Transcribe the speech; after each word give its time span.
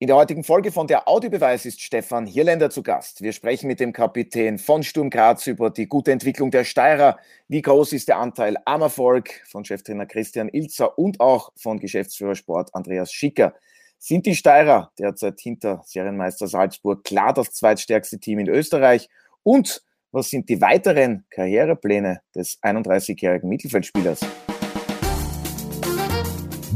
In 0.00 0.06
der 0.06 0.14
heutigen 0.14 0.44
Folge 0.44 0.70
von 0.70 0.86
der 0.86 1.08
Audiobeweis 1.08 1.66
ist 1.66 1.80
Stefan 1.80 2.24
Hirländer 2.24 2.70
zu 2.70 2.84
Gast. 2.84 3.20
Wir 3.20 3.32
sprechen 3.32 3.66
mit 3.66 3.80
dem 3.80 3.92
Kapitän 3.92 4.58
von 4.58 4.84
Sturm 4.84 5.10
Graz 5.10 5.48
über 5.48 5.70
die 5.70 5.88
gute 5.88 6.12
Entwicklung 6.12 6.52
der 6.52 6.62
Steirer. 6.62 7.18
Wie 7.48 7.62
groß 7.62 7.94
ist 7.94 8.06
der 8.06 8.18
Anteil 8.18 8.58
am 8.64 8.82
Erfolg 8.82 9.42
von 9.48 9.64
Cheftrainer 9.64 10.06
Christian 10.06 10.50
Ilzer 10.50 10.96
und 10.96 11.18
auch 11.18 11.50
von 11.56 11.80
Geschäftsführer 11.80 12.36
Sport 12.36 12.76
Andreas 12.76 13.12
Schicker? 13.12 13.54
Sind 13.98 14.26
die 14.26 14.36
Steirer 14.36 14.92
derzeit 15.00 15.40
hinter 15.40 15.82
Serienmeister 15.84 16.46
Salzburg 16.46 17.02
klar 17.02 17.32
das 17.32 17.50
zweitstärkste 17.50 18.20
Team 18.20 18.38
in 18.38 18.48
Österreich? 18.48 19.08
Und 19.42 19.82
was 20.12 20.30
sind 20.30 20.48
die 20.48 20.60
weiteren 20.60 21.26
Karrierepläne 21.28 22.20
des 22.36 22.62
31-jährigen 22.62 23.48
Mittelfeldspielers? 23.48 24.20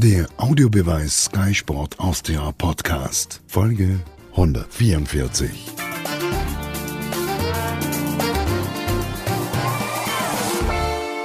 Der 0.03 0.25
Audiobeweis 0.35 1.27
Sky 1.27 1.53
Sport 1.53 1.97
Austria 1.97 2.51
Podcast, 2.57 3.41
Folge 3.47 4.01
144. 4.31 5.49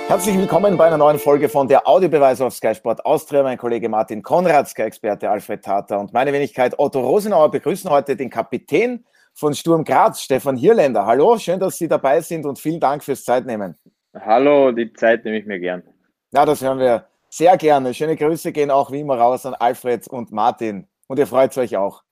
Herzlich 0.07 0.39
willkommen 0.39 0.77
bei 0.77 0.87
einer 0.87 0.97
neuen 0.97 1.19
Folge 1.19 1.49
von 1.49 1.67
der 1.67 1.89
Audiobeweis 1.89 2.41
auf 2.41 2.55
Sky 2.55 2.73
Sport 2.73 3.05
Austria. 3.05 3.43
Mein 3.43 3.59
Kollege 3.59 3.89
Martin 3.89 4.23
Konrad, 4.23 4.69
Sky-Experte 4.69 5.29
Alfred 5.29 5.65
Tata 5.65 5.97
und 5.97 6.13
meine 6.13 6.33
Wenigkeit 6.33 6.79
Otto 6.79 7.01
Rosenauer 7.01 7.51
begrüßen 7.51 7.91
heute 7.91 8.15
den 8.15 8.31
Kapitän 8.31 9.05
von 9.35 9.55
Sturm 9.55 9.83
Graz, 9.83 10.23
Stefan 10.23 10.57
Hirländer. 10.57 11.05
Hallo, 11.05 11.37
schön, 11.37 11.59
dass 11.59 11.79
Sie 11.79 11.89
dabei 11.89 12.21
sind 12.21 12.47
und 12.47 12.61
vielen 12.61 12.79
Dank 12.79 13.03
fürs 13.03 13.25
Zeitnehmen. 13.25 13.77
Hallo, 14.15 14.71
die 14.71 14.93
Zeit 14.93 15.25
nehme 15.25 15.39
ich 15.41 15.47
mir 15.47 15.59
gern. 15.59 15.83
Ja, 16.31 16.47
das 16.47 16.63
hören 16.63 16.79
wir 16.79 17.09
sehr 17.29 17.57
gerne. 17.57 17.95
Schöne 17.95 18.17
Grüße 18.17 18.53
gehen 18.53 18.71
auch 18.71 18.91
wie 18.91 19.01
immer 19.01 19.19
raus 19.19 19.47
an 19.47 19.55
Alfred 19.55 20.09
und 20.09 20.33
Martin. 20.33 20.87
Und 21.07 21.19
ihr 21.19 21.27
freut 21.27 21.57
euch 21.59 21.77
auch. 21.77 22.03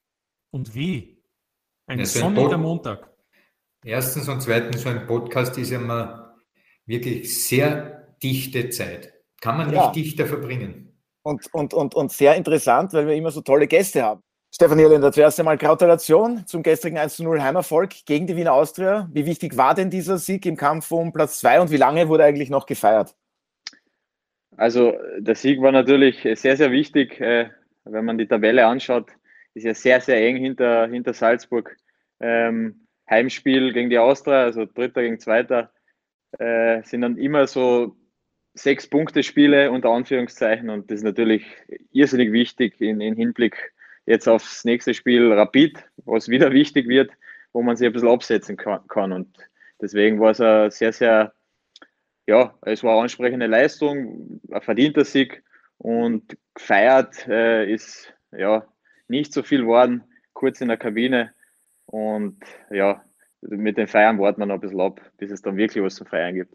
Und 0.51 0.75
wie? 0.75 1.23
Ein 1.87 2.01
ja, 2.01 2.07
sonniger 2.07 2.59
Montag. 2.59 3.11
Erstens 3.85 4.29
und 4.29 4.41
zweitens, 4.41 4.83
so 4.83 4.89
ein 4.89 5.07
Podcast 5.07 5.57
ist 5.59 5.71
ja 5.71 5.79
mal 5.79 6.35
wirklich 6.87 7.45
sehr 7.45 8.15
dichte 8.23 8.71
Zeit. 8.71 9.13
Kann 9.41 9.59
man 9.59 9.69
nicht 9.69 9.77
ja. 9.77 9.93
dichter 9.93 10.27
verbringen. 10.27 10.99
Und, 11.23 11.53
und, 11.53 11.75
und, 11.75 11.95
und 11.95 12.13
sehr 12.13 12.35
interessant, 12.37 12.93
weil 12.93 13.07
wir 13.07 13.15
immer 13.15 13.31
so 13.31 13.41
tolle 13.41 13.67
Gäste 13.67 14.03
haben. 14.03 14.23
Stefan 14.53 14.79
Irländer, 14.79 15.13
zuerst 15.13 15.39
einmal 15.39 15.59
Gratulation 15.59 16.47
zum 16.47 16.63
gestrigen 16.63 16.97
1-0 16.97 17.43
Heimerfolg 17.43 18.07
gegen 18.07 18.27
die 18.27 18.37
Wiener 18.37 18.55
Austria. 18.55 19.09
Wie 19.13 19.27
wichtig 19.27 19.57
war 19.57 19.75
denn 19.75 19.91
dieser 19.91 20.19
Sieg 20.19 20.47
im 20.47 20.57
Kampf 20.57 20.91
um 20.91 21.13
Platz 21.13 21.41
2 21.41 21.61
und 21.61 21.71
wie 21.71 21.77
lange 21.77 22.09
wurde 22.09 22.25
eigentlich 22.25 22.49
noch 22.49 22.65
gefeiert? 22.65 23.15
Also 24.57 24.95
der 25.19 25.35
Sieg 25.35 25.61
war 25.61 25.73
natürlich 25.73 26.23
sehr, 26.35 26.57
sehr 26.57 26.73
wichtig. 26.73 27.21
Äh, 27.21 27.51
wenn 27.85 28.05
man 28.05 28.19
die 28.19 28.27
Tabelle 28.27 28.67
anschaut, 28.67 29.11
ist 29.55 29.65
ja 29.65 29.75
sehr, 29.75 30.01
sehr 30.01 30.17
eng 30.17 30.37
hinter, 30.37 30.89
hinter 30.89 31.13
Salzburg. 31.13 31.77
Ähm, 32.21 32.87
Heimspiel 33.09 33.73
gegen 33.73 33.91
die 33.91 33.99
Austria, 33.99 34.43
also 34.43 34.65
Dritter 34.65 35.03
gegen 35.03 35.21
Zweiter, 35.21 35.71
äh, 36.39 36.83
sind 36.83 37.03
dann 37.03 37.19
immer 37.19 37.47
so 37.47 37.97
sechs 38.55 38.89
Punkte 38.89 39.23
Spiele 39.23 39.71
unter 39.71 39.91
Anführungszeichen 39.91 40.71
und 40.71 40.91
das 40.91 40.99
ist 40.99 41.05
natürlich 41.05 41.45
irrsinnig 41.93 42.33
wichtig 42.33 42.81
in, 42.81 43.01
in 43.01 43.15
Hinblick 43.15 43.73
jetzt 44.07 44.29
aufs 44.29 44.65
nächste 44.65 44.95
Spiel 44.95 45.33
Rapid, 45.33 45.85
was 46.05 46.29
wieder 46.29 46.53
wichtig 46.53 46.89
wird, 46.89 47.11
wo 47.53 47.63
man 47.63 47.77
sich 47.77 47.87
ein 47.87 47.93
bisschen 47.93 48.09
absetzen 48.09 48.57
kann. 48.57 49.13
Und 49.13 49.37
deswegen 49.81 50.21
war 50.21 50.31
es 50.31 50.41
ein 50.41 50.71
sehr, 50.71 50.93
sehr 50.93 51.33
ja, 52.27 52.55
es 52.63 52.83
war 52.83 52.93
eine 52.93 53.03
ansprechende 53.03 53.47
Leistung, 53.47 54.41
ein 54.51 54.61
verdienter 54.61 55.05
Sieg 55.05 55.43
und 55.79 56.37
gefeiert 56.55 57.27
äh, 57.29 57.71
ist 57.73 58.13
ja 58.37 58.67
nicht 59.09 59.33
so 59.33 59.43
viel 59.43 59.67
worden, 59.67 60.05
kurz 60.33 60.61
in 60.61 60.69
der 60.69 60.77
Kabine 60.77 61.33
und 61.87 62.39
ja, 62.71 63.03
mit 63.41 63.77
den 63.77 63.87
Feiern 63.87 64.19
warten 64.19 64.41
wir 64.41 64.47
noch 64.47 64.55
ein 64.55 64.61
bisschen 64.61 64.81
ab, 64.81 65.01
bis 65.19 65.31
es 65.31 65.43
dann 65.43 65.57
wirklich 65.57 65.83
was 65.85 65.95
zu 65.95 66.05
feiern 66.05 66.35
gibt. 66.35 66.55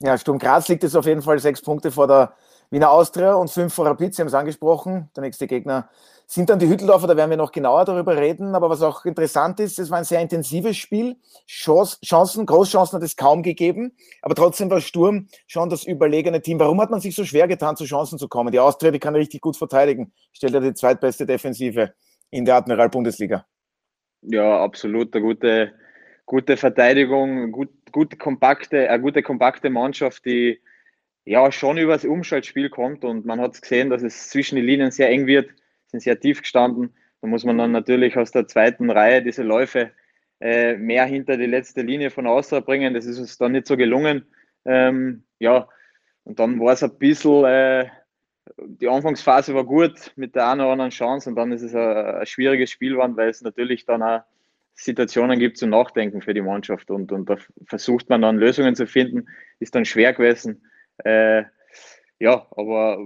Ja, 0.00 0.18
Sturm 0.18 0.38
Graz 0.38 0.68
liegt 0.68 0.82
jetzt 0.82 0.96
auf 0.96 1.06
jeden 1.06 1.22
Fall 1.22 1.38
sechs 1.38 1.62
Punkte 1.62 1.90
vor 1.90 2.06
der 2.06 2.34
Wiener 2.70 2.90
Austria 2.90 3.34
und 3.34 3.50
fünf 3.50 3.74
vor 3.74 3.86
Rapid, 3.86 4.14
Sie 4.14 4.22
haben 4.22 4.28
es 4.28 4.34
angesprochen. 4.34 5.10
Der 5.16 5.22
nächste 5.22 5.46
Gegner 5.46 5.88
sind 6.26 6.50
dann 6.50 6.58
die 6.58 6.68
Hütteldorfer, 6.68 7.06
da 7.06 7.16
werden 7.16 7.30
wir 7.30 7.36
noch 7.36 7.52
genauer 7.52 7.84
darüber 7.84 8.16
reden. 8.16 8.54
Aber 8.54 8.68
was 8.68 8.82
auch 8.82 9.04
interessant 9.04 9.60
ist, 9.60 9.78
es 9.78 9.90
war 9.90 9.98
ein 9.98 10.04
sehr 10.04 10.20
intensives 10.20 10.76
Spiel. 10.76 11.16
Chancen, 11.46 12.46
Großchancen 12.46 12.96
hat 12.96 13.04
es 13.04 13.16
kaum 13.16 13.42
gegeben. 13.42 13.92
Aber 14.22 14.34
trotzdem 14.34 14.68
war 14.68 14.80
Sturm 14.80 15.28
schon 15.46 15.70
das 15.70 15.84
überlegene 15.84 16.42
Team. 16.42 16.58
Warum 16.58 16.80
hat 16.80 16.90
man 16.90 17.00
sich 17.00 17.14
so 17.14 17.24
schwer 17.24 17.46
getan, 17.46 17.76
zu 17.76 17.84
Chancen 17.84 18.18
zu 18.18 18.28
kommen? 18.28 18.50
Die 18.50 18.58
Austria, 18.58 18.90
die 18.90 18.98
kann 18.98 19.14
richtig 19.14 19.40
gut 19.40 19.56
verteidigen. 19.56 20.12
Stellt 20.32 20.54
ja 20.54 20.60
die 20.60 20.74
zweitbeste 20.74 21.26
Defensive 21.26 21.94
in 22.30 22.44
der 22.44 22.56
Admiral-Bundesliga. 22.56 23.46
Ja, 24.22 24.60
absolut. 24.60 25.14
Eine 25.14 25.24
gute, 25.24 25.72
gute 26.24 26.56
Verteidigung, 26.56 27.52
gut, 27.52 27.70
gut 27.92 28.18
kompakte, 28.18 28.90
eine 28.90 29.00
gute 29.00 29.22
kompakte 29.22 29.70
Mannschaft, 29.70 30.24
die 30.24 30.60
ja 31.26 31.52
schon 31.52 31.76
übers 31.76 32.04
Umschaltspiel 32.04 32.70
kommt 32.70 33.04
und 33.04 33.26
man 33.26 33.40
hat 33.40 33.60
gesehen, 33.60 33.90
dass 33.90 34.02
es 34.02 34.30
zwischen 34.30 34.56
den 34.56 34.64
Linien 34.64 34.90
sehr 34.92 35.10
eng 35.10 35.26
wird, 35.26 35.50
sind 35.88 36.00
sehr 36.00 36.18
tief 36.18 36.40
gestanden. 36.40 36.94
Da 37.20 37.26
muss 37.26 37.44
man 37.44 37.58
dann 37.58 37.72
natürlich 37.72 38.16
aus 38.16 38.30
der 38.30 38.46
zweiten 38.46 38.90
Reihe 38.90 39.22
diese 39.22 39.42
Läufe 39.42 39.90
äh, 40.40 40.76
mehr 40.76 41.04
hinter 41.04 41.36
die 41.36 41.46
letzte 41.46 41.82
Linie 41.82 42.10
von 42.10 42.26
außen 42.26 42.62
bringen. 42.62 42.94
Das 42.94 43.06
ist 43.06 43.18
uns 43.18 43.38
dann 43.38 43.52
nicht 43.52 43.66
so 43.66 43.76
gelungen. 43.76 44.24
Ähm, 44.64 45.24
ja, 45.40 45.68
und 46.24 46.38
dann 46.38 46.60
war 46.60 46.74
es 46.74 46.82
ein 46.82 46.96
bisschen, 46.96 47.44
äh, 47.44 47.88
die 48.58 48.88
Anfangsphase 48.88 49.54
war 49.54 49.64
gut 49.64 50.12
mit 50.14 50.36
der 50.36 50.48
einen 50.48 50.60
oder 50.60 50.70
anderen 50.70 50.90
Chance 50.90 51.28
und 51.28 51.36
dann 51.36 51.50
ist 51.50 51.62
es 51.62 51.74
ein, 51.74 51.80
ein 51.80 52.26
schwieriges 52.26 52.70
Spiel 52.70 52.92
geworden, 52.92 53.16
weil 53.16 53.30
es 53.30 53.42
natürlich 53.42 53.84
dann 53.84 54.02
auch 54.02 54.22
Situationen 54.74 55.40
gibt 55.40 55.56
zum 55.56 55.70
Nachdenken 55.70 56.20
für 56.20 56.34
die 56.34 56.42
Mannschaft 56.42 56.90
und, 56.90 57.10
und 57.10 57.28
da 57.28 57.36
versucht 57.64 58.08
man 58.10 58.22
dann 58.22 58.36
Lösungen 58.36 58.76
zu 58.76 58.86
finden, 58.86 59.26
ist 59.58 59.74
dann 59.74 59.86
schwer 59.86 60.12
gewesen. 60.12 60.62
Äh, 61.04 61.44
ja, 62.18 62.46
aber 62.50 62.98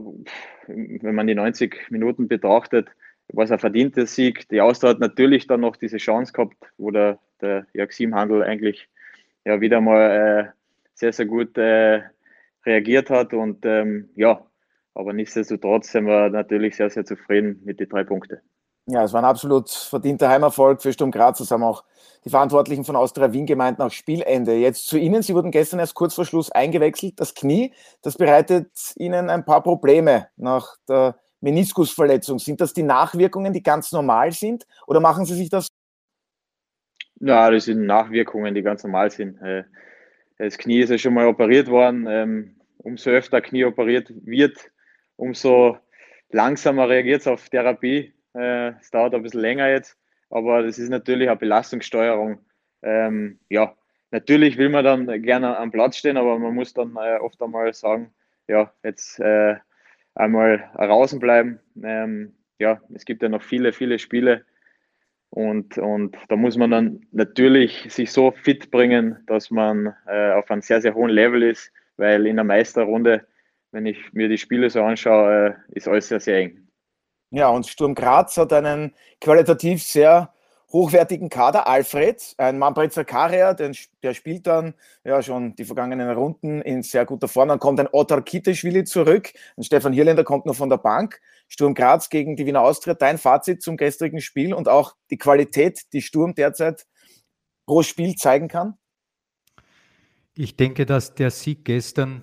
wenn 0.66 1.14
man 1.14 1.26
die 1.26 1.34
90 1.34 1.90
Minuten 1.90 2.28
betrachtet, 2.28 2.88
war 3.32 3.44
es 3.44 3.50
ein 3.50 3.58
verdienter 3.58 4.06
Sieg. 4.06 4.48
Die 4.48 4.60
Austria 4.60 4.90
hat 4.90 5.00
natürlich 5.00 5.46
dann 5.46 5.60
noch 5.60 5.76
diese 5.76 5.98
Chance 5.98 6.32
gehabt, 6.32 6.56
wo 6.78 6.90
der, 6.90 7.18
der 7.40 7.66
Jaxim 7.74 8.14
Handel 8.14 8.42
eigentlich 8.42 8.88
ja 9.44 9.60
wieder 9.60 9.80
mal 9.80 10.10
äh, 10.10 10.50
sehr, 10.94 11.12
sehr 11.12 11.26
gut 11.26 11.56
äh, 11.58 12.02
reagiert 12.64 13.10
hat. 13.10 13.32
Und 13.32 13.64
ähm, 13.64 14.10
ja, 14.14 14.44
aber 14.94 15.12
nichtsdestotrotz 15.12 15.92
sind 15.92 16.06
wir 16.06 16.30
natürlich 16.30 16.76
sehr, 16.76 16.90
sehr 16.90 17.04
zufrieden 17.04 17.60
mit 17.64 17.80
den 17.80 17.88
drei 17.88 18.04
Punkten. 18.04 18.40
Ja, 18.86 19.04
es 19.04 19.12
war 19.12 19.22
ein 19.22 19.26
absolut 19.26 19.70
verdienter 19.70 20.28
Heimerfolg 20.28 20.82
für 20.82 20.92
Sturm 20.92 21.10
Graz. 21.10 21.38
Das 21.38 21.50
haben 21.50 21.62
auch 21.62 21.84
die 22.24 22.30
Verantwortlichen 22.30 22.84
von 22.84 22.96
Austria 22.96 23.32
Wien 23.32 23.46
gemeint 23.46 23.78
nach 23.78 23.92
Spielende. 23.92 24.54
Jetzt 24.54 24.86
zu 24.86 24.98
Ihnen. 24.98 25.22
Sie 25.22 25.34
wurden 25.34 25.50
gestern 25.50 25.78
erst 25.78 25.94
kurz 25.94 26.14
vor 26.14 26.24
Schluss 26.24 26.50
eingewechselt. 26.50 27.20
Das 27.20 27.34
Knie, 27.34 27.72
das 28.02 28.16
bereitet 28.16 28.70
Ihnen 28.96 29.30
ein 29.30 29.44
paar 29.44 29.62
Probleme 29.62 30.28
nach 30.36 30.76
der 30.88 31.18
Meniskusverletzung. 31.40 32.38
Sind 32.38 32.60
das 32.60 32.72
die 32.72 32.82
Nachwirkungen, 32.82 33.52
die 33.52 33.62
ganz 33.62 33.92
normal 33.92 34.32
sind? 34.32 34.66
Oder 34.86 35.00
machen 35.00 35.24
Sie 35.24 35.34
sich 35.34 35.50
das? 35.50 35.68
Ja, 37.20 37.50
das 37.50 37.66
sind 37.66 37.86
Nachwirkungen, 37.86 38.54
die 38.54 38.62
ganz 38.62 38.82
normal 38.82 39.10
sind. 39.10 39.40
Äh, 39.42 39.64
das 40.38 40.56
Knie 40.56 40.80
ist 40.80 40.90
ja 40.90 40.98
schon 40.98 41.14
mal 41.14 41.26
operiert 41.26 41.68
worden. 41.68 42.06
Ähm, 42.08 42.56
umso 42.78 43.10
öfter 43.10 43.40
Knie 43.40 43.64
operiert 43.64 44.10
wird, 44.24 44.58
umso 45.16 45.76
langsamer 46.30 46.88
reagiert 46.88 47.20
es 47.20 47.26
auf 47.26 47.48
Therapie. 47.50 48.14
Äh, 48.34 48.70
es 48.80 48.90
dauert 48.90 49.14
ein 49.14 49.22
bisschen 49.22 49.40
länger 49.40 49.68
jetzt. 49.68 49.98
Aber 50.30 50.62
das 50.62 50.78
ist 50.78 50.90
natürlich 50.90 51.28
eine 51.28 51.38
Belastungssteuerung. 51.38 52.38
Ähm, 52.82 53.40
ja, 53.48 53.74
natürlich 54.10 54.56
will 54.58 54.68
man 54.68 54.84
dann 54.84 55.22
gerne 55.22 55.56
am 55.56 55.70
Platz 55.72 55.96
stehen, 55.96 56.16
aber 56.16 56.38
man 56.38 56.54
muss 56.54 56.72
dann 56.72 56.96
äh, 56.96 57.18
oft 57.18 57.42
einmal 57.42 57.72
sagen, 57.74 58.12
ja, 58.48 58.72
jetzt 58.82 59.18
äh, 59.20 59.56
einmal 60.14 60.70
draußen 60.76 61.18
bleiben. 61.18 61.60
Ähm, 61.82 62.34
ja, 62.58 62.80
es 62.94 63.04
gibt 63.04 63.22
ja 63.22 63.28
noch 63.28 63.42
viele, 63.42 63.72
viele 63.72 63.98
Spiele 63.98 64.44
und, 65.30 65.78
und 65.78 66.16
da 66.28 66.36
muss 66.36 66.56
man 66.56 66.70
dann 66.70 67.06
natürlich 67.12 67.86
sich 67.88 68.10
so 68.10 68.32
fit 68.32 68.70
bringen, 68.70 69.18
dass 69.26 69.50
man 69.50 69.94
äh, 70.06 70.32
auf 70.32 70.50
einem 70.50 70.60
sehr, 70.62 70.80
sehr 70.82 70.94
hohen 70.94 71.10
Level 71.10 71.42
ist, 71.44 71.72
weil 71.96 72.26
in 72.26 72.36
der 72.36 72.44
Meisterrunde, 72.44 73.26
wenn 73.70 73.86
ich 73.86 74.12
mir 74.12 74.28
die 74.28 74.38
Spiele 74.38 74.68
so 74.70 74.82
anschaue, 74.82 75.56
äh, 75.70 75.76
ist 75.76 75.86
alles 75.86 76.08
sehr, 76.08 76.20
sehr 76.20 76.38
eng. 76.38 76.69
Ja, 77.30 77.48
und 77.48 77.66
Sturm 77.66 77.94
Graz 77.94 78.36
hat 78.36 78.52
einen 78.52 78.92
qualitativ 79.20 79.82
sehr 79.82 80.32
hochwertigen 80.72 81.28
Kader. 81.28 81.66
Alfred, 81.66 82.34
ein 82.38 82.58
Manfred 82.58 82.92
Zakaria, 82.92 83.54
der, 83.54 83.72
spielt 84.14 84.46
dann 84.46 84.74
ja 85.04 85.22
schon 85.22 85.54
die 85.54 85.64
vergangenen 85.64 86.10
Runden 86.10 86.60
in 86.62 86.82
sehr 86.82 87.06
guter 87.06 87.28
Form. 87.28 87.48
Dann 87.48 87.58
kommt 87.58 87.78
ein 87.80 87.88
Otar 87.92 88.22
Kiteschwili 88.22 88.84
zurück. 88.84 89.32
Ein 89.56 89.62
Stefan 89.62 89.92
Hirländer 89.92 90.24
kommt 90.24 90.46
noch 90.46 90.56
von 90.56 90.68
der 90.70 90.78
Bank. 90.78 91.20
Sturm 91.48 91.74
Graz 91.74 92.08
gegen 92.08 92.36
die 92.36 92.46
Wiener 92.46 92.62
Austria. 92.62 92.94
Dein 92.94 93.18
Fazit 93.18 93.62
zum 93.62 93.76
gestrigen 93.76 94.20
Spiel 94.20 94.52
und 94.54 94.68
auch 94.68 94.96
die 95.10 95.18
Qualität, 95.18 95.92
die 95.92 96.02
Sturm 96.02 96.34
derzeit 96.34 96.86
pro 97.66 97.82
Spiel 97.82 98.16
zeigen 98.16 98.48
kann? 98.48 98.74
Ich 100.34 100.56
denke, 100.56 100.86
dass 100.86 101.14
der 101.14 101.30
Sieg 101.30 101.64
gestern 101.64 102.22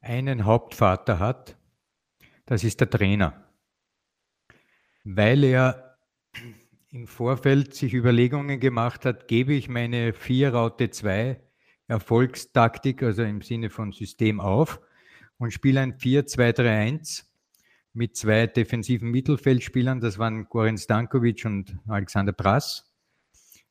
einen 0.00 0.44
Hauptvater 0.44 1.18
hat. 1.18 1.56
Das 2.46 2.64
ist 2.64 2.80
der 2.80 2.88
Trainer 2.88 3.49
weil 5.04 5.44
er 5.44 5.96
im 6.90 7.06
Vorfeld 7.06 7.74
sich 7.74 7.94
Überlegungen 7.94 8.58
gemacht 8.60 9.04
hat, 9.04 9.28
gebe 9.28 9.52
ich 9.52 9.68
meine 9.68 10.12
4-Raute 10.12 10.90
2 10.90 11.40
Erfolgstaktik, 11.86 13.02
also 13.02 13.22
im 13.22 13.42
Sinne 13.42 13.70
von 13.70 13.92
System 13.92 14.40
auf 14.40 14.80
und 15.38 15.52
spiele 15.52 15.80
ein 15.80 15.94
4-2-3-1 15.94 17.24
mit 17.92 18.16
zwei 18.16 18.46
defensiven 18.46 19.10
Mittelfeldspielern, 19.10 20.00
das 20.00 20.18
waren 20.18 20.48
Goran 20.48 20.78
Stankovic 20.78 21.44
und 21.44 21.76
Alexander 21.88 22.32
Prass 22.32 22.90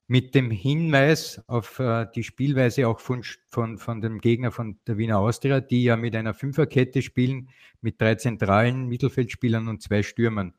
mit 0.10 0.34
dem 0.34 0.50
Hinweis 0.50 1.40
auf 1.46 1.78
äh, 1.80 2.08
die 2.16 2.24
Spielweise 2.24 2.88
auch 2.88 3.00
von, 3.00 3.24
von, 3.48 3.78
von 3.78 4.02
dem 4.02 4.20
Gegner 4.20 4.52
von 4.52 4.80
der 4.88 4.98
Wiener 4.98 5.20
Austria, 5.20 5.62
die 5.62 5.84
ja 5.84 5.96
mit 5.98 6.16
einer 6.16 6.34
Fünferkette 6.34 7.04
spielen, 7.04 7.50
mit 7.82 8.02
drei 8.02 8.16
zentralen 8.16 8.88
Mittelfeldspielern 8.88 9.68
und 9.68 9.84
zwei 9.84 10.02
Stürmern. 10.02 10.56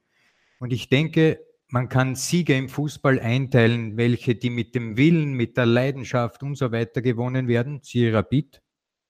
Und 0.60 0.72
ich 0.72 0.88
denke, 0.88 1.40
man 1.68 1.88
kann 1.88 2.14
Siege 2.14 2.56
im 2.56 2.68
Fußball 2.68 3.18
einteilen, 3.18 3.96
welche 3.96 4.34
die 4.34 4.50
mit 4.50 4.74
dem 4.74 4.96
Willen, 4.96 5.32
mit 5.32 5.56
der 5.56 5.66
Leidenschaft 5.66 6.42
und 6.42 6.54
so 6.54 6.70
weiter 6.70 7.00
gewonnen 7.00 7.48
werden. 7.48 7.80
Siehe 7.82 8.12
Rapid, 8.12 8.60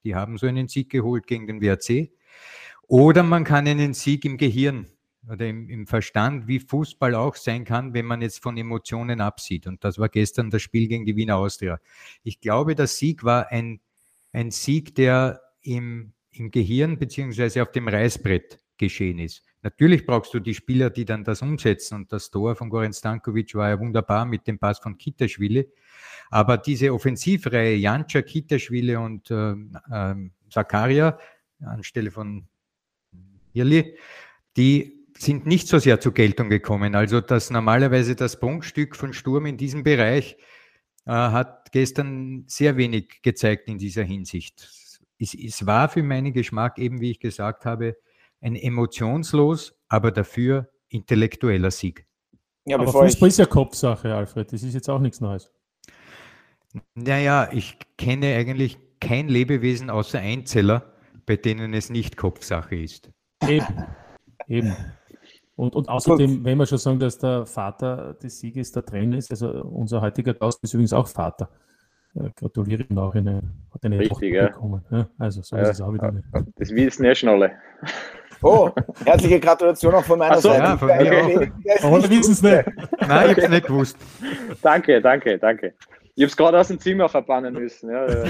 die 0.04 0.14
haben 0.14 0.38
so 0.38 0.46
einen 0.46 0.68
Sieg 0.68 0.90
geholt 0.90 1.26
gegen 1.26 1.46
den 1.46 1.60
WRC. 1.60 2.12
Oder 2.86 3.24
man 3.24 3.44
kann 3.44 3.66
einen 3.66 3.94
Sieg 3.94 4.24
im 4.24 4.36
Gehirn 4.36 4.86
oder 5.28 5.46
im, 5.46 5.68
im, 5.68 5.86
Verstand, 5.86 6.46
wie 6.48 6.60
Fußball 6.60 7.14
auch 7.14 7.34
sein 7.34 7.64
kann, 7.64 7.94
wenn 7.94 8.06
man 8.06 8.22
jetzt 8.22 8.42
von 8.42 8.56
Emotionen 8.56 9.20
absieht. 9.20 9.66
Und 9.66 9.82
das 9.84 9.98
war 9.98 10.08
gestern 10.08 10.50
das 10.50 10.62
Spiel 10.62 10.86
gegen 10.86 11.04
die 11.04 11.16
Wiener 11.16 11.36
Austria. 11.36 11.80
Ich 12.22 12.40
glaube, 12.40 12.74
der 12.74 12.86
Sieg 12.86 13.24
war 13.24 13.50
ein, 13.50 13.80
ein 14.32 14.50
Sieg, 14.50 14.94
der 14.94 15.40
im, 15.62 16.12
im 16.30 16.50
Gehirn 16.50 16.98
beziehungsweise 16.98 17.62
auf 17.62 17.72
dem 17.72 17.88
Reißbrett 17.88 18.58
geschehen 18.78 19.18
ist. 19.18 19.49
Natürlich 19.62 20.06
brauchst 20.06 20.32
du 20.32 20.40
die 20.40 20.54
Spieler, 20.54 20.88
die 20.90 21.04
dann 21.04 21.22
das 21.22 21.42
umsetzen. 21.42 21.96
Und 21.96 22.12
das 22.12 22.30
Tor 22.30 22.56
von 22.56 22.70
Goran 22.70 22.92
Stankovic 22.92 23.54
war 23.54 23.68
ja 23.68 23.78
wunderbar 23.78 24.24
mit 24.24 24.46
dem 24.46 24.58
Pass 24.58 24.78
von 24.78 24.96
Kitaschwili. 24.96 25.68
Aber 26.30 26.56
diese 26.56 26.94
Offensivreihe, 26.94 27.76
Janca, 27.76 28.22
Kitaschwili 28.22 28.96
und 28.96 29.30
äh, 29.30 29.52
äh, 29.52 30.14
Zakaria 30.48 31.18
anstelle 31.60 32.10
von 32.10 32.46
Irli, 33.52 33.96
die 34.56 35.06
sind 35.18 35.44
nicht 35.44 35.68
so 35.68 35.78
sehr 35.78 36.00
zur 36.00 36.14
Geltung 36.14 36.48
gekommen. 36.48 36.94
Also 36.94 37.20
dass 37.20 37.50
normalerweise 37.50 38.16
das 38.16 38.40
Prunkstück 38.40 38.96
von 38.96 39.12
Sturm 39.12 39.46
in 39.46 39.58
diesem 39.58 39.82
Bereich 39.82 40.38
äh, 41.04 41.10
hat 41.12 41.72
gestern 41.72 42.44
sehr 42.46 42.76
wenig 42.78 43.20
gezeigt 43.22 43.68
in 43.68 43.76
dieser 43.76 44.04
Hinsicht. 44.04 44.70
Es, 45.18 45.34
es 45.34 45.66
war 45.66 45.90
für 45.90 46.02
meinen 46.02 46.32
Geschmack 46.32 46.78
eben, 46.78 47.00
wie 47.00 47.10
ich 47.10 47.20
gesagt 47.20 47.66
habe, 47.66 47.96
ein 48.40 48.56
emotionslos, 48.56 49.74
aber 49.88 50.10
dafür 50.10 50.70
intellektueller 50.88 51.70
Sieg. 51.70 52.06
Ja, 52.66 52.76
aber 52.76 52.88
Fußball 52.88 53.28
ist 53.28 53.38
ja 53.38 53.46
Kopfsache, 53.46 54.14
Alfred. 54.14 54.52
Das 54.52 54.62
ist 54.62 54.74
jetzt 54.74 54.88
auch 54.88 55.00
nichts 55.00 55.20
Neues. 55.20 55.52
Naja, 56.94 57.48
ich 57.52 57.78
kenne 57.96 58.34
eigentlich 58.36 58.78
kein 59.00 59.28
Lebewesen 59.28 59.90
außer 59.90 60.20
Einzeller, 60.20 60.92
bei 61.26 61.36
denen 61.36 61.74
es 61.74 61.90
nicht 61.90 62.16
Kopfsache 62.16 62.76
ist. 62.76 63.10
Eben. 63.46 63.66
Eben. 64.46 64.76
Und, 65.56 65.74
und 65.74 65.88
außerdem, 65.88 66.44
wenn 66.44 66.58
wir 66.58 66.66
schon 66.66 66.78
sagen, 66.78 66.98
dass 66.98 67.18
der 67.18 67.44
Vater 67.46 68.14
des 68.14 68.40
Sieges 68.40 68.72
der 68.72 68.84
Trainer 68.84 69.18
ist, 69.18 69.30
also 69.30 69.62
unser 69.62 70.00
heutiger 70.00 70.34
Gast 70.34 70.62
ist 70.62 70.72
übrigens 70.74 70.92
auch 70.92 71.06
Vater. 71.06 71.50
Äh, 72.14 72.30
gratuliere 72.34 72.84
ihm 72.84 72.98
auch, 72.98 73.14
eine, 73.14 73.42
hat 73.72 73.84
eine 73.84 73.98
Richtig, 73.98 74.32
ja. 74.32 74.48
bekommen. 74.48 74.84
Ja, 74.90 75.08
also 75.18 75.42
so 75.42 75.56
ja, 75.56 75.62
ist 75.62 75.70
es 75.70 75.80
auch 75.80 75.92
wieder. 75.92 76.12
Das 76.56 76.70
wissen 76.70 77.04
ja 77.04 77.14
schon 77.14 77.28
alle. 77.28 77.52
Oh, 78.42 78.70
herzliche 79.04 79.40
Gratulation 79.40 79.94
auch 79.94 80.04
von 80.04 80.18
meiner 80.18 80.40
so, 80.40 80.48
Seite. 80.48 80.62
Ja, 80.62 80.76
von 80.76 80.90
okay. 80.90 81.52
Aber 81.82 82.02
wir 82.02 82.10
wissen 82.10 82.32
es 82.32 82.42
nicht. 82.42 82.64
Nein, 82.66 82.70
ich 83.00 83.08
habe 83.08 83.40
es 83.42 83.48
nicht 83.48 83.66
gewusst. 83.66 83.96
Danke, 84.62 85.00
danke, 85.00 85.38
danke. 85.38 85.74
Ich 86.14 86.22
habe 86.22 86.30
es 86.30 86.36
gerade 86.36 86.58
aus 86.58 86.68
dem 86.68 86.78
Zimmer 86.78 87.08
verbannen 87.08 87.54
müssen. 87.54 87.90
Ja, 87.90 88.06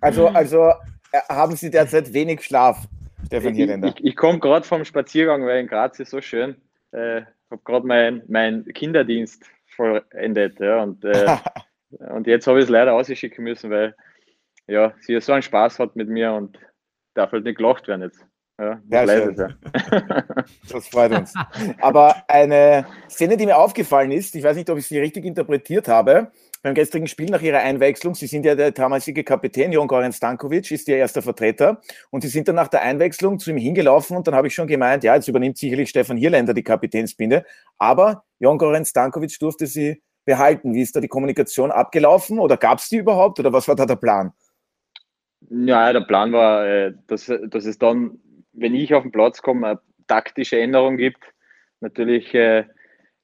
also, 0.00 0.28
also 0.28 0.72
äh, 1.12 1.20
haben 1.28 1.56
Sie 1.56 1.70
derzeit 1.70 2.12
wenig 2.12 2.42
Schlaf? 2.42 2.86
Stefan 3.26 3.54
Hirländer. 3.54 3.88
Ich, 3.88 3.96
ich, 3.96 4.04
ich 4.06 4.16
komme 4.16 4.38
gerade 4.38 4.66
vom 4.66 4.84
Spaziergang, 4.84 5.44
weil 5.46 5.60
in 5.60 5.66
Graz 5.66 5.98
ist 5.98 6.10
so 6.10 6.20
schön. 6.20 6.56
Äh, 6.92 7.22
habe 7.50 7.62
gerade 7.64 7.86
meinen 7.86 8.22
mein 8.28 8.64
Kinderdienst 8.64 9.44
vollendet. 9.74 10.58
Ja, 10.60 10.82
und, 10.82 11.04
äh, 11.04 11.36
und 11.90 12.26
jetzt 12.26 12.46
habe 12.46 12.58
ich 12.58 12.64
es 12.64 12.70
leider 12.70 12.94
ausschicken 12.94 13.44
müssen, 13.44 13.70
weil 13.70 13.94
ja, 14.66 14.92
sie 15.00 15.20
so 15.20 15.32
einen 15.32 15.42
Spaß 15.42 15.78
hat 15.78 15.96
mit 15.96 16.08
mir 16.08 16.32
und 16.32 16.58
darf 17.16 17.32
halt 17.32 17.44
nicht 17.44 17.58
gelacht 17.58 17.88
werden 17.88 18.02
jetzt. 18.02 18.24
Ja, 18.58 18.80
das, 18.86 19.10
ja, 19.10 19.30
ja. 19.30 20.24
das 20.70 20.88
freut 20.88 21.12
uns. 21.12 21.34
Aber 21.78 22.24
eine 22.26 22.86
Szene, 23.08 23.36
die 23.36 23.44
mir 23.44 23.58
aufgefallen 23.58 24.10
ist, 24.10 24.34
ich 24.34 24.42
weiß 24.42 24.56
nicht, 24.56 24.70
ob 24.70 24.78
ich 24.78 24.86
sie 24.86 24.98
richtig 24.98 25.26
interpretiert 25.26 25.88
habe, 25.88 26.30
beim 26.62 26.74
gestrigen 26.74 27.06
Spiel 27.06 27.28
nach 27.28 27.42
ihrer 27.42 27.58
Einwechslung, 27.58 28.14
Sie 28.14 28.26
sind 28.26 28.46
ja 28.46 28.54
der 28.54 28.70
damalige 28.70 29.24
Kapitän, 29.24 29.72
Jon 29.72 29.86
Goran 29.86 30.12
Stankovic 30.12 30.70
ist 30.70 30.88
Ihr 30.88 30.96
erster 30.96 31.20
Vertreter 31.20 31.82
und 32.10 32.22
Sie 32.22 32.28
sind 32.28 32.48
dann 32.48 32.56
nach 32.56 32.68
der 32.68 32.80
Einwechslung 32.80 33.38
zu 33.38 33.50
ihm 33.50 33.58
hingelaufen 33.58 34.16
und 34.16 34.26
dann 34.26 34.34
habe 34.34 34.46
ich 34.46 34.54
schon 34.54 34.66
gemeint, 34.66 35.04
ja, 35.04 35.14
jetzt 35.14 35.28
übernimmt 35.28 35.58
sicherlich 35.58 35.90
Stefan 35.90 36.16
Hierländer 36.16 36.54
die 36.54 36.64
Kapitänsbinde, 36.64 37.44
aber 37.76 38.24
Jon 38.38 38.56
Goran 38.56 38.86
Stankovic 38.86 39.38
durfte 39.38 39.66
sie 39.66 40.02
behalten. 40.24 40.74
Wie 40.74 40.80
ist 40.80 40.96
da 40.96 41.00
die 41.00 41.08
Kommunikation 41.08 41.70
abgelaufen 41.70 42.38
oder 42.38 42.56
gab 42.56 42.78
es 42.78 42.88
die 42.88 42.96
überhaupt 42.96 43.38
oder 43.38 43.52
was 43.52 43.68
war 43.68 43.76
da 43.76 43.84
der 43.84 43.96
Plan? 43.96 44.32
Ja, 45.50 45.92
der 45.92 46.00
Plan 46.00 46.32
war, 46.32 46.66
äh, 46.66 46.94
dass, 47.06 47.26
dass 47.26 47.64
es 47.64 47.78
dann, 47.78 48.18
wenn 48.52 48.74
ich 48.74 48.94
auf 48.94 49.02
den 49.02 49.12
Platz 49.12 49.42
komme, 49.42 49.66
eine 49.66 49.80
taktische 50.06 50.58
Änderung 50.58 50.96
gibt. 50.96 51.22
Natürlich 51.80 52.34
äh, 52.34 52.64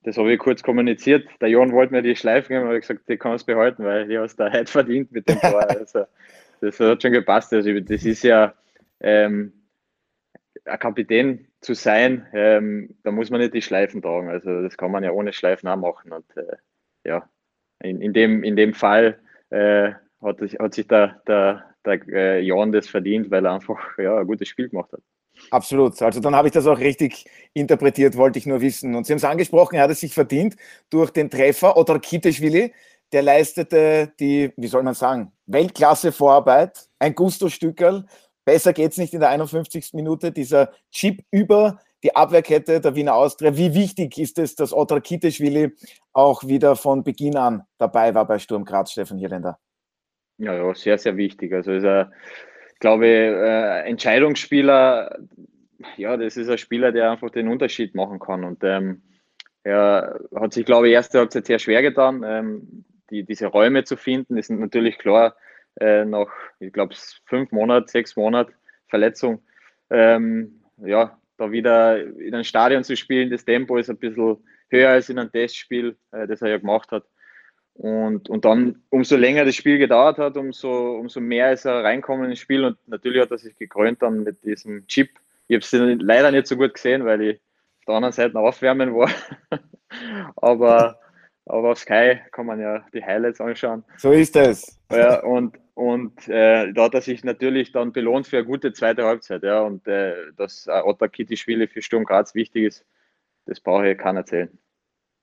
das 0.04 0.18
habe 0.18 0.32
ich 0.32 0.38
kurz 0.38 0.62
kommuniziert. 0.62 1.28
Der 1.40 1.48
Jon 1.48 1.72
wollte 1.72 1.92
mir 1.92 2.02
die 2.02 2.16
Schleife 2.16 2.48
geben, 2.48 2.64
aber 2.64 2.74
ich 2.74 2.80
gesagt, 2.80 3.08
die 3.08 3.16
kannst 3.16 3.46
du 3.46 3.54
behalten, 3.54 3.84
weil 3.84 4.08
die 4.08 4.18
hast 4.18 4.36
da 4.36 4.52
heute 4.52 4.70
verdient 4.70 5.12
mit 5.12 5.28
dem 5.28 5.38
Tor. 5.40 5.62
Also, 5.68 6.06
das 6.60 6.78
hat 6.80 7.02
schon 7.02 7.12
gepasst. 7.12 7.52
Also, 7.52 7.78
das 7.80 8.04
ist 8.04 8.22
ja 8.24 8.54
ähm, 9.00 9.52
ein 10.64 10.78
Kapitän 10.78 11.46
zu 11.60 11.74
sein, 11.74 12.26
ähm, 12.32 12.96
da 13.04 13.12
muss 13.12 13.30
man 13.30 13.40
nicht 13.40 13.54
die 13.54 13.62
Schleifen 13.62 14.02
tragen. 14.02 14.28
Also 14.28 14.62
das 14.62 14.76
kann 14.76 14.90
man 14.90 15.04
ja 15.04 15.12
ohne 15.12 15.32
Schleifen 15.32 15.68
auch 15.68 15.76
machen. 15.76 16.12
Und 16.12 16.36
äh, 16.36 16.56
ja, 17.04 17.28
in, 17.80 18.00
in, 18.00 18.12
dem, 18.12 18.42
in 18.42 18.56
dem 18.56 18.74
Fall 18.74 19.20
äh, 19.50 19.92
hat, 20.20 20.40
hat, 20.40 20.74
sich 20.74 20.88
der, 20.88 21.22
der, 21.26 21.71
der 21.84 22.06
äh, 22.08 22.40
Jon 22.40 22.72
das 22.72 22.88
verdient, 22.88 23.30
weil 23.30 23.44
er 23.44 23.54
einfach 23.54 23.78
ja, 23.98 24.18
ein 24.18 24.26
gutes 24.26 24.48
Spiel 24.48 24.68
gemacht 24.68 24.92
hat. 24.92 25.00
Absolut. 25.50 26.00
Also 26.02 26.20
dann 26.20 26.34
habe 26.34 26.48
ich 26.48 26.54
das 26.54 26.66
auch 26.66 26.78
richtig 26.78 27.24
interpretiert, 27.54 28.16
wollte 28.16 28.38
ich 28.38 28.46
nur 28.46 28.60
wissen. 28.60 28.94
Und 28.94 29.06
Sie 29.06 29.12
haben 29.12 29.18
es 29.18 29.24
angesprochen, 29.24 29.76
er 29.76 29.84
hat 29.84 29.90
es 29.90 30.00
sich 30.00 30.14
verdient 30.14 30.56
durch 30.90 31.10
den 31.10 31.30
Treffer. 31.30 31.76
Oder 31.76 31.98
Kiteschwili, 31.98 32.72
der 33.12 33.22
leistete 33.22 34.12
die, 34.20 34.52
wie 34.56 34.66
soll 34.66 34.82
man 34.82 34.94
sagen, 34.94 35.32
Weltklasse-Vorarbeit, 35.46 36.88
ein 36.98 37.14
Gusto-Stückerl. 37.14 38.06
Besser 38.44 38.72
geht 38.72 38.92
es 38.92 38.98
nicht 38.98 39.14
in 39.14 39.20
der 39.20 39.30
51. 39.30 39.94
Minute. 39.94 40.32
Dieser 40.32 40.72
Chip 40.90 41.22
über 41.30 41.78
die 42.02 42.14
Abwehrkette 42.14 42.80
der 42.80 42.94
Wiener 42.94 43.14
Austria. 43.14 43.56
Wie 43.56 43.74
wichtig 43.74 44.18
ist 44.18 44.38
es, 44.38 44.54
dass 44.54 44.72
Otar 44.72 45.00
Kiteschwili 45.00 45.72
auch 46.12 46.44
wieder 46.44 46.76
von 46.76 47.04
Beginn 47.04 47.36
an 47.36 47.62
dabei 47.78 48.14
war 48.14 48.26
bei 48.26 48.38
Sturm 48.38 48.64
Graz, 48.64 48.92
Stefan 48.92 49.18
Hirländer? 49.18 49.58
Ja, 50.42 50.54
ja, 50.54 50.74
sehr, 50.74 50.98
sehr 50.98 51.16
wichtig. 51.16 51.52
Also 51.52 51.72
ist 51.72 51.84
er 51.84 52.10
glaube, 52.82 53.06
äh, 53.06 53.88
Entscheidungsspieler, 53.88 55.18
ja, 55.96 56.16
das 56.16 56.36
ist 56.36 56.50
ein 56.50 56.58
Spieler, 56.58 56.90
der 56.92 57.12
einfach 57.12 57.30
den 57.30 57.48
Unterschied 57.48 57.94
machen 57.94 58.18
kann. 58.18 58.44
Und 58.44 58.62
ähm, 58.64 59.02
er 59.62 60.20
hat 60.34 60.52
sich, 60.52 60.66
glaube 60.66 60.88
ich, 60.88 60.94
erste 60.94 61.20
Halbzeit 61.20 61.46
sehr 61.46 61.60
schwer 61.60 61.80
getan, 61.80 62.24
ähm, 62.26 62.84
die, 63.08 63.24
diese 63.24 63.46
Räume 63.46 63.84
zu 63.84 63.96
finden. 63.96 64.36
Ist 64.36 64.50
natürlich 64.50 64.98
klar, 64.98 65.36
äh, 65.80 66.04
nach, 66.04 66.26
ich 66.58 66.72
glaube, 66.72 66.94
fünf 67.24 67.52
Monate, 67.52 67.88
sechs 67.88 68.16
Monate 68.16 68.52
Verletzung, 68.88 69.42
ähm, 69.88 70.60
ja, 70.78 71.16
da 71.36 71.52
wieder 71.52 72.04
in 72.18 72.34
ein 72.34 72.44
Stadion 72.44 72.82
zu 72.82 72.96
spielen, 72.96 73.30
das 73.30 73.44
Tempo 73.44 73.76
ist 73.76 73.90
ein 73.90 73.96
bisschen 73.96 74.38
höher 74.70 74.90
als 74.90 75.08
in 75.08 75.20
einem 75.20 75.30
Testspiel, 75.30 75.96
äh, 76.10 76.26
das 76.26 76.42
er 76.42 76.48
ja 76.48 76.58
gemacht 76.58 76.90
hat. 76.90 77.04
Und, 77.74 78.28
und 78.28 78.44
dann, 78.44 78.82
umso 78.90 79.16
länger 79.16 79.44
das 79.44 79.54
Spiel 79.54 79.78
gedauert 79.78 80.18
hat, 80.18 80.36
umso, 80.36 80.98
umso 80.98 81.20
mehr 81.20 81.52
ist 81.52 81.64
er 81.64 81.82
reinkommen 81.82 82.30
ins 82.30 82.38
Spiel. 82.38 82.64
Und 82.64 82.76
natürlich 82.86 83.22
hat 83.22 83.30
er 83.30 83.38
sich 83.38 83.56
gekrönt 83.56 84.02
dann 84.02 84.22
mit 84.22 84.44
diesem 84.44 84.86
Chip. 84.86 85.10
Ich 85.48 85.56
habe 85.56 85.94
es 85.94 86.02
leider 86.02 86.30
nicht 86.30 86.46
so 86.46 86.56
gut 86.56 86.74
gesehen, 86.74 87.04
weil 87.04 87.22
ich 87.22 87.36
auf 87.80 87.84
der 87.86 87.94
anderen 87.94 88.12
Seite 88.12 88.38
aufwärmen 88.38 88.94
war. 88.94 89.10
aber, 90.36 90.98
aber 91.46 91.70
auf 91.72 91.78
Sky 91.78 92.20
kann 92.30 92.46
man 92.46 92.60
ja 92.60 92.84
die 92.92 93.02
Highlights 93.02 93.40
anschauen. 93.40 93.84
So 93.96 94.12
ist 94.12 94.36
es. 94.36 94.78
Ja, 94.90 95.22
und 95.22 95.58
und 95.74 96.28
äh, 96.28 96.72
da 96.72 96.84
hat 96.84 96.94
er 96.94 97.00
sich 97.00 97.24
natürlich 97.24 97.72
dann 97.72 97.92
belohnt 97.92 98.26
für 98.26 98.38
eine 98.38 98.46
gute 98.46 98.72
zweite 98.72 99.04
Halbzeit. 99.04 99.42
Ja, 99.42 99.62
und 99.62 99.86
äh, 99.88 100.14
dass 100.36 100.68
Otta 100.68 101.08
Kitty-Spiele 101.08 101.66
für 101.66 101.80
Sturm 101.80 102.04
Graz 102.04 102.34
wichtig 102.34 102.64
ist, 102.64 102.86
das 103.46 103.60
brauche 103.60 103.88
ich 103.88 103.98
keiner 103.98 104.20
erzählen. 104.20 104.58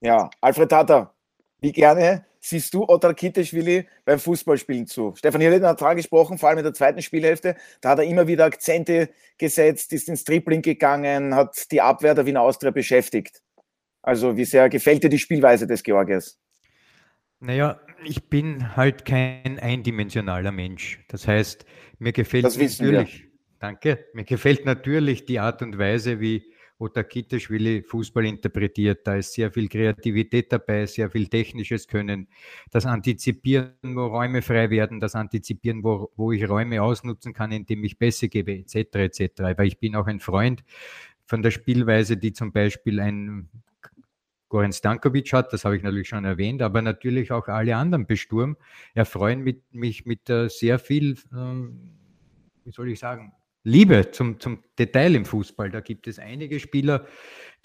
Ja, 0.01 0.29
Alfred 0.41 0.69
Tata, 0.69 1.13
wie 1.59 1.71
gerne 1.71 2.25
siehst 2.39 2.73
du 2.73 2.87
Otar 2.87 3.13
Kiteschwili 3.13 3.87
beim 4.05 4.19
Fußballspielen 4.19 4.87
zu? 4.87 5.13
Stefan 5.15 5.41
Hirlen 5.41 5.65
hat 5.65 5.81
dran 5.81 5.97
gesprochen, 5.97 6.37
vor 6.37 6.49
allem 6.49 6.59
in 6.59 6.63
der 6.63 6.73
zweiten 6.73 7.01
Spielhälfte. 7.01 7.55
Da 7.81 7.89
hat 7.89 7.99
er 7.99 8.05
immer 8.05 8.27
wieder 8.27 8.45
Akzente 8.45 9.09
gesetzt, 9.37 9.93
ist 9.93 10.09
ins 10.09 10.23
Dribbling 10.23 10.61
gegangen, 10.61 11.35
hat 11.35 11.71
die 11.71 11.81
Abwehr 11.81 12.15
der 12.15 12.25
Wiener 12.25 12.41
Austria 12.41 12.71
beschäftigt. 12.71 13.41
Also 14.01 14.37
wie 14.37 14.45
sehr 14.45 14.69
gefällt 14.69 15.03
dir 15.03 15.09
die 15.09 15.19
Spielweise 15.19 15.67
des 15.67 15.83
Georgiers? 15.83 16.39
Naja, 17.41 17.79
ich 18.03 18.29
bin 18.29 18.75
halt 18.75 19.05
kein 19.05 19.59
eindimensionaler 19.59 20.51
Mensch. 20.51 20.99
Das 21.07 21.27
heißt, 21.27 21.65
mir 21.97 22.11
gefällt 22.11 22.43
natürlich, 22.43 23.23
wir. 23.23 23.29
danke, 23.59 24.05
mir 24.13 24.25
gefällt 24.25 24.65
natürlich 24.65 25.25
die 25.25 25.39
Art 25.39 25.61
und 25.61 25.77
Weise, 25.77 26.19
wie 26.19 26.51
Otakiteschwili 26.79 27.83
Fußball 27.83 28.25
interpretiert. 28.25 29.05
Da 29.05 29.15
ist 29.15 29.33
sehr 29.33 29.51
viel 29.51 29.67
Kreativität 29.67 30.51
dabei, 30.51 30.85
sehr 30.85 31.09
viel 31.11 31.27
technisches 31.27 31.87
Können. 31.87 32.27
Das 32.71 32.85
Antizipieren, 32.85 33.73
wo 33.83 34.07
Räume 34.07 34.41
frei 34.41 34.69
werden, 34.69 34.99
das 34.99 35.13
Antizipieren, 35.13 35.83
wo, 35.83 36.11
wo 36.15 36.31
ich 36.31 36.47
Räume 36.47 36.81
ausnutzen 36.81 37.33
kann, 37.33 37.51
indem 37.51 37.83
ich 37.83 37.99
Pässe 37.99 38.29
gebe, 38.29 38.53
etc. 38.53 38.95
etc. 38.95 39.41
Aber 39.41 39.65
ich 39.65 39.79
bin 39.79 39.95
auch 39.95 40.07
ein 40.07 40.19
Freund 40.19 40.63
von 41.25 41.43
der 41.43 41.51
Spielweise, 41.51 42.17
die 42.17 42.33
zum 42.33 42.51
Beispiel 42.51 42.99
ein 42.99 43.49
Goran 44.47 44.73
Stankovic 44.73 45.31
hat, 45.31 45.53
das 45.53 45.63
habe 45.63 45.77
ich 45.77 45.83
natürlich 45.83 46.07
schon 46.09 46.25
erwähnt, 46.25 46.63
aber 46.63 46.81
natürlich 46.81 47.31
auch 47.31 47.47
alle 47.47 47.75
anderen 47.75 48.07
Besturm 48.07 48.57
erfreuen 48.95 49.41
mit, 49.41 49.61
mich 49.71 50.07
mit 50.07 50.21
sehr 50.47 50.79
viel, 50.79 51.17
ähm, 51.31 51.91
wie 52.63 52.71
soll 52.71 52.89
ich 52.89 52.97
sagen, 52.97 53.31
Liebe 53.63 54.11
zum, 54.11 54.39
zum 54.39 54.63
Detail 54.77 55.15
im 55.15 55.25
Fußball. 55.25 55.69
Da 55.69 55.81
gibt 55.81 56.07
es 56.07 56.19
einige 56.19 56.59
Spieler, 56.59 57.05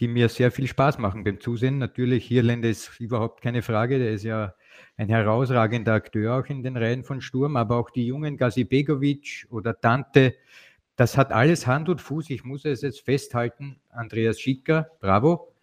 die 0.01 0.09
mir 0.09 0.29
sehr 0.29 0.51
viel 0.51 0.67
Spaß 0.67 0.99
machen 0.99 1.25
beim 1.25 1.41
Zusehen. 1.41 1.79
Natürlich, 1.79 2.27
Hirländer 2.27 2.69
ist 2.69 3.01
überhaupt 3.01 3.43
keine 3.43 3.63
Frage, 3.63 3.99
der 3.99 4.13
ist 4.13 4.25
ja 4.25 4.55
ein 4.97 5.09
herausragender 5.09 5.95
Akteur 5.95 6.39
auch 6.39 6.47
in 6.47 6.63
den 6.63 6.77
Reihen 6.77 7.05
von 7.05 7.21
Sturm, 7.21 7.57
aber 7.57 7.77
auch 7.77 7.91
die 7.91 8.07
jungen 8.07 8.37
Gazi 8.37 8.65
Begovic 8.65 9.47
oder 9.51 9.73
Dante, 9.73 10.35
das 10.97 11.17
hat 11.17 11.33
alles 11.33 11.67
Hand 11.67 11.89
und 11.89 12.01
Fuß. 12.01 12.31
Ich 12.31 12.45
muss 12.45 12.65
es 12.65 12.83
jetzt 12.83 13.01
festhalten. 13.01 13.81
Andreas 13.91 14.41
Schicker, 14.41 14.91
bravo 15.01 15.54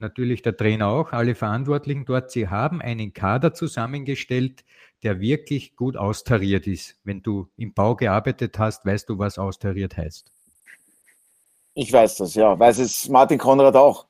natürlich 0.00 0.42
der 0.42 0.56
Trainer 0.56 0.88
auch, 0.88 1.12
alle 1.12 1.34
Verantwortlichen 1.34 2.04
dort, 2.04 2.30
sie 2.30 2.48
haben 2.48 2.80
einen 2.80 3.12
Kader 3.12 3.54
zusammengestellt, 3.54 4.64
der 5.02 5.20
wirklich 5.20 5.76
gut 5.76 5.96
austariert 5.96 6.66
ist. 6.66 6.96
Wenn 7.04 7.22
du 7.22 7.48
im 7.56 7.72
Bau 7.72 7.96
gearbeitet 7.96 8.58
hast, 8.58 8.84
weißt 8.84 9.08
du, 9.08 9.18
was 9.18 9.38
austariert 9.38 9.96
heißt. 9.96 10.30
Ich 11.74 11.92
weiß 11.92 12.16
das, 12.16 12.34
ja. 12.34 12.58
Weiß 12.58 12.78
es 12.78 13.08
Martin 13.08 13.38
Konrad 13.38 13.76
auch. 13.76 14.06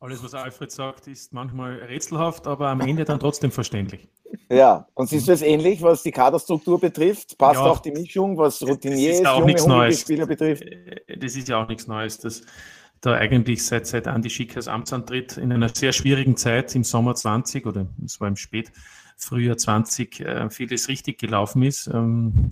Alles, 0.00 0.22
was 0.22 0.34
Alfred 0.34 0.70
sagt, 0.70 1.06
ist 1.06 1.32
manchmal 1.32 1.76
rätselhaft, 1.76 2.46
aber 2.46 2.68
am 2.68 2.82
Ende 2.82 3.04
dann 3.04 3.18
trotzdem 3.18 3.50
verständlich. 3.50 4.08
Ja, 4.50 4.88
und 4.94 5.08
siehst 5.08 5.28
du 5.28 5.32
es 5.32 5.42
ähnlich, 5.42 5.80
was 5.80 6.02
die 6.02 6.10
Kaderstruktur 6.10 6.80
betrifft? 6.80 7.38
Passt 7.38 7.60
ja, 7.60 7.66
auch 7.66 7.78
die 7.78 7.92
Mischung, 7.92 8.36
was 8.36 8.60
Routiniers, 8.62 9.20
junge, 9.20 9.56
junge 9.56 9.92
Spieler 9.92 10.26
betrifft? 10.26 10.64
Äh, 10.64 11.16
das 11.16 11.36
ist 11.36 11.48
ja 11.48 11.62
auch 11.62 11.68
nichts 11.68 11.86
Neues. 11.86 12.18
Das, 12.18 12.42
da 13.04 13.14
eigentlich 13.14 13.64
seit, 13.64 13.86
seit 13.86 14.08
Andi 14.08 14.30
Schickers 14.30 14.68
Amtsantritt 14.68 15.36
in 15.36 15.52
einer 15.52 15.68
sehr 15.68 15.92
schwierigen 15.92 16.36
Zeit 16.36 16.74
im 16.74 16.84
Sommer 16.84 17.14
20 17.14 17.66
oder 17.66 17.86
es 18.04 18.20
war 18.20 18.28
im 18.28 18.36
Spät, 18.36 18.72
Frühjahr 19.16 19.56
20 19.56 20.20
äh, 20.20 20.50
vieles 20.50 20.88
richtig 20.88 21.18
gelaufen 21.18 21.62
ist. 21.62 21.86
Ähm, 21.88 22.50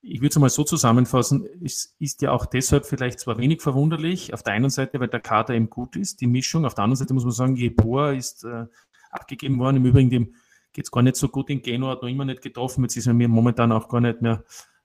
ich 0.00 0.20
würde 0.20 0.30
es 0.30 0.38
mal 0.38 0.50
so 0.50 0.64
zusammenfassen, 0.64 1.46
es 1.64 1.94
ist 1.98 2.22
ja 2.22 2.32
auch 2.32 2.46
deshalb 2.46 2.86
vielleicht 2.86 3.20
zwar 3.20 3.38
wenig 3.38 3.62
verwunderlich, 3.62 4.34
auf 4.34 4.42
der 4.42 4.54
einen 4.54 4.70
Seite, 4.70 4.98
weil 4.98 5.08
der 5.08 5.20
Kader 5.20 5.54
eben 5.54 5.70
gut 5.70 5.94
ist, 5.96 6.20
die 6.20 6.26
Mischung, 6.26 6.64
auf 6.64 6.74
der 6.74 6.84
anderen 6.84 6.96
Seite 6.96 7.14
muss 7.14 7.24
man 7.24 7.32
sagen, 7.32 7.56
Jeboa 7.56 8.12
ist 8.12 8.44
äh, 8.44 8.66
abgegeben 9.10 9.58
worden, 9.58 9.76
im 9.76 9.86
Übrigen 9.86 10.10
dem 10.10 10.34
geht 10.72 10.86
es 10.86 10.90
gar 10.90 11.02
nicht 11.02 11.16
so 11.16 11.28
gut 11.28 11.50
in 11.50 11.60
Genua, 11.60 11.90
hat 11.90 12.02
noch 12.02 12.08
immer 12.08 12.24
nicht 12.24 12.42
getroffen, 12.42 12.82
jetzt 12.82 12.96
ist 12.96 13.06
er 13.06 13.14
mir 13.14 13.28
momentan 13.28 13.72
auch 13.72 13.88
gar 13.88 14.00
nicht 14.00 14.22
mehr 14.22 14.42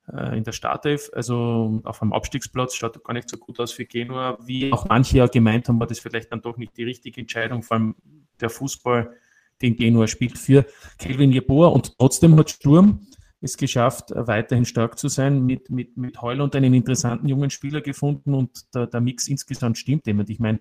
in 0.08 0.44
der 0.44 0.54
Startelf. 0.54 1.10
Also 1.14 1.82
auf 1.84 2.02
einem 2.02 2.14
Abstiegsplatz 2.14 2.76
schaut 2.76 3.04
gar 3.04 3.14
nicht 3.14 3.30
so 3.30 3.38
gut 3.38 3.60
aus 3.60 3.74
für 3.74 3.86
Genua, 3.86 4.38
wie 4.46 4.72
auch 4.72 4.88
manche 4.88 5.18
ja 5.18 5.28
gemeint 5.28 5.68
haben, 5.68 5.80
war 5.80 5.88
das 5.88 6.00
vielleicht 6.00 6.32
dann 6.32 6.42
doch 6.42 6.58
nicht 6.58 6.78
die 6.78 6.84
richtige 6.84 7.20
Entscheidung, 7.22 7.62
vor 7.62 7.78
allem 7.78 7.96
der 8.40 8.50
Fußball, 8.50 9.14
den 9.62 9.76
Genua 9.76 10.08
spielt 10.08 10.38
für 10.38 10.66
Kelvin 10.98 11.32
Jeboa 11.32 11.68
und 11.68 11.98
trotzdem 11.98 12.38
hat 12.38 12.52
Sturm 12.52 13.08
es 13.42 13.58
geschafft, 13.58 14.12
weiterhin 14.16 14.66
stark 14.66 14.98
zu 14.98 15.10
sein, 15.10 15.46
mit, 15.46 15.70
mit, 15.70 15.98
mit 15.98 16.22
Heuland 16.22 16.56
einen 16.56 16.74
interessanten 16.74 17.28
jungen 17.28 17.50
Spieler 17.50 17.82
gefunden 17.82 18.34
und 18.34 18.74
der, 18.74 18.88
der 18.88 19.02
Mix 19.02 19.28
insgesamt 19.28 19.78
stimmt 19.78 20.08
eben. 20.08 20.20
Und 20.20 20.30
ich 20.30 20.40
meine, 20.40 20.60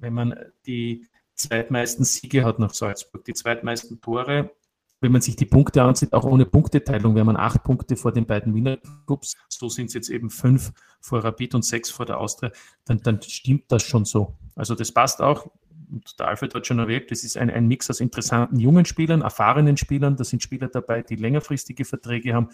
wenn 0.00 0.14
man 0.14 0.34
die 0.66 1.06
zweitmeisten 1.34 2.04
Siege 2.04 2.44
hat 2.44 2.58
nach 2.58 2.74
Salzburg, 2.74 3.24
die 3.24 3.34
zweitmeisten 3.34 4.00
Tore, 4.00 4.50
wenn 5.00 5.12
man 5.12 5.22
sich 5.22 5.36
die 5.36 5.46
Punkte 5.46 5.82
ansieht, 5.82 6.12
auch 6.12 6.24
ohne 6.24 6.44
Punkteteilung, 6.44 7.14
wäre 7.14 7.24
man 7.24 7.36
acht 7.36 7.62
Punkte 7.62 7.96
vor 7.96 8.12
den 8.12 8.26
beiden 8.26 8.54
Winnerclubs, 8.54 9.36
so 9.48 9.68
sind 9.68 9.86
es 9.86 9.94
jetzt 9.94 10.10
eben 10.10 10.30
fünf 10.30 10.72
vor 11.00 11.24
Rapid 11.24 11.54
und 11.54 11.64
sechs 11.64 11.90
vor 11.90 12.06
der 12.06 12.18
Austria, 12.18 12.52
dann, 12.84 13.00
dann 13.02 13.20
stimmt 13.22 13.64
das 13.68 13.82
schon 13.82 14.04
so. 14.04 14.36
Also 14.54 14.74
das 14.74 14.92
passt 14.92 15.22
auch. 15.22 15.50
Und 15.90 16.20
der 16.20 16.28
Alfred 16.28 16.54
hat 16.54 16.66
schon 16.66 16.78
erwähnt, 16.78 17.10
das 17.10 17.24
ist 17.24 17.36
ein, 17.36 17.50
ein 17.50 17.66
Mix 17.66 17.90
aus 17.90 18.00
interessanten 18.00 18.60
jungen 18.60 18.84
Spielern, 18.84 19.22
erfahrenen 19.22 19.76
Spielern. 19.76 20.16
Da 20.16 20.22
sind 20.22 20.42
Spieler 20.42 20.68
dabei, 20.68 21.02
die 21.02 21.16
längerfristige 21.16 21.84
Verträge 21.84 22.34
haben. 22.34 22.50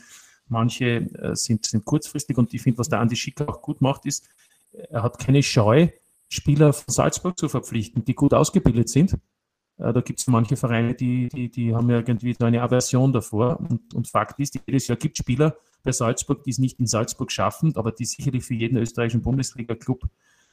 Manche 0.48 1.10
äh, 1.18 1.34
sind, 1.34 1.66
sind 1.66 1.84
kurzfristig. 1.84 2.38
Und 2.38 2.54
ich 2.54 2.62
finde, 2.62 2.78
was 2.78 2.88
der 2.88 3.00
Andi 3.00 3.16
Schicker 3.16 3.48
auch 3.48 3.60
gut 3.60 3.82
macht, 3.82 4.06
ist, 4.06 4.26
er 4.72 5.02
hat 5.02 5.18
keine 5.18 5.42
Scheu, 5.42 5.88
Spieler 6.28 6.72
von 6.72 6.92
Salzburg 6.92 7.38
zu 7.38 7.48
verpflichten, 7.48 8.04
die 8.04 8.14
gut 8.14 8.32
ausgebildet 8.32 8.88
sind 8.88 9.18
da 9.78 10.00
gibt 10.00 10.20
es 10.20 10.26
manche 10.26 10.56
Vereine, 10.56 10.94
die, 10.94 11.28
die, 11.28 11.50
die 11.50 11.74
haben 11.74 11.90
ja 11.90 11.96
irgendwie 11.96 12.34
so 12.38 12.46
eine 12.46 12.62
Aversion 12.62 13.12
davor. 13.12 13.60
Und, 13.60 13.94
und 13.94 14.08
Fakt 14.08 14.40
ist, 14.40 14.58
jedes 14.66 14.88
Jahr 14.88 14.96
gibt 14.96 15.18
es 15.18 15.22
Spieler 15.22 15.56
bei 15.82 15.92
Salzburg, 15.92 16.42
die 16.44 16.50
es 16.50 16.58
nicht 16.58 16.80
in 16.80 16.86
Salzburg 16.86 17.30
schaffen, 17.30 17.76
aber 17.76 17.92
die 17.92 18.06
sicherlich 18.06 18.44
für 18.44 18.54
jeden 18.54 18.78
österreichischen 18.78 19.22
Bundesliga-Club 19.22 20.04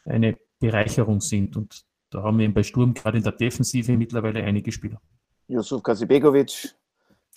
eine 0.06 0.38
Bereicherung 0.60 1.22
sind. 1.22 1.56
Und 1.56 1.86
da 2.10 2.22
haben 2.22 2.38
wir 2.38 2.46
eben 2.46 2.53
bei 2.53 2.63
Sturm 2.63 2.94
gerade 2.94 3.18
in 3.18 3.24
der 3.24 3.32
Defensive 3.32 3.96
mittlerweile 3.96 4.44
einige 4.44 4.72
Spieler. 4.72 5.00
Yusuf 5.48 5.82
Kasibegovic. 5.82 6.75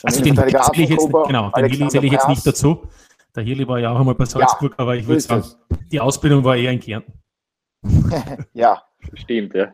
Also 0.03 0.23
den 0.23 0.37
zähle 0.37 0.49
ich 0.49 0.91
jetzt, 0.91 1.09
genau, 1.11 1.51
den 1.51 1.91
zähle 1.91 2.07
ich 2.07 2.13
jetzt 2.13 2.29
nicht 2.29 2.47
dazu. 2.47 2.83
Der 3.35 3.45
Hirli 3.45 3.67
war 3.67 3.79
ja 3.79 3.93
auch 3.93 4.01
einmal 4.01 4.15
bei 4.15 4.27
Salzburg, 4.27 4.73
ja, 4.73 4.79
aber 4.79 4.97
ich 4.97 5.07
würde 5.07 5.21
sagen, 5.21 5.45
die 5.91 6.01
Ausbildung 6.01 6.45
war 6.45 6.57
eher 6.57 6.73
in 6.73 6.81
Kärnten. 6.81 7.13
ja, 8.53 8.83
Stimmt, 9.15 9.55
ja. 9.55 9.73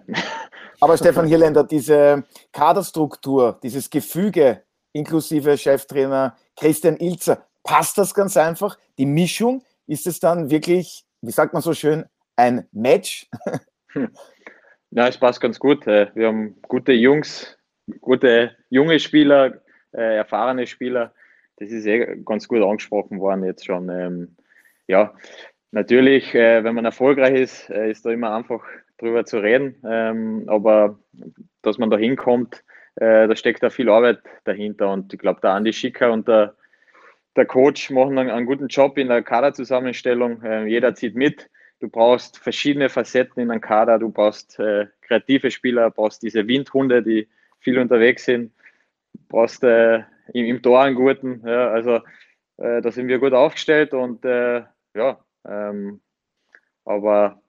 Aber 0.83 0.99
Stefan 0.99 1.29
Hirländer, 1.29 1.62
diese 1.62 2.25
Kaderstruktur, 2.53 3.61
dieses 3.62 3.89
Gefüge 3.89 4.65
inklusive 4.93 5.57
Cheftrainer 5.57 6.37
Christian 6.57 6.97
Ilzer, 6.97 7.47
passt 7.62 7.99
das 7.99 8.12
ganz 8.12 8.37
einfach? 8.37 8.77
Die 8.99 9.07
Mischung, 9.07 9.62
ist 9.87 10.09
es 10.09 10.19
dann 10.19 10.51
wirklich, 10.51 11.05
wie 11.21 11.31
sagt 11.31 11.53
man 11.53 11.62
so 11.62 11.73
schön, 11.73 12.05
ein 12.35 12.67
Match? 12.73 13.31
Ja, 14.95 15.09
es 15.09 15.17
passt 15.17 15.41
ganz 15.41 15.59
gut. 15.59 15.87
Äh, 15.87 16.11
wir 16.15 16.27
haben 16.27 16.61
gute 16.69 16.93
Jungs, 16.93 17.57
gute 18.03 18.55
junge 18.69 19.01
Spieler, 19.01 19.62
äh, 19.93 20.17
erfahrene 20.17 20.67
Spieler. 20.67 21.15
Das 21.57 21.71
ist 21.71 21.87
eh 21.87 22.19
ganz 22.27 22.47
gut 22.47 22.62
angesprochen 22.62 23.19
worden 23.19 23.43
jetzt 23.45 23.65
schon. 23.65 23.89
Ähm, 23.89 24.37
ja, 24.89 25.15
natürlich, 25.71 26.35
äh, 26.35 26.62
wenn 26.62 26.75
man 26.75 26.85
erfolgreich 26.85 27.41
ist, 27.41 27.71
ist 27.71 28.05
da 28.05 28.11
immer 28.11 28.35
einfach 28.37 28.62
drüber 29.02 29.25
zu 29.25 29.38
reden. 29.38 29.76
Ähm, 29.85 30.44
aber 30.47 30.99
dass 31.62 31.78
man 31.78 31.90
da 31.90 31.99
hinkommt, 31.99 32.64
äh, 32.97 33.26
da 33.26 33.37
steckt 33.37 33.62
da 33.62 33.71
viel 33.71 33.88
Arbeit 33.88 34.21
dahinter. 34.44 34.90
Und 34.90 35.12
ich 35.12 35.18
glaube, 35.18 35.40
der 35.40 35.50
Andi 35.50 35.73
Schicker 35.73 36.12
und 36.12 36.28
der, 36.28 36.54
der 37.37 37.47
Coach 37.47 37.90
machen 37.90 38.18
einen, 38.18 38.30
einen 38.30 38.47
guten 38.47 38.68
Job 38.68 38.97
in 38.97 39.09
der 39.09 39.23
Kaderzusammenstellung. 39.23 40.42
Äh, 40.42 40.66
jeder 40.66 40.94
zieht 40.94 41.14
mit. 41.14 41.50
Du 41.80 41.88
brauchst 41.88 42.38
verschiedene 42.38 42.88
Facetten 42.88 43.42
in 43.42 43.50
einem 43.50 43.61
Kader. 43.61 43.99
Du 43.99 44.11
brauchst 44.11 44.59
äh, 44.61 44.87
kreative 45.00 45.50
Spieler, 45.50 45.90
brauchst 45.90 46.23
diese 46.23 46.47
Windhunde, 46.47 47.02
die 47.02 47.28
viel 47.59 47.78
unterwegs 47.78 48.25
sind. 48.25 48.52
Brauchst 49.28 49.64
äh, 49.64 50.02
im, 50.32 50.47
im, 50.47 50.62
Tor 50.62 50.82
einen 50.82 50.94
guten. 50.94 51.42
Ja, 51.44 51.71
also 51.71 51.97
äh, 52.59 52.80
da 52.80 52.92
sind 52.92 53.09
wir 53.09 53.18
gut 53.18 53.32
aufgestellt 53.32 53.94
und 53.94 54.25
äh, 54.25 54.62
ja, 54.94 55.25
ähm, 55.44 56.00
aber 56.85 57.42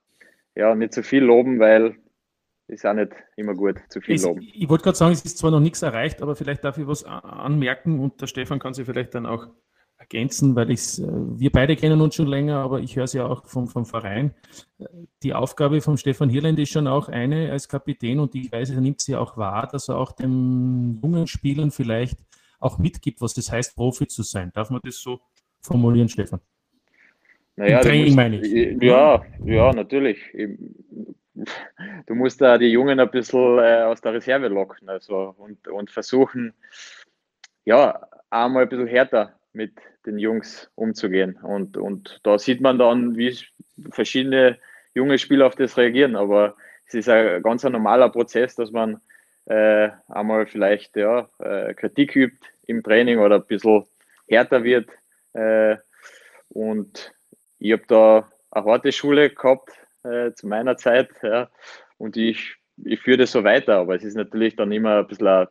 ja, 0.55 0.75
nicht 0.75 0.93
zu 0.93 1.03
viel 1.03 1.24
loben, 1.24 1.60
weil 1.60 1.95
ist 2.67 2.86
auch 2.86 2.93
nicht 2.93 3.12
immer 3.36 3.53
gut, 3.53 3.79
zu 3.89 4.01
viel 4.01 4.15
es, 4.15 4.24
loben. 4.24 4.41
Ich 4.41 4.69
wollte 4.69 4.83
gerade 4.83 4.98
sagen, 4.98 5.13
es 5.13 5.25
ist 5.25 5.38
zwar 5.38 5.51
noch 5.51 5.60
nichts 5.60 5.81
erreicht, 5.81 6.22
aber 6.22 6.36
vielleicht 6.36 6.63
darf 6.63 6.77
ich 6.77 6.88
was 6.88 7.03
anmerken 7.03 8.00
und 8.00 8.22
der 8.22 8.27
Stefan 8.27 8.60
kann 8.60 8.74
sich 8.74 8.86
vielleicht 8.86 9.13
dann 9.15 9.25
auch 9.25 9.48
ergänzen, 9.98 10.55
weil 10.55 10.72
ich 10.72 11.00
äh, 11.00 11.05
wir 11.07 11.51
beide 11.51 11.75
kennen 11.75 12.01
uns 12.01 12.15
schon 12.15 12.27
länger, 12.27 12.57
aber 12.57 12.79
ich 12.79 12.95
höre 12.95 13.05
es 13.05 13.13
ja 13.13 13.25
auch 13.25 13.45
vom, 13.48 13.67
vom 13.67 13.86
Verein. 13.86 14.33
Die 15.24 15.33
Aufgabe 15.33 15.81
von 15.81 15.98
Stefan 15.98 16.29
Hirland 16.29 16.60
ist 16.60 16.72
schon 16.72 16.88
auch 16.88 17.10
eine 17.10 17.51
als 17.51 17.67
Kapitän 17.67 18.19
und 18.19 18.36
ich 18.36 18.51
weiß, 18.51 18.72
er 18.72 18.81
nimmt 18.81 19.01
sie 19.01 19.15
auch 19.15 19.38
wahr, 19.38 19.67
dass 19.67 19.89
er 19.89 19.98
auch 19.98 20.12
den 20.12 21.00
jungen 21.01 21.27
Spielern 21.27 21.72
vielleicht 21.72 22.17
auch 22.60 22.79
mitgibt, 22.79 23.22
was 23.22 23.33
das 23.33 23.51
heißt, 23.51 23.75
Profi 23.75 24.07
zu 24.07 24.24
sein. 24.24 24.51
Darf 24.53 24.69
man 24.69 24.81
das 24.83 24.98
so 24.98 25.19
formulieren, 25.62 26.10
Stefan? 26.10 26.39
Naja, 27.55 27.81
Training 27.81 28.05
musst, 28.05 28.15
meine 28.15 28.38
ich. 28.38 28.81
Ja, 28.81 29.24
ja, 29.45 29.74
natürlich. 29.74 30.19
Du 32.05 32.13
musst 32.13 32.41
da 32.41 32.60
die 32.60 32.67
Jungen 32.67 33.00
ein 33.00 33.10
bisschen 33.10 33.57
äh, 33.57 33.81
aus 33.81 34.01
der 34.01 34.13
Reserve 34.13 34.50
locken 34.50 34.88
also, 34.88 35.33
und, 35.38 35.67
und 35.67 35.89
versuchen, 35.89 36.53
ja, 37.65 38.07
einmal 38.29 38.63
ein 38.63 38.69
bisschen 38.69 38.88
härter 38.88 39.33
mit 39.51 39.74
den 40.05 40.19
Jungs 40.19 40.69
umzugehen. 40.75 41.38
Und, 41.41 41.77
und 41.77 42.19
da 42.24 42.38
sieht 42.38 42.62
man 42.62 42.77
dann, 42.77 43.17
wie 43.17 43.36
verschiedene 43.91 44.60
junge 44.93 45.17
Spieler 45.17 45.48
auf 45.48 45.55
das 45.55 45.77
reagieren. 45.77 46.15
Aber 46.15 46.55
es 46.86 46.93
ist 46.93 47.10
ein 47.10 47.41
ganz 47.41 47.65
ein 47.65 47.72
normaler 47.72 48.10
Prozess, 48.10 48.55
dass 48.55 48.72
man 48.72 49.01
äh, 49.45 49.89
einmal 50.07 50.45
vielleicht 50.45 50.95
ja, 50.95 51.29
äh, 51.39 51.74
Kritik 51.74 52.15
übt 52.15 52.48
im 52.67 52.83
Training 52.83 53.19
oder 53.19 53.36
ein 53.36 53.45
bisschen 53.45 53.86
härter 54.27 54.63
wird. 54.63 54.89
Äh, 55.33 55.77
und 56.50 57.13
ich 57.63 57.72
habe 57.72 57.84
da 57.88 58.29
eine 58.51 58.65
harte 58.65 58.91
Schule 58.91 59.29
gehabt 59.29 59.72
äh, 60.03 60.34
zu 60.34 60.48
meiner 60.48 60.75
Zeit 60.75 61.10
ja, 61.24 61.50
und 61.98 62.17
ich, 62.17 62.58
ich 62.84 63.00
führe 63.00 63.17
das 63.17 63.32
so 63.32 63.46
weiter, 63.46 63.77
aber 63.77 63.96
es 63.96 64.03
ist 64.03 64.15
natürlich 64.15 64.58
dann 64.58 64.72
immer 64.74 65.00
ein 65.00 65.08
bisschen 65.08 65.27
eine 65.27 65.48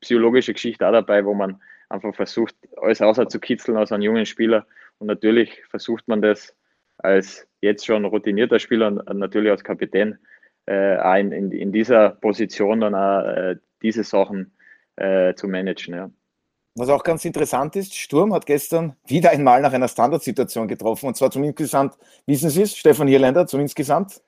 psychologische 0.00 0.52
Geschichte 0.52 0.86
auch 0.86 0.92
dabei, 0.92 1.24
wo 1.24 1.32
man 1.32 1.60
einfach 1.88 2.14
versucht, 2.14 2.54
alles 2.76 3.00
rauszukitzeln 3.00 3.78
aus 3.78 3.92
einem 3.92 4.02
jungen 4.02 4.26
Spieler 4.26 4.66
und 4.98 5.06
natürlich 5.06 5.64
versucht 5.70 6.06
man 6.06 6.20
das 6.20 6.54
als 6.98 7.48
jetzt 7.62 7.86
schon 7.86 8.04
routinierter 8.04 8.58
Spieler 8.58 8.88
und 8.88 9.18
natürlich 9.18 9.50
als 9.50 9.64
Kapitän 9.64 10.18
äh, 10.68 11.20
in, 11.20 11.32
in, 11.32 11.50
in, 11.50 11.72
dieser 11.72 12.10
Position 12.10 12.80
dann 12.80 12.94
auch 12.94 13.24
äh, 13.24 13.56
diese 13.80 14.04
Sachen 14.04 14.52
äh, 14.96 15.32
zu 15.34 15.48
managen. 15.48 15.94
Ja. 15.94 16.10
Was 16.78 16.88
auch 16.90 17.02
ganz 17.02 17.24
interessant 17.24 17.74
ist, 17.74 17.96
Sturm 17.96 18.32
hat 18.32 18.46
gestern 18.46 18.94
wieder 19.04 19.30
einmal 19.30 19.60
nach 19.60 19.72
einer 19.72 19.88
Standardsituation 19.88 20.68
getroffen 20.68 21.06
und 21.06 21.16
zwar 21.16 21.30
zum 21.30 21.42
insgesamt, 21.42 21.98
wissen 22.24 22.50
Sie 22.50 22.62
es, 22.62 22.76
Stefan 22.76 23.08
Hierländer, 23.08 23.48
zum 23.48 23.60
insgesamt? 23.60 24.22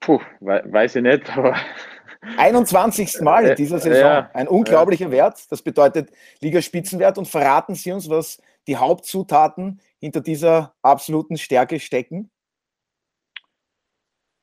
Puh, 0.00 0.18
weiß 0.40 0.96
ich 0.96 1.02
nicht, 1.02 1.36
aber 1.36 1.54
21. 2.36 3.20
Mal 3.20 3.46
in 3.46 3.56
dieser 3.56 3.78
Saison. 3.78 4.00
Ja, 4.00 4.30
Ein 4.34 4.48
unglaublicher 4.48 5.06
ja. 5.06 5.10
Wert. 5.10 5.50
Das 5.50 5.62
bedeutet 5.62 6.10
Ligaspitzenwert. 6.40 7.16
Und 7.16 7.28
verraten 7.28 7.74
Sie 7.74 7.92
uns, 7.92 8.10
was 8.10 8.42
die 8.66 8.76
Hauptzutaten 8.76 9.80
hinter 9.98 10.20
dieser 10.20 10.74
absoluten 10.82 11.38
Stärke 11.38 11.80
stecken? 11.80 12.30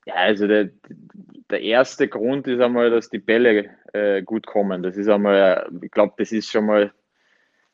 Ja, 0.08 0.14
also 0.16 0.48
der, 0.48 0.70
der 1.50 1.62
erste 1.62 2.08
Grund 2.08 2.48
ist 2.48 2.62
einmal, 2.62 2.90
dass 2.90 3.10
die 3.10 3.20
Bälle 3.20 3.72
äh, 3.92 4.22
gut 4.22 4.48
kommen. 4.48 4.82
Das 4.82 4.96
ist 4.96 5.10
einmal, 5.10 5.70
ich 5.82 5.92
glaube, 5.92 6.14
das 6.18 6.32
ist 6.32 6.50
schon 6.50 6.66
mal 6.66 6.94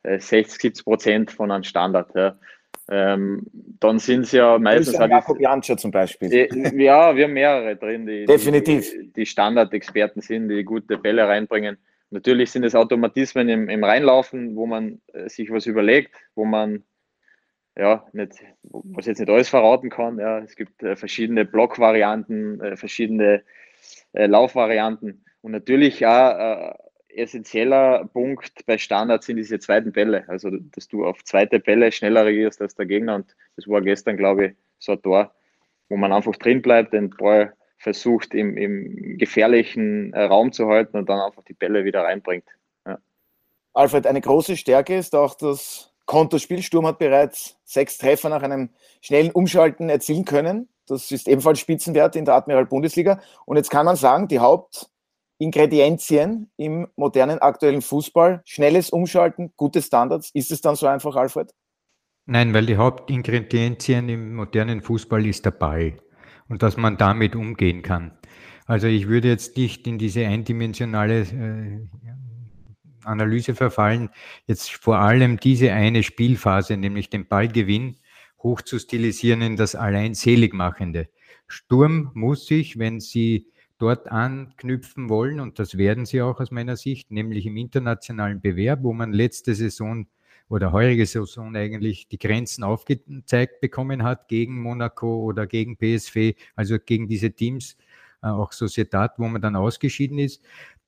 äh, 0.02 0.20
60, 0.20 0.60
70 0.60 0.84
Prozent 0.84 1.32
von 1.32 1.52
einem 1.52 1.64
Standard. 1.64 2.10
Ja. 2.16 2.40
Ähm, 2.90 3.46
dann 3.80 4.00
sind 4.00 4.22
es 4.22 4.32
ja 4.32 4.58
meistens. 4.58 4.98
Halt 4.98 5.12
Jakob 5.12 5.40
Janscher 5.40 5.78
zum 5.78 5.92
Beispiel. 5.92 6.30
Die, 6.30 6.84
ja, 6.84 7.16
wir 7.16 7.26
haben 7.26 7.34
mehrere 7.34 7.76
drin, 7.76 8.08
die, 8.08 8.26
Definitiv. 8.26 8.90
die, 8.92 9.14
die 9.14 9.26
Standardexperten 9.28 10.24
sind, 10.24 10.50
die 10.50 10.64
gute 10.64 10.98
Bälle 10.98 11.28
reinbringen. 11.28 11.78
Natürlich 12.10 12.50
sind 12.50 12.64
es 12.64 12.74
Automatismen 12.74 13.48
im, 13.48 13.70
im 13.70 13.84
Reinlaufen, 13.84 14.56
wo 14.56 14.66
man 14.66 15.02
äh, 15.14 15.30
sich 15.30 15.52
was 15.52 15.68
überlegt, 15.68 16.16
wo 16.34 16.46
man 16.46 16.84
ja, 17.78 18.06
nicht, 18.14 18.44
was 18.64 19.06
jetzt 19.06 19.20
nicht 19.20 19.30
alles 19.30 19.50
verraten 19.50 19.90
kann. 19.90 20.20
Ja, 20.20 20.40
es 20.40 20.56
gibt 20.56 20.84
äh, 20.84 20.96
verschiedene 20.96 21.46
Blockvarianten, 21.46 22.62
äh, 22.62 22.78
verschiedene 22.78 23.44
äh, 24.14 24.28
Laufvarianten 24.28 25.26
und 25.42 25.52
natürlich 25.52 26.06
auch 26.06 26.38
äh, 26.38 26.74
essentieller 27.16 28.06
Punkt 28.06 28.66
bei 28.66 28.78
Standards 28.78 29.26
sind 29.26 29.38
diese 29.38 29.60
zweiten 29.60 29.92
Bälle. 29.92 30.24
Also, 30.28 30.50
dass 30.52 30.88
du 30.88 31.06
auf 31.06 31.24
zweite 31.24 31.60
Bälle 31.60 31.92
schneller 31.92 32.26
reagierst 32.26 32.62
als 32.62 32.76
der 32.76 32.86
Gegner 32.86 33.16
und 33.16 33.36
das 33.56 33.68
war 33.68 33.82
gestern, 33.82 34.18
glaube 34.18 34.46
ich, 34.46 34.54
so 34.80 34.94
ein 34.94 35.02
Tor, 35.02 35.34
wo 35.90 35.98
man 35.98 36.12
einfach 36.12 36.36
drin 36.36 36.62
bleibt, 36.62 36.94
den 36.94 37.10
Ball 37.12 37.54
versucht 37.78 38.34
im, 38.34 38.56
im 38.58 39.18
gefährlichen 39.18 40.14
äh, 40.14 40.24
Raum 40.24 40.52
zu 40.52 40.68
halten 40.68 40.98
und 40.98 41.10
dann 41.10 41.20
einfach 41.20 41.44
die 41.44 41.54
Bälle 41.54 41.84
wieder 41.84 42.04
reinbringt. 42.04 42.48
Ja. 42.86 42.98
Alfred, 43.74 44.08
eine 44.08 44.22
große 44.22 44.56
Stärke 44.58 44.96
ist 44.96 45.16
auch 45.16 45.36
das 45.36 45.93
Konterspiel. 46.06 46.62
Sturm 46.62 46.88
hat 46.88 47.00
bereits 47.00 47.58
sechs 47.64 47.98
Treffer 47.98 48.30
nach 48.30 48.44
einem 48.44 48.70
schnellen 49.02 49.32
Umschalten 49.32 49.90
erzielen 49.90 50.26
können. 50.26 50.70
Das 50.88 51.12
ist 51.12 51.28
ebenfalls 51.28 51.60
Spitzenwert 51.60 52.16
in 52.16 52.26
der 52.26 52.36
Admiral 52.36 52.66
Bundesliga. 52.66 53.20
Und 53.46 53.58
jetzt 53.58 53.70
kann 53.70 53.86
man 53.86 53.96
sagen, 53.96 54.28
die 54.28 54.40
Hauptingredienzien 54.40 56.52
im 56.58 56.88
modernen 56.96 57.40
aktuellen 57.40 57.82
Fußball, 57.82 58.42
schnelles 58.46 58.90
Umschalten, 58.90 59.54
gute 59.56 59.82
Standards. 59.82 60.32
Ist 60.34 60.52
es 60.52 60.62
dann 60.62 60.76
so 60.76 60.88
einfach, 60.88 61.16
Alfred? 61.16 61.54
Nein, 62.26 62.54
weil 62.54 62.66
die 62.66 62.78
Hauptingredienzien 62.78 64.10
im 64.10 64.36
modernen 64.36 64.82
Fußball 64.82 65.26
ist 65.26 65.46
der 65.46 65.52
Ball 65.52 65.98
und 66.48 66.64
dass 66.64 66.78
man 66.78 66.98
damit 66.98 67.36
umgehen 67.36 67.82
kann. 67.82 68.18
Also 68.66 68.88
ich 68.88 69.08
würde 69.08 69.28
jetzt 69.28 69.58
nicht 69.58 69.88
in 69.88 69.98
diese 69.98 70.26
eindimensionale 70.26 71.22
äh, 71.22 71.88
Analyse 73.06 73.56
verfallen, 73.56 74.10
jetzt 74.48 74.72
vor 74.72 74.98
allem 74.98 75.40
diese 75.40 75.72
eine 75.72 76.04
Spielphase, 76.04 76.78
nämlich 76.78 77.10
den 77.10 77.28
Ballgewinn, 77.28 77.98
hoch 78.40 78.62
zu 78.62 78.80
stilisieren 78.80 79.42
in 79.42 79.56
das 79.56 79.76
allein 79.76 80.14
Seligmachende. 80.14 81.10
Sturm 81.48 82.12
muss 82.14 82.46
sich, 82.46 82.78
wenn 82.78 83.00
sie 83.00 83.48
dort 83.78 84.08
anknüpfen 84.10 85.10
wollen, 85.10 85.40
und 85.40 85.60
das 85.60 85.78
werden 85.78 86.06
sie 86.06 86.22
auch 86.22 86.40
aus 86.40 86.52
meiner 86.52 86.78
Sicht, 86.78 87.12
nämlich 87.12 87.46
im 87.46 87.58
internationalen 87.58 88.42
Bewerb, 88.42 88.84
wo 88.84 88.94
man 88.94 89.14
letzte 89.14 89.56
Saison 89.56 90.08
oder 90.50 90.72
heurige 90.72 91.06
Saison 91.06 91.56
eigentlich 91.56 92.08
die 92.10 92.20
Grenzen 92.20 92.64
aufgezeigt 92.64 93.62
bekommen 93.62 94.04
hat 94.04 94.28
gegen 94.28 94.62
Monaco 94.62 95.24
oder 95.24 95.48
gegen 95.48 95.78
PSV, 95.78 96.34
also 96.56 96.78
gegen 96.80 97.08
diese 97.08 97.32
Teams, 97.32 97.78
äh, 98.22 98.28
auch 98.28 98.52
Societat, 98.52 99.18
wo 99.18 99.28
man 99.28 99.42
dann 99.42 99.56
ausgeschieden 99.56 100.20
ist 100.20 100.44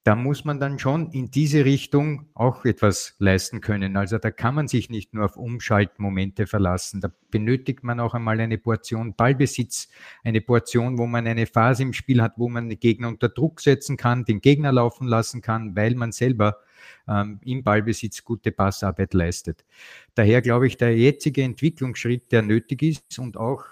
da 0.05 0.15
muss 0.15 0.45
man 0.45 0.59
dann 0.59 0.77
schon 0.77 1.09
in 1.13 1.31
diese 1.31 1.65
Richtung 1.65 2.29
auch 2.35 2.63
etwas 2.63 3.15
leisten 3.17 3.59
können. 3.59 3.97
Also 3.97 4.19
da 4.19 4.29
kann 4.29 4.53
man 4.53 4.67
sich 4.67 4.91
nicht 4.91 5.15
nur 5.15 5.25
auf 5.25 5.35
Umschaltmomente 5.35 6.45
verlassen. 6.45 7.01
Da 7.01 7.11
benötigt 7.31 7.83
man 7.83 7.99
auch 7.99 8.13
einmal 8.13 8.39
eine 8.39 8.59
Portion 8.59 9.15
Ballbesitz, 9.15 9.89
eine 10.23 10.41
Portion, 10.41 10.99
wo 10.99 11.07
man 11.07 11.25
eine 11.25 11.47
Phase 11.47 11.81
im 11.81 11.91
Spiel 11.91 12.21
hat, 12.21 12.33
wo 12.37 12.47
man 12.49 12.69
den 12.69 12.79
Gegner 12.79 13.07
unter 13.07 13.29
Druck 13.29 13.61
setzen 13.61 13.97
kann, 13.97 14.25
den 14.25 14.41
Gegner 14.41 14.71
laufen 14.71 15.07
lassen 15.07 15.41
kann, 15.41 15.75
weil 15.75 15.95
man 15.95 16.11
selber 16.11 16.59
ähm, 17.07 17.39
im 17.43 17.63
Ballbesitz 17.63 18.23
gute 18.23 18.51
Passarbeit 18.51 19.15
leistet. 19.15 19.65
Daher 20.13 20.43
glaube 20.43 20.67
ich, 20.67 20.77
der 20.77 20.95
jetzige 20.95 21.41
Entwicklungsschritt, 21.41 22.31
der 22.31 22.43
nötig 22.43 22.83
ist 22.83 23.17
und 23.17 23.37
auch 23.37 23.65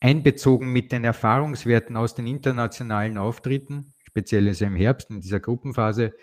einbezogen 0.00 0.72
mit 0.72 0.90
den 0.90 1.04
Erfahrungswerten 1.04 1.96
aus 1.96 2.16
den 2.16 2.26
internationalen 2.26 3.16
Auftritten, 3.16 3.94
speziell 4.08 4.46
ist 4.48 4.62
im 4.62 4.74
Herbst 4.74 5.10
in 5.10 5.20
dieser 5.20 5.40
Gruppenphase, 5.40 6.14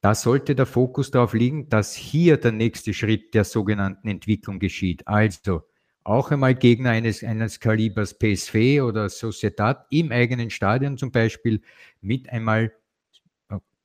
da 0.00 0.14
sollte 0.14 0.54
der 0.54 0.66
Fokus 0.66 1.10
darauf 1.10 1.32
liegen, 1.32 1.68
dass 1.68 1.94
hier 1.94 2.36
der 2.36 2.52
nächste 2.52 2.92
Schritt 2.94 3.34
der 3.34 3.44
sogenannten 3.44 4.08
Entwicklung 4.08 4.58
geschieht. 4.58 5.06
Also 5.08 5.62
auch 6.04 6.30
einmal 6.30 6.54
Gegner 6.54 6.90
eines, 6.90 7.24
eines 7.24 7.60
Kalibers 7.60 8.18
PSV 8.18 8.82
oder 8.82 9.08
Societat 9.08 9.86
im 9.90 10.12
eigenen 10.12 10.50
Stadion 10.50 10.96
zum 10.96 11.10
Beispiel 11.10 11.60
mit 12.00 12.28
einmal 12.30 12.72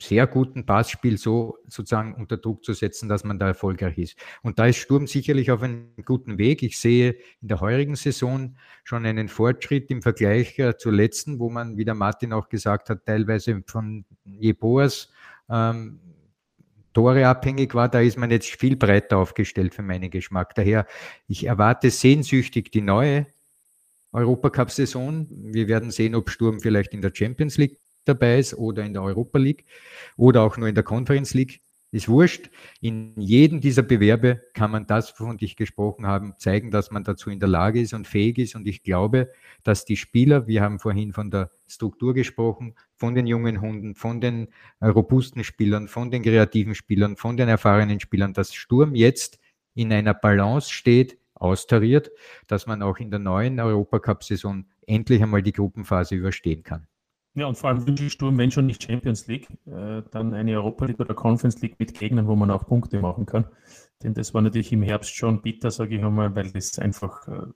sehr 0.08 0.28
guten 0.28 0.66
Passspiel 0.66 1.18
so 1.18 1.58
sozusagen 1.68 2.16
unter 2.16 2.38
Druck 2.38 2.64
zu 2.64 2.74
setzen, 2.74 3.10
dass 3.10 3.24
man 3.24 3.40
da 3.40 3.48
erfolgreich 3.48 3.98
ist. 3.98 4.18
Und 4.42 4.60
da 4.60 4.68
ist 4.68 4.78
Sturm 4.78 5.08
sicherlich 5.08 5.52
auf 5.52 5.62
einem 5.62 5.90
guten 6.06 6.38
Weg. 6.38 6.64
Ich 6.64 6.80
sehe 6.80 7.18
in 7.42 7.48
der 7.48 7.62
heurigen 7.62 7.96
Saison 7.96 8.56
schon 8.84 9.06
einen 9.06 9.28
Fortschritt 9.28 9.90
im 9.92 10.02
Vergleich 10.02 10.58
äh, 10.60 10.78
zur 10.78 10.94
letzten, 10.94 11.40
wo 11.40 11.50
man, 11.50 11.78
wie 11.78 11.86
der 11.86 11.96
Martin 11.96 12.34
auch 12.34 12.50
gesagt 12.50 12.90
hat, 12.90 13.06
teilweise 13.06 13.64
von 13.66 14.06
Jeboas 14.24 15.12
ähm, 15.50 16.00
Tore 16.94 17.28
abhängig 17.28 17.76
war. 17.76 17.90
Da 17.90 18.00
ist 18.00 18.18
man 18.18 18.32
jetzt 18.32 18.50
viel 18.50 18.76
breiter 18.76 19.18
aufgestellt 19.18 19.74
für 19.74 19.84
meinen 19.84 20.10
Geschmack. 20.10 20.56
Daher, 20.56 20.88
ich 21.28 21.46
erwarte 21.46 21.92
sehnsüchtig 21.92 22.72
die 22.72 22.82
neue 22.82 23.28
Europacup-Saison. 24.14 25.28
Wir 25.30 25.68
werden 25.68 25.92
sehen, 25.92 26.16
ob 26.16 26.30
Sturm 26.30 26.62
vielleicht 26.62 26.94
in 26.94 27.02
der 27.02 27.12
Champions 27.14 27.58
League 27.58 27.80
dabei 28.06 28.40
ist 28.40 28.54
oder 28.54 28.84
in 28.84 28.94
der 28.94 29.04
Europa 29.04 29.38
League 29.40 29.66
oder 30.18 30.42
auch 30.42 30.58
nur 30.58 30.68
in 30.68 30.76
der 30.76 30.84
Conference 30.84 31.34
League. 31.34 31.62
Ist 31.92 32.10
wurscht. 32.10 32.50
In 32.82 33.14
jedem 33.16 33.62
dieser 33.62 33.82
Bewerbe 33.82 34.42
kann 34.54 34.70
man 34.70 34.86
das, 34.86 35.18
wovon 35.18 35.38
ich 35.40 35.56
gesprochen 35.56 36.06
habe, 36.06 36.34
zeigen, 36.38 36.70
dass 36.70 36.92
man 36.92 37.06
dazu 37.06 37.30
in 37.30 37.40
der 37.40 37.48
Lage 37.48 37.80
ist 37.80 37.94
und 37.94 38.06
fähig 38.06 38.38
ist. 38.38 38.54
Und 38.56 38.68
ich 38.68 38.84
glaube, 38.84 39.32
dass 39.64 39.86
die 39.86 39.96
Spieler, 39.96 40.46
wir 40.46 40.62
haben 40.62 40.80
vorhin 40.80 41.14
von 41.14 41.32
der 41.32 41.52
Struktur 41.68 42.14
gesprochen, 42.14 42.76
von 42.98 43.16
den 43.16 43.28
jungen 43.28 43.62
Hunden, 43.62 43.96
von 43.96 44.20
den 44.20 44.50
robusten 44.84 45.46
Spielern, 45.46 45.88
von 45.88 46.12
den 46.12 46.24
kreativen 46.24 46.76
Spielern, 46.76 47.16
von 47.16 47.38
den 47.38 47.48
erfahrenen 47.48 48.02
Spielern, 48.02 48.34
dass 48.34 48.54
Sturm 48.54 48.94
jetzt 48.94 49.40
in 49.74 49.94
einer 49.94 50.14
Balance 50.14 50.74
steht, 50.74 51.18
austariert, 51.36 52.12
dass 52.48 52.66
man 52.66 52.82
auch 52.82 52.98
in 52.98 53.10
der 53.10 53.20
neuen 53.20 53.60
Europacup-Saison 53.60 54.66
endlich 54.86 55.22
einmal 55.22 55.44
die 55.44 55.54
Gruppenphase 55.54 56.16
überstehen 56.16 56.64
kann. 56.64 56.88
Ja, 57.36 57.48
und 57.48 57.58
vor 57.58 57.70
allem 57.70 57.86
wünsche 57.86 58.06
ich 58.06 58.14
Sturm, 58.14 58.38
wenn 58.38 58.50
schon 58.50 58.66
nicht 58.66 58.82
Champions 58.82 59.28
League, 59.28 59.50
äh, 59.66 60.02
dann 60.12 60.34
eine 60.34 60.56
Europa 60.56 60.86
League 60.86 61.00
oder 61.00 61.14
Conference 61.14 61.62
League 61.62 61.78
mit 61.80 61.94
Gegnern, 61.94 62.28
wo 62.28 62.36
man 62.36 62.50
auch 62.50 62.66
Punkte 62.66 63.00
machen 63.00 63.26
kann. 63.26 63.46
Denn 64.04 64.14
das 64.14 64.34
war 64.34 64.42
natürlich 64.42 64.72
im 64.72 64.82
Herbst 64.82 65.16
schon 65.16 65.42
bitter, 65.42 65.70
sage 65.70 65.96
ich 65.96 66.04
einmal, 66.04 66.34
weil 66.34 66.50
das 66.52 66.80
einfach 66.80 67.28
äh, 67.28 67.48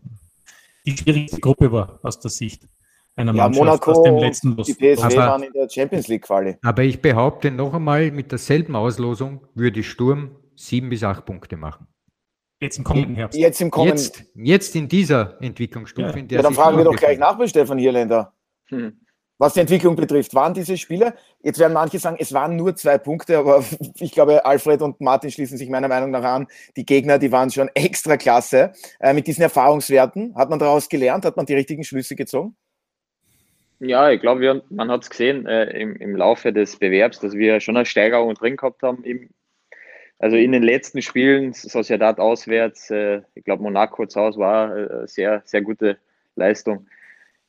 die 0.86 0.98
schwierigste 0.98 1.40
Gruppe 1.40 1.72
war 1.72 2.00
aus 2.04 2.20
der 2.20 2.32
Sicht 2.32 2.68
einer 3.16 3.34
ja, 3.34 3.44
Mannschaft 3.44 3.66
Monaco, 3.66 3.92
aus 3.92 4.04
dem 4.04 4.18
letzten 4.18 4.56
Los. 4.56 4.68
Die 4.68 4.74
PSV 4.74 5.04
aber, 5.04 5.16
waren 5.16 5.44
in 5.44 5.54
der 5.54 5.70
Champions 5.70 6.08
League 6.08 6.24
Quali. 6.24 6.58
Aber 6.62 6.84
ich 6.84 7.02
behaupte 7.02 7.52
noch 7.52 7.74
einmal, 7.74 8.12
mit 8.12 8.32
derselben 8.32 8.76
Auslosung 8.76 9.46
würde 9.56 9.84
Sturm 9.84 10.32
sieben 10.56 10.90
bis 10.90 11.04
acht 11.04 11.26
Punkte 11.26 11.58
machen. 11.58 11.88
Jetzt 12.62 12.78
im 12.78 12.84
kommenden 12.84 13.16
Herbst. 13.16 13.40
Jetzt, 13.40 13.62
im 13.62 13.72
kommenden... 13.72 13.98
jetzt, 13.98 14.26
jetzt 14.36 14.76
in 14.76 14.90
dieser 14.90 15.42
Entwicklungsstufe. 15.42 16.10
Ja, 16.10 16.16
in 16.16 16.28
der 16.28 16.38
ja 16.38 16.44
dann 16.44 16.54
fragen 16.54 16.78
wir 16.78 16.84
doch 16.84 16.96
gleich 16.96 17.18
nach 17.18 17.38
bei 17.38 17.48
Stefan 17.48 17.78
Hierländer. 17.78 18.34
Hm. 18.66 19.00
Was 19.40 19.54
die 19.54 19.62
Entwicklung 19.62 19.96
betrifft, 19.96 20.36
waren 20.36 20.54
diese 20.54 20.78
Spiele, 20.78 21.14
jetzt 21.42 21.60
werden 21.60 21.72
manche 21.72 21.98
sagen, 21.98 22.18
es 22.20 22.34
waren 22.34 22.58
nur 22.58 22.76
zwei 22.76 22.98
Punkte, 22.98 23.38
aber 23.38 23.64
ich 23.96 24.12
glaube, 24.12 24.46
Alfred 24.46 24.82
und 24.82 25.00
Martin 25.00 25.32
schließen 25.32 25.58
sich 25.58 25.70
meiner 25.70 25.88
Meinung 25.88 26.12
nach 26.12 26.24
an. 26.24 26.48
Die 26.76 26.86
Gegner, 26.86 27.18
die 27.18 27.32
waren 27.32 27.50
schon 27.50 27.70
extra 27.74 28.18
klasse. 28.18 28.74
Äh, 29.00 29.14
mit 29.14 29.28
diesen 29.28 29.42
Erfahrungswerten, 29.42 30.36
hat 30.36 30.50
man 30.50 30.60
daraus 30.60 30.90
gelernt, 30.90 31.24
hat 31.24 31.38
man 31.38 31.46
die 31.46 31.54
richtigen 31.54 31.86
Schlüsse 31.86 32.18
gezogen? 32.18 32.58
Ja, 33.80 34.12
ich 34.12 34.20
glaube, 34.20 34.62
man 34.70 34.92
hat 34.92 35.04
es 35.04 35.10
gesehen 35.10 35.48
äh, 35.48 35.70
im, 35.70 35.96
im 35.96 36.18
Laufe 36.18 36.52
des 36.52 36.76
Bewerbs, 36.76 37.22
dass 37.22 37.34
wir 37.34 37.62
schon 37.62 37.78
eine 37.78 37.86
Steigerung 37.86 38.34
drin 38.34 38.58
gehabt 38.58 38.84
haben. 38.84 39.06
Im, 39.06 39.30
also 40.18 40.36
in 40.36 40.52
den 40.52 40.64
letzten 40.64 41.02
Spielen, 41.02 41.54
Sociedad 41.54 42.20
auswärts, 42.20 42.90
äh, 42.90 43.22
ich 43.36 43.46
glaube, 43.46 43.64
Monaco 43.64 44.06
zu 44.06 44.20
Hause 44.20 44.40
war 44.40 44.76
äh, 44.76 45.08
sehr, 45.08 45.44
sehr 45.46 45.62
gute 45.62 45.98
Leistung. 46.36 46.88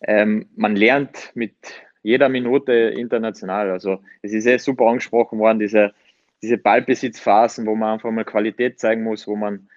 Ähm, 0.02 0.48
man 0.56 0.76
lernt 0.76 1.30
mit 1.34 1.54
jeder 2.02 2.28
Minute 2.28 2.72
international. 2.72 3.70
Also 3.70 4.02
es 4.22 4.32
ist 4.32 4.44
sehr 4.44 4.58
super 4.58 4.86
angesprochen 4.86 5.38
worden, 5.38 5.58
diese, 5.58 5.92
diese 6.42 6.58
Ballbesitzphasen, 6.58 7.66
wo 7.66 7.74
man 7.74 7.94
einfach 7.94 8.10
mal 8.10 8.24
Qualität 8.24 8.80
zeigen 8.80 9.02
muss, 9.02 9.26
wo 9.26 9.36
man 9.36 9.68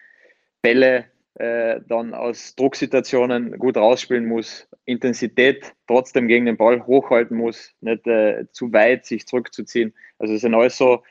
Bälle 0.62 1.06
äh, 1.36 1.82
dann 1.88 2.14
aus 2.14 2.56
Drucksituationen 2.56 3.58
gut 3.58 3.76
rausspielen 3.76 4.26
muss, 4.26 4.68
Intensität 4.86 5.74
trotzdem 5.88 6.28
gegen 6.28 6.46
den 6.46 6.58
Ball 6.58 6.86
hochhalten 6.86 7.36
muss, 7.36 7.74
nicht 7.82 8.06
äh, 8.08 8.46
zu 8.52 8.72
weit 8.72 9.06
sich 9.06 9.26
zurückzuziehen. 9.26 9.94
Also 10.20 10.36
es 10.36 10.42
sind 10.42 10.54
alles 10.54 10.78
so 10.78 11.04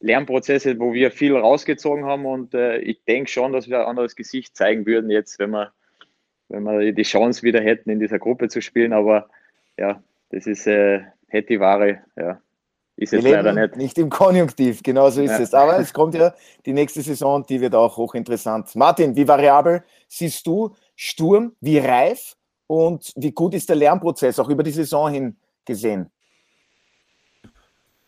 Lernprozesse, 0.00 0.78
wo 0.78 0.92
wir 0.92 1.10
viel 1.10 1.36
rausgezogen 1.36 2.04
haben 2.04 2.26
und 2.26 2.54
äh, 2.54 2.78
ich 2.78 3.04
denke 3.04 3.30
schon, 3.30 3.52
dass 3.52 3.68
wir 3.68 3.80
ein 3.80 3.86
anderes 3.86 4.16
Gesicht 4.16 4.56
zeigen 4.56 4.86
würden 4.86 5.10
jetzt, 5.10 5.38
wenn 5.38 5.50
wir, 5.50 5.72
wenn 6.50 6.64
wir 6.64 6.92
die 6.92 7.02
Chance 7.02 7.42
wieder 7.42 7.60
hätten, 7.60 7.90
in 7.90 8.00
dieser 8.00 8.18
Gruppe 8.18 8.48
zu 8.48 8.60
spielen. 8.60 8.92
Aber 8.92 9.28
ja, 9.78 10.02
das 10.30 10.46
ist 10.46 10.66
äh, 10.66 11.00
hätte 11.28 11.58
Ware, 11.60 12.00
ja. 12.16 12.40
Ist 12.96 13.14
jetzt 13.14 13.24
leider 13.24 13.54
nicht. 13.54 13.76
Nicht 13.76 13.98
im 13.98 14.10
Konjunktiv, 14.10 14.82
genau 14.82 15.08
so 15.08 15.22
ist 15.22 15.30
ja. 15.30 15.38
es. 15.38 15.54
Aber 15.54 15.78
es 15.78 15.94
kommt 15.94 16.14
ja 16.14 16.34
die 16.66 16.74
nächste 16.74 17.00
Saison, 17.00 17.46
die 17.46 17.58
wird 17.60 17.74
auch 17.74 17.96
hochinteressant. 17.96 18.76
Martin, 18.76 19.16
wie 19.16 19.26
variabel 19.26 19.82
siehst 20.06 20.46
du 20.46 20.74
Sturm, 20.96 21.56
wie 21.60 21.78
reif 21.78 22.36
und 22.66 23.10
wie 23.16 23.32
gut 23.32 23.54
ist 23.54 23.70
der 23.70 23.76
Lernprozess 23.76 24.38
auch 24.38 24.50
über 24.50 24.62
die 24.62 24.70
Saison 24.70 25.10
hin 25.10 25.36
gesehen? 25.64 26.10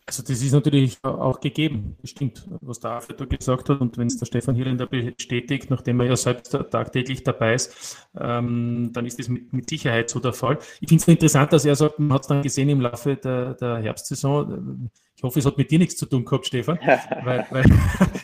Also 0.05 0.21
das 0.21 0.41
ist 0.41 0.51
natürlich 0.51 0.97
auch 1.03 1.39
gegeben, 1.39 1.95
stimmt, 2.03 2.45
was 2.59 2.81
der 2.81 2.91
Alfred 2.91 3.29
gesagt 3.29 3.69
hat. 3.69 3.79
Und 3.79 3.97
wenn 3.97 4.07
es 4.07 4.17
der 4.17 4.25
Stefan 4.25 4.55
Hirländer 4.55 4.85
bestätigt, 4.85 5.69
nachdem 5.69 6.01
er 6.01 6.07
ja 6.07 6.15
selbst 6.17 6.51
tagtäglich 6.71 7.23
dabei 7.23 7.53
ist, 7.53 8.07
ähm, 8.19 8.89
dann 8.91 9.05
ist 9.05 9.19
das 9.19 9.29
mit, 9.29 9.53
mit, 9.53 9.69
Sicherheit 9.69 10.09
so 10.09 10.19
der 10.19 10.33
Fall. 10.33 10.57
Ich 10.81 10.89
finde 10.89 11.01
es 11.01 11.07
interessant, 11.07 11.53
dass 11.53 11.63
er 11.63 11.75
sagt, 11.75 11.99
man 11.99 12.11
hat 12.13 12.23
es 12.23 12.27
dann 12.27 12.41
gesehen 12.41 12.67
im 12.67 12.81
Laufe 12.81 13.15
der, 13.15 13.53
der 13.53 13.77
Herbstsaison, 13.77 14.91
ich 15.15 15.23
hoffe, 15.23 15.39
es 15.39 15.45
hat 15.45 15.57
mit 15.57 15.71
dir 15.71 15.79
nichts 15.79 15.95
zu 15.95 16.05
tun 16.05 16.25
gehabt, 16.25 16.47
Stefan, 16.47 16.77
weil, 17.23 17.45
weil 17.49 17.63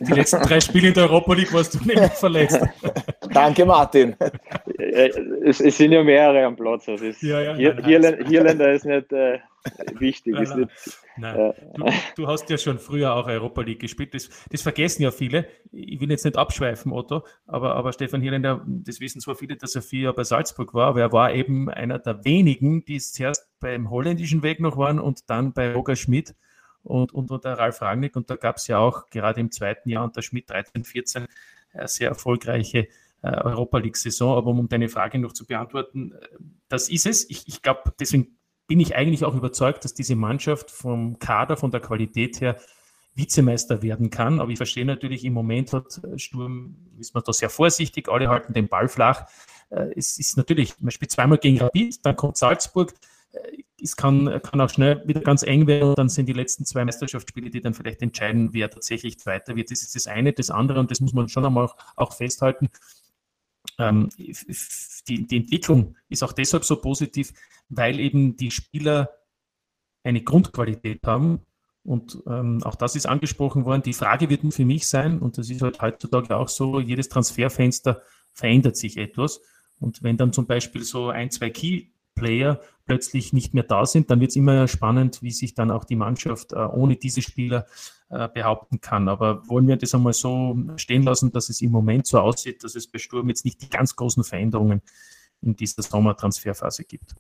die 0.01 0.11
letzten 0.11 0.41
drei 0.41 0.59
Spiele 0.59 0.89
in 0.89 0.93
der 0.93 1.03
Europa 1.03 1.33
League 1.33 1.53
warst 1.53 1.75
du 1.75 1.77
nämlich 1.79 2.11
verletzt. 2.11 2.59
Danke, 3.31 3.65
Martin. 3.65 4.17
Es, 4.77 5.61
es, 5.61 5.77
sind 5.77 5.93
ja 5.93 6.03
mehrere 6.03 6.45
am 6.45 6.57
Platz. 6.57 6.89
Also 6.89 7.05
ist, 7.05 7.21
ja, 7.21 7.41
ja, 7.41 7.53
nein, 7.53 7.85
Hirländer, 7.85 8.25
Hirländer 8.25 8.73
ist 8.73 8.85
nicht 8.85 9.13
äh, 9.13 9.39
wichtig. 9.99 10.33
Nein, 10.33 10.43
ist 10.43 10.55
nicht, 10.55 10.69
nein. 11.17 11.35
Äh, 11.35 11.53
du, 11.75 11.85
du, 12.15 12.27
hast 12.27 12.49
ja 12.49 12.57
schon 12.57 12.79
früher 12.79 13.13
auch 13.13 13.27
Europa 13.27 13.61
League 13.61 13.79
gespielt. 13.79 14.13
Das, 14.13 14.29
das, 14.49 14.61
vergessen 14.61 15.03
ja 15.03 15.11
viele. 15.11 15.47
Ich 15.71 15.99
will 15.99 16.09
jetzt 16.09 16.25
nicht 16.25 16.37
abschweifen, 16.37 16.91
Otto, 16.91 17.25
aber, 17.45 17.75
aber 17.75 17.93
Stefan 17.93 18.21
Hirländer, 18.21 18.65
das 18.67 18.99
wissen 18.99 19.21
zwar 19.21 19.35
viele, 19.35 19.57
dass 19.57 19.75
er 19.75 19.81
vier 19.81 20.01
Jahre 20.01 20.15
bei 20.15 20.23
Salzburg 20.23 20.73
war, 20.73 20.87
aber 20.87 21.01
er 21.01 21.11
war 21.11 21.33
eben 21.33 21.69
einer 21.69 21.99
der 21.99 22.23
wenigen, 22.25 22.85
die 22.85 22.95
es 22.95 23.11
zuerst 23.11 23.47
beim 23.59 23.89
holländischen 23.89 24.43
Weg 24.43 24.59
noch 24.59 24.77
waren 24.77 24.99
und 24.99 25.29
dann 25.29 25.53
bei 25.53 25.73
Roger 25.73 25.95
Schmidt 25.95 26.35
und, 26.83 27.13
und 27.13 27.31
unter 27.31 27.53
Ralf 27.53 27.81
Rangnick. 27.81 28.15
Und 28.15 28.29
da 28.29 28.35
gab 28.35 28.57
es 28.57 28.67
ja 28.67 28.79
auch 28.79 29.09
gerade 29.09 29.39
im 29.39 29.51
zweiten 29.51 29.89
Jahr 29.89 30.03
unter 30.03 30.21
Schmidt 30.21 30.49
13, 30.49 30.83
14 30.83 31.27
eine 31.73 31.87
sehr 31.87 32.09
erfolgreiche 32.09 32.87
äh, 33.21 33.27
Europa 33.27 33.77
League-Saison. 33.77 34.37
Aber 34.37 34.49
um 34.49 34.69
deine 34.69 34.89
Frage 34.89 35.19
noch 35.19 35.33
zu 35.33 35.45
beantworten, 35.45 36.13
äh, 36.13 36.27
das 36.67 36.89
ist 36.89 37.05
es. 37.05 37.29
Ich, 37.29 37.47
ich 37.47 37.61
glaube, 37.61 37.93
deswegen 37.99 38.38
bin 38.69 38.79
ich 38.79 38.95
eigentlich 38.95 39.25
auch 39.25 39.35
überzeugt, 39.35 39.83
dass 39.83 39.93
diese 39.93 40.15
Mannschaft 40.15 40.71
vom 40.71 41.19
Kader, 41.19 41.57
von 41.57 41.71
der 41.71 41.81
Qualität 41.81 42.39
her 42.39 42.55
Vizemeister 43.15 43.81
werden 43.81 44.11
kann. 44.11 44.39
Aber 44.39 44.51
ich 44.51 44.57
verstehe 44.57 44.85
natürlich, 44.85 45.25
im 45.25 45.33
Moment 45.33 45.73
hat 45.73 45.99
äh, 46.03 46.17
Sturm, 46.17 46.77
ist 46.97 47.13
man 47.13 47.23
da 47.25 47.33
sehr 47.33 47.49
vorsichtig, 47.49 48.07
alle 48.07 48.29
halten 48.29 48.53
den 48.53 48.69
Ball 48.69 48.87
flach. 48.87 49.25
Es 49.95 50.17
ist 50.17 50.35
natürlich, 50.35 50.79
man 50.79 50.89
spielt 50.89 51.11
zweimal 51.11 51.37
gegen 51.37 51.59
Rapid, 51.59 52.03
dann 52.03 52.15
kommt 52.15 52.37
Salzburg, 52.37 52.91
es 53.81 53.95
kann, 53.95 54.41
kann 54.41 54.61
auch 54.61 54.69
schnell 54.69 55.03
wieder 55.05 55.21
ganz 55.21 55.43
eng 55.43 55.67
werden 55.67 55.93
dann 55.95 56.09
sind 56.09 56.25
die 56.25 56.33
letzten 56.33 56.65
zwei 56.65 56.83
Meisterschaftsspiele, 56.85 57.49
die 57.49 57.61
dann 57.61 57.73
vielleicht 57.73 58.01
entscheiden, 58.01 58.49
wer 58.51 58.69
tatsächlich 58.69 59.19
Zweiter 59.19 59.55
wird. 59.55 59.71
Das 59.71 59.81
ist 59.81 59.95
das 59.95 60.07
eine. 60.07 60.33
Das 60.33 60.49
andere, 60.49 60.79
und 60.79 60.91
das 60.91 60.99
muss 61.01 61.13
man 61.13 61.29
schon 61.29 61.45
einmal 61.45 61.69
auch 61.95 62.13
festhalten, 62.13 62.69
ähm, 63.79 64.09
die, 64.17 65.25
die 65.25 65.37
Entwicklung 65.37 65.95
ist 66.09 66.23
auch 66.23 66.33
deshalb 66.33 66.65
so 66.65 66.75
positiv, 66.75 67.33
weil 67.69 67.99
eben 67.99 68.35
die 68.35 68.51
Spieler 68.51 69.09
eine 70.03 70.21
Grundqualität 70.21 71.01
haben. 71.05 71.39
Und 71.83 72.21
ähm, 72.27 72.61
auch 72.63 72.75
das 72.75 72.95
ist 72.95 73.07
angesprochen 73.07 73.65
worden. 73.65 73.81
Die 73.81 73.93
Frage 73.93 74.29
wird 74.29 74.41
für 74.53 74.65
mich 74.65 74.87
sein, 74.87 75.19
und 75.19 75.37
das 75.37 75.49
ist 75.49 75.61
halt 75.61 75.81
heutzutage 75.81 76.35
auch 76.35 76.49
so, 76.49 76.79
jedes 76.79 77.09
Transferfenster 77.09 78.01
verändert 78.33 78.77
sich 78.77 78.97
etwas. 78.97 79.41
Und 79.79 80.03
wenn 80.03 80.17
dann 80.17 80.33
zum 80.33 80.45
Beispiel 80.45 80.83
so 80.83 81.09
ein, 81.09 81.31
zwei 81.31 81.49
Key 81.49 81.87
Player 82.15 82.59
plötzlich 82.85 83.31
nicht 83.33 83.53
mehr 83.53 83.63
da 83.63 83.85
sind, 83.85 84.11
dann 84.11 84.19
wird 84.19 84.31
es 84.31 84.35
immer 84.35 84.67
spannend, 84.67 85.23
wie 85.23 85.31
sich 85.31 85.53
dann 85.53 85.71
auch 85.71 85.85
die 85.85 85.95
Mannschaft 85.95 86.51
äh, 86.51 86.57
ohne 86.57 86.97
diese 86.97 87.21
Spieler 87.21 87.65
behaupten 88.09 88.81
kann. 88.81 89.07
Aber 89.07 89.47
wollen 89.47 89.67
wir 89.67 89.77
das 89.77 89.93
einmal 89.93 90.13
so 90.13 90.57
stehen 90.77 91.03
lassen, 91.03 91.31
dass 91.31 91.49
es 91.49 91.61
im 91.61 91.71
Moment 91.71 92.07
so 92.07 92.19
aussieht, 92.19 92.63
dass 92.63 92.75
es 92.75 92.87
bei 92.87 92.97
Sturm 92.97 93.29
jetzt 93.29 93.45
nicht 93.45 93.61
die 93.61 93.69
ganz 93.69 93.95
großen 93.95 94.23
Veränderungen 94.23 94.81
in 95.41 95.55
dieser 95.55 95.83
Sommertransferphase 95.83 96.83
gibt. 96.83 97.15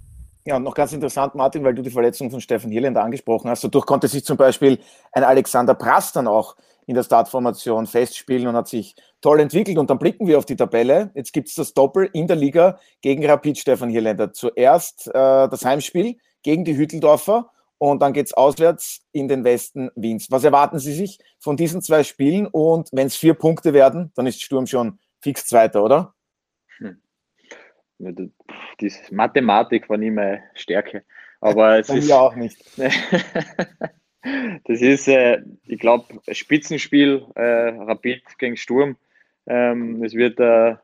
Ja, 0.45 0.55
und 0.55 0.63
noch 0.63 0.73
ganz 0.73 0.93
interessant, 0.93 1.35
Martin, 1.35 1.63
weil 1.63 1.75
du 1.75 1.81
die 1.81 1.91
Verletzung 1.91 2.31
von 2.31 2.41
Stefan 2.41 2.71
Hirländer 2.71 3.03
angesprochen 3.03 3.49
hast. 3.49 3.63
Dadurch 3.63 3.85
konnte 3.85 4.07
sich 4.07 4.25
zum 4.25 4.37
Beispiel 4.37 4.79
ein 5.11 5.23
Alexander 5.23 5.75
Prass 5.75 6.11
dann 6.11 6.27
auch 6.27 6.55
in 6.87 6.95
der 6.95 7.03
Startformation 7.03 7.85
festspielen 7.85 8.47
und 8.47 8.55
hat 8.55 8.67
sich 8.67 8.95
toll 9.21 9.41
entwickelt. 9.41 9.77
Und 9.77 9.91
dann 9.91 9.99
blicken 9.99 10.25
wir 10.25 10.39
auf 10.39 10.45
die 10.45 10.55
Tabelle. 10.55 11.11
Jetzt 11.13 11.33
gibt 11.33 11.49
es 11.49 11.55
das 11.55 11.75
Doppel 11.75 12.09
in 12.13 12.25
der 12.25 12.35
Liga 12.35 12.79
gegen 13.01 13.23
Rapid 13.23 13.59
Stefan 13.59 13.89
Hirländer. 13.89 14.33
Zuerst 14.33 15.07
äh, 15.07 15.11
das 15.13 15.63
Heimspiel 15.63 16.17
gegen 16.41 16.65
die 16.65 16.75
Hütteldorfer 16.75 17.51
und 17.79 18.01
dann 18.01 18.13
geht 18.13 18.27
es 18.27 18.33
auswärts 18.33 19.05
in 19.11 19.27
den 19.27 19.43
Westen 19.43 19.89
Wiens. 19.95 20.29
Was 20.29 20.43
erwarten 20.43 20.77
Sie 20.77 20.93
sich 20.93 21.17
von 21.39 21.57
diesen 21.57 21.81
zwei 21.81 22.03
Spielen? 22.03 22.45
Und 22.45 22.89
wenn 22.91 23.07
es 23.07 23.15
vier 23.15 23.33
Punkte 23.33 23.73
werden, 23.73 24.11
dann 24.15 24.27
ist 24.27 24.41
Sturm 24.43 24.67
schon 24.67 24.99
fix 25.21 25.47
Zweiter, 25.47 25.83
oder? 25.83 26.13
Hm. 26.77 27.01
Die 27.99 28.93
Mathematik 29.11 29.89
war 29.89 29.97
nie 29.97 30.11
meine 30.11 30.43
Stärke. 30.53 31.03
Aber 31.41 31.79
es 31.79 31.89
ist. 31.89 32.11
auch 32.11 32.35
nicht. 32.35 32.63
Das 34.65 34.81
ist, 34.81 35.07
äh, 35.07 35.41
ich 35.65 35.79
glaube, 35.79 36.19
Spitzenspiel, 36.29 37.25
äh, 37.35 37.69
Rapid 37.69 38.21
gegen 38.37 38.57
Sturm. 38.57 38.97
Ähm, 39.47 40.03
es 40.03 40.13
wird 40.13 40.41
äh, 40.41 40.75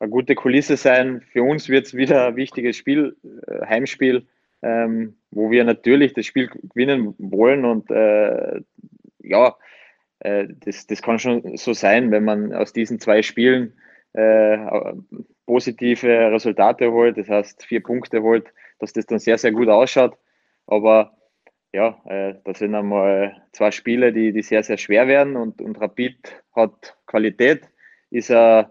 eine 0.00 0.10
gute 0.10 0.34
Kulisse 0.34 0.76
sein. 0.76 1.22
Für 1.32 1.44
uns 1.44 1.68
wird 1.68 1.86
es 1.86 1.94
wieder 1.94 2.26
ein 2.26 2.36
wichtiges 2.36 2.76
Spiel, 2.76 3.16
äh, 3.46 3.64
Heimspiel, 3.66 4.26
ähm, 4.62 5.16
wo 5.30 5.50
wir 5.50 5.64
natürlich 5.64 6.14
das 6.14 6.26
Spiel 6.26 6.48
gewinnen 6.48 7.14
wollen. 7.18 7.64
Und 7.64 7.90
äh, 7.90 8.60
ja, 9.20 9.56
äh, 10.20 10.46
das, 10.64 10.86
das 10.86 11.02
kann 11.02 11.18
schon 11.18 11.56
so 11.56 11.72
sein, 11.72 12.10
wenn 12.10 12.24
man 12.24 12.52
aus 12.52 12.72
diesen 12.72 12.98
zwei 13.00 13.22
Spielen 13.22 13.74
positive 15.44 16.32
Resultate 16.32 16.90
holt, 16.90 17.18
das 17.18 17.28
heißt 17.28 17.64
vier 17.64 17.82
Punkte 17.82 18.22
holt, 18.22 18.52
dass 18.78 18.92
das 18.92 19.06
dann 19.06 19.18
sehr, 19.18 19.38
sehr 19.38 19.52
gut 19.52 19.68
ausschaut. 19.68 20.16
Aber 20.66 21.16
ja, 21.72 22.00
äh, 22.06 22.34
das 22.44 22.58
sind 22.58 22.74
einmal 22.74 23.42
zwei 23.52 23.70
Spiele, 23.70 24.12
die, 24.12 24.32
die 24.32 24.42
sehr, 24.42 24.62
sehr 24.62 24.78
schwer 24.78 25.06
werden 25.06 25.36
und, 25.36 25.60
und 25.60 25.80
Rapid 25.80 26.44
hat 26.54 26.96
Qualität, 27.06 27.68
ist 28.10 28.30
äh, 28.30 28.64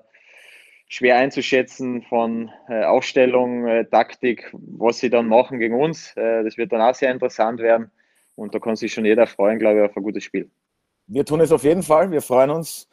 schwer 0.87 1.17
einzuschätzen 1.17 2.03
von 2.03 2.51
äh, 2.69 2.83
Aufstellung, 2.83 3.67
äh, 3.67 3.85
Taktik, 3.85 4.51
was 4.53 4.99
sie 4.99 5.09
dann 5.09 5.27
machen 5.27 5.59
gegen 5.59 5.75
uns. 5.75 6.15
Äh, 6.15 6.43
das 6.43 6.57
wird 6.57 6.71
dann 6.71 6.81
auch 6.81 6.95
sehr 6.95 7.11
interessant 7.11 7.59
werden 7.59 7.91
und 8.35 8.53
da 8.53 8.59
kann 8.59 8.75
sich 8.75 8.93
schon 8.93 9.05
jeder 9.05 9.27
freuen, 9.27 9.59
glaube 9.59 9.79
ich, 9.79 9.89
auf 9.89 9.97
ein 9.97 10.03
gutes 10.03 10.23
Spiel. 10.23 10.49
Wir 11.07 11.25
tun 11.25 11.41
es 11.41 11.51
auf 11.51 11.63
jeden 11.63 11.83
Fall. 11.83 12.11
Wir 12.11 12.21
freuen 12.21 12.49
uns 12.49 12.87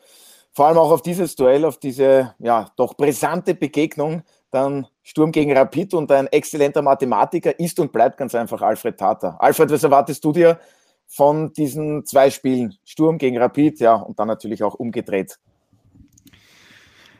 vor 0.52 0.66
allem 0.66 0.78
auch 0.78 0.90
auf 0.90 1.02
dieses 1.02 1.34
Duell, 1.34 1.64
auf 1.64 1.78
diese 1.78 2.34
ja 2.38 2.70
doch 2.76 2.94
brisante 2.94 3.54
Begegnung 3.54 4.22
dann 4.52 4.86
Sturm 5.02 5.32
gegen 5.32 5.56
Rapid 5.56 5.94
und 5.94 6.12
ein 6.12 6.26
exzellenter 6.26 6.82
Mathematiker 6.82 7.58
ist 7.58 7.80
und 7.80 7.90
bleibt 7.90 8.18
ganz 8.18 8.34
einfach 8.34 8.60
Alfred 8.60 8.98
Tata. 8.98 9.36
Alfred, 9.38 9.70
was 9.70 9.82
erwartest 9.82 10.22
du 10.24 10.32
dir 10.32 10.60
von 11.06 11.52
diesen 11.54 12.04
zwei 12.04 12.30
Spielen? 12.30 12.76
Sturm 12.84 13.16
gegen 13.18 13.38
Rapid, 13.38 13.80
ja, 13.80 13.94
und 13.94 14.18
dann 14.18 14.28
natürlich 14.28 14.62
auch 14.62 14.74
umgedreht. 14.74 15.38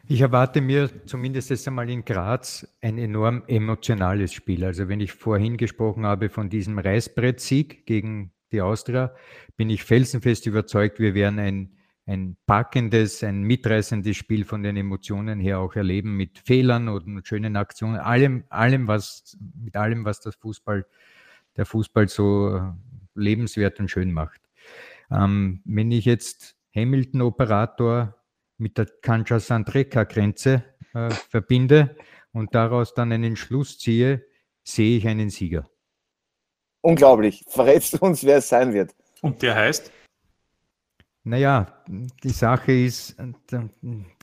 Ich 0.09 0.21
erwarte 0.21 0.61
mir 0.61 0.91
zumindest 1.07 1.51
jetzt 1.51 1.67
einmal 1.69 1.89
in 1.89 2.05
Graz 2.05 2.67
ein 2.81 2.99
enorm 2.99 3.45
emotionales 3.47 4.33
Spiel. 4.33 4.65
Also 4.65 4.89
wenn 4.89 5.01
ich 5.01 5.13
vorhin 5.13 5.57
gesprochen 5.57 6.05
habe 6.05 6.29
von 6.29 6.51
diesem 6.51 6.79
Reißbrett-Sieg 6.79 7.87
gegen 7.87 8.33
die 8.51 8.61
Austria, 8.61 9.15
bin 9.57 9.71
ich 9.71 9.85
felsenfest 9.85 10.47
überzeugt, 10.47 10.99
wir 10.99 11.15
werden 11.15 11.39
ein, 11.39 11.77
ein 12.07 12.37
packendes, 12.47 13.23
ein 13.23 13.43
mitreißendes 13.43 14.17
Spiel 14.17 14.45
von 14.45 14.65
den 14.65 14.77
Emotionen 14.77 15.39
her 15.39 15.61
auch 15.61 15.77
erleben, 15.77 16.17
mit 16.17 16.41
Fehlern 16.41 16.89
und 16.89 17.27
schönen 17.27 17.57
Aktionen, 17.57 17.97
allem, 17.99 18.45
allem, 18.49 18.89
was, 18.89 19.39
mit 19.55 19.77
allem, 19.77 20.05
was 20.05 20.21
das 20.21 20.35
Fußball, 20.35 20.85
der 21.57 21.65
Fußball 21.65 22.09
so 22.09 22.75
lebenswert 23.15 23.79
und 23.79 23.89
schön 23.89 24.13
macht. 24.13 24.41
Ähm, 25.13 25.61
wenn 25.65 25.93
ich 25.93 26.07
jetzt 26.07 26.57
Hamilton-Operator 26.75 28.17
mit 28.63 28.79
der 28.79 28.87
Kancha-Sandreka-Grenze 28.87 30.65
äh, 30.95 31.11
verbinde 31.11 31.97
und 32.33 32.55
daraus 32.55 32.95
dann 32.95 33.13
einen 33.13 33.37
Schluss 33.37 33.79
ziehe, 33.79 34.25
sehe 34.63 34.97
ich 34.97 35.07
einen 35.07 35.29
Sieger. 35.29 35.69
Unglaublich. 36.81 37.45
Verrätst 37.49 37.95
du 37.95 37.99
uns, 37.99 38.25
wer 38.25 38.39
es 38.39 38.49
sein 38.49 38.73
wird? 38.73 38.95
Und 39.21 39.43
der 39.43 39.55
heißt? 39.55 39.93
Naja, 41.25 41.85
die 41.87 42.31
Sache 42.31 42.73
ist, 42.73 43.17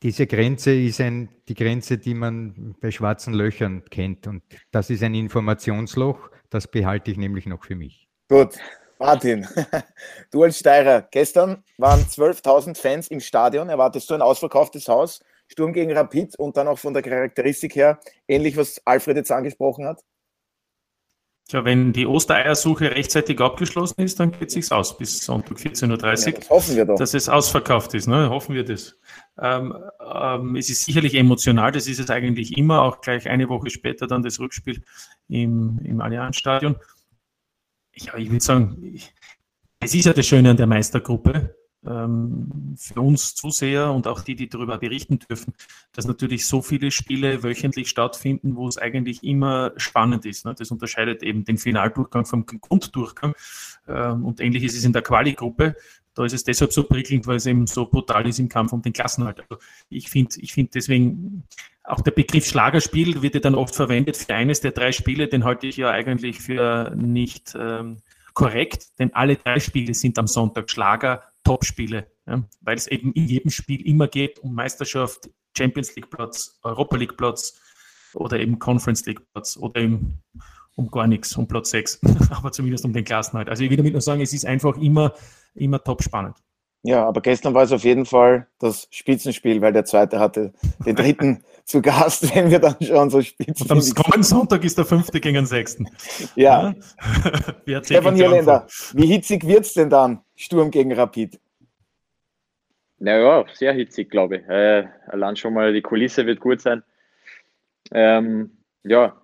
diese 0.03 0.27
Grenze 0.27 0.73
ist 0.73 0.99
ein, 0.99 1.29
die 1.47 1.53
Grenze, 1.53 1.97
die 1.97 2.13
man 2.13 2.75
bei 2.81 2.91
schwarzen 2.91 3.33
Löchern 3.33 3.85
kennt. 3.89 4.27
Und 4.27 4.43
das 4.71 4.89
ist 4.89 5.01
ein 5.03 5.15
Informationsloch, 5.15 6.29
das 6.49 6.69
behalte 6.69 7.11
ich 7.11 7.17
nämlich 7.17 7.45
noch 7.45 7.63
für 7.63 7.75
mich. 7.75 8.09
Gut, 8.27 8.57
Martin, 8.99 9.47
du 10.31 10.43
als 10.43 10.59
Steirer, 10.59 11.07
gestern 11.09 11.63
waren 11.77 12.01
12.000 12.01 12.77
Fans 12.77 13.07
im 13.07 13.21
Stadion. 13.21 13.69
Erwartest 13.69 14.09
du 14.09 14.13
ein 14.13 14.21
ausverkauftes 14.21 14.89
Haus? 14.89 15.21
Sturm 15.47 15.73
gegen 15.73 15.91
Rapid 15.93 16.37
und 16.37 16.57
dann 16.57 16.67
auch 16.67 16.77
von 16.77 16.93
der 16.93 17.01
Charakteristik 17.01 17.75
her 17.75 17.99
ähnlich, 18.27 18.55
was 18.57 18.81
Alfred 18.85 19.15
jetzt 19.15 19.31
angesprochen 19.31 19.85
hat? 19.85 20.03
Tja, 21.47 21.65
wenn 21.65 21.93
die 21.93 22.05
Ostereiersuche 22.05 22.91
rechtzeitig 22.91 23.39
abgeschlossen 23.39 24.01
ist, 24.01 24.19
dann 24.19 24.31
geht 24.31 24.49
es 24.49 24.53
sich 24.53 24.71
aus 24.71 24.95
bis 24.95 25.25
Sonntag 25.25 25.57
14.30 25.57 25.87
Uhr. 25.89 26.33
Ja, 26.33 26.39
das 26.39 26.49
hoffen 26.51 26.75
wir 26.75 26.85
doch. 26.85 26.95
Dass 26.99 27.15
es 27.15 27.27
ausverkauft 27.27 27.95
ist, 27.95 28.05
ne? 28.05 28.29
hoffen 28.29 28.53
wir 28.53 28.63
das. 28.63 28.99
Ähm, 29.41 29.75
ähm, 30.13 30.55
es 30.57 30.69
ist 30.69 30.85
sicherlich 30.85 31.15
emotional, 31.15 31.71
das 31.71 31.87
ist 31.87 31.99
es 31.99 32.11
eigentlich 32.11 32.55
immer, 32.55 32.83
auch 32.83 33.01
gleich 33.01 33.27
eine 33.29 33.49
Woche 33.49 33.71
später 33.71 34.05
dann 34.05 34.21
das 34.21 34.39
Rückspiel 34.39 34.83
im, 35.27 35.79
im 35.83 36.01
Allianzstadion. 36.01 36.75
Ja, 38.05 38.17
ich 38.17 38.29
würde 38.29 38.43
sagen, 38.43 38.99
es 39.79 39.95
ist 39.95 40.05
ja 40.05 40.13
das 40.13 40.25
Schöne 40.25 40.51
an 40.51 40.57
der 40.57 40.67
Meistergruppe 40.67 41.55
ähm, 41.85 42.75
für 42.77 43.01
uns 43.01 43.35
Zuseher 43.35 43.91
und 43.91 44.07
auch 44.07 44.21
die, 44.21 44.35
die 44.35 44.49
darüber 44.49 44.77
berichten 44.77 45.19
dürfen, 45.19 45.53
dass 45.93 46.05
natürlich 46.05 46.45
so 46.45 46.61
viele 46.61 46.91
Spiele 46.91 47.43
wöchentlich 47.43 47.89
stattfinden, 47.89 48.55
wo 48.55 48.67
es 48.67 48.77
eigentlich 48.77 49.23
immer 49.23 49.71
spannend 49.77 50.25
ist. 50.25 50.45
Ne? 50.45 50.55
Das 50.57 50.71
unterscheidet 50.71 51.23
eben 51.23 51.45
den 51.45 51.57
Finaldurchgang 51.57 52.25
vom 52.25 52.45
Grunddurchgang. 52.45 53.33
Ähm, 53.87 54.25
und 54.25 54.41
ähnlich 54.41 54.63
ist 54.63 54.77
es 54.77 54.83
in 54.83 54.93
der 54.93 55.01
Quali-Gruppe. 55.01 55.75
Da 56.15 56.25
ist 56.25 56.33
es 56.33 56.43
deshalb 56.43 56.73
so 56.73 56.83
prickelnd, 56.83 57.27
weil 57.27 57.37
es 57.37 57.45
eben 57.45 57.65
so 57.65 57.85
brutal 57.85 58.27
ist 58.27 58.39
im 58.39 58.49
Kampf 58.49 58.73
um 58.73 58.81
den 58.81 58.93
Klassenhalt. 58.93 59.39
Also 59.39 59.61
ich 59.89 60.09
finde 60.09 60.35
ich 60.41 60.53
finde 60.53 60.71
deswegen, 60.73 61.43
auch 61.89 62.01
der 62.01 62.11
Begriff 62.11 62.45
Schlagerspiel 62.45 63.21
wird 63.21 63.33
ja 63.35 63.39
dann 63.39 63.55
oft 63.55 63.75
verwendet 63.75 64.17
für 64.17 64.33
eines 64.33 64.61
der 64.61 64.71
drei 64.71 64.91
Spiele, 64.91 65.27
den 65.27 65.43
halte 65.43 65.67
ich 65.67 65.77
ja 65.77 65.89
eigentlich 65.89 66.39
für 66.39 66.93
nicht 66.95 67.55
ähm, 67.59 67.97
korrekt, 68.33 68.99
denn 68.99 69.13
alle 69.13 69.35
drei 69.35 69.59
Spiele 69.59 69.93
sind 69.93 70.17
am 70.19 70.27
Sonntag 70.27 70.69
Schlager, 70.69 71.23
Top-Spiele, 71.43 72.07
ja, 72.27 72.43
weil 72.61 72.77
es 72.77 72.87
eben 72.87 73.11
in 73.13 73.25
jedem 73.25 73.49
Spiel 73.49 73.85
immer 73.85 74.07
geht 74.07 74.39
um 74.39 74.53
Meisterschaft, 74.53 75.29
Champions 75.57 75.95
League 75.95 76.09
Platz, 76.09 76.59
Europa 76.63 76.95
League 76.95 77.17
Platz 77.17 77.59
oder 78.13 78.39
eben 78.39 78.59
Conference 78.59 79.05
League 79.05 79.21
Platz 79.33 79.57
oder 79.57 79.81
eben 79.81 80.21
um 80.75 80.89
gar 80.91 81.07
nichts, 81.07 81.35
um 81.35 81.47
Platz 81.47 81.71
6, 81.71 82.01
aber 82.29 82.51
zumindest 82.51 82.85
um 82.85 82.93
den 82.93 83.03
Klassenhalt. 83.03 83.49
Also 83.49 83.63
ich 83.63 83.69
will 83.69 83.77
damit 83.77 83.93
nur 83.93 84.01
sagen, 84.01 84.21
es 84.21 84.33
ist 84.33 84.45
einfach 84.45 84.77
immer, 84.77 85.13
immer 85.55 85.83
top 85.83 86.03
spannend. 86.03 86.37
Ja, 86.81 87.05
aber 87.05 87.21
gestern 87.21 87.53
war 87.53 87.63
es 87.63 87.73
auf 87.73 87.83
jeden 87.83 88.05
Fall 88.05 88.47
das 88.59 88.87
Spitzenspiel, 88.89 89.61
weil 89.61 89.73
der 89.73 89.83
zweite 89.83 90.19
hatte 90.19 90.53
den 90.85 90.95
dritten 90.95 91.43
zu 91.65 91.81
Gast, 91.81 92.33
wenn 92.33 92.49
wir 92.49 92.59
dann 92.59 92.77
schon 92.81 93.09
so 93.09 93.21
spitzen. 93.21 93.69
am 93.69 93.79
kommenden 93.79 94.23
Sonntag 94.23 94.63
ist 94.63 94.77
der 94.77 94.85
fünfte 94.85 95.19
gegen 95.19 95.35
den 95.35 95.45
sechsten. 95.45 95.89
Ja. 96.35 96.73
ja. 97.65 97.83
Stefan 97.83 98.15
Hirländer, 98.15 98.65
wie 98.93 99.07
hitzig 99.07 99.45
wird 99.45 99.65
es 99.65 99.73
denn 99.73 99.89
dann, 99.89 100.21
Sturm 100.35 100.71
gegen 100.71 100.93
Rapid? 100.93 101.39
Naja, 102.97 103.45
sehr 103.53 103.73
hitzig, 103.73 104.09
glaube 104.09 104.37
ich. 104.37 104.47
Äh, 104.47 104.87
allein 105.07 105.35
schon 105.35 105.53
mal 105.53 105.73
die 105.73 105.81
Kulisse 105.81 106.25
wird 106.25 106.39
gut 106.39 106.61
sein. 106.61 106.83
Ähm, 107.91 108.57
ja, 108.83 109.21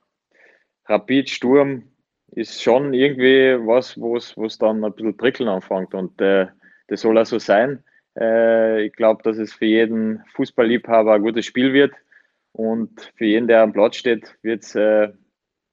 Rapid, 0.86 1.30
Sturm 1.30 1.84
ist 2.32 2.62
schon 2.62 2.94
irgendwie 2.94 3.58
was, 3.66 4.00
wo 4.00 4.18
es 4.18 4.58
dann 4.58 4.84
ein 4.84 4.94
bisschen 4.94 5.18
prickeln 5.18 5.50
anfängt. 5.50 5.94
Und 5.94 6.20
äh, 6.22 6.48
das 6.88 7.02
soll 7.02 7.18
auch 7.18 7.26
so 7.26 7.40
sein. 7.40 7.84
Äh, 8.18 8.86
ich 8.86 8.94
glaube, 8.94 9.24
dass 9.24 9.38
es 9.38 9.54
für 9.54 9.66
jeden 9.66 10.24
Fußballliebhaber 10.36 11.14
ein 11.14 11.22
gutes 11.22 11.46
Spiel 11.46 11.74
wird. 11.74 11.94
Und 12.52 13.12
für 13.16 13.26
jeden, 13.26 13.48
der 13.48 13.62
am 13.62 13.74
Platz 13.74 13.98
steht, 13.98 14.38
wird 14.42 14.64
es 14.64 14.76
äh, 14.76 15.10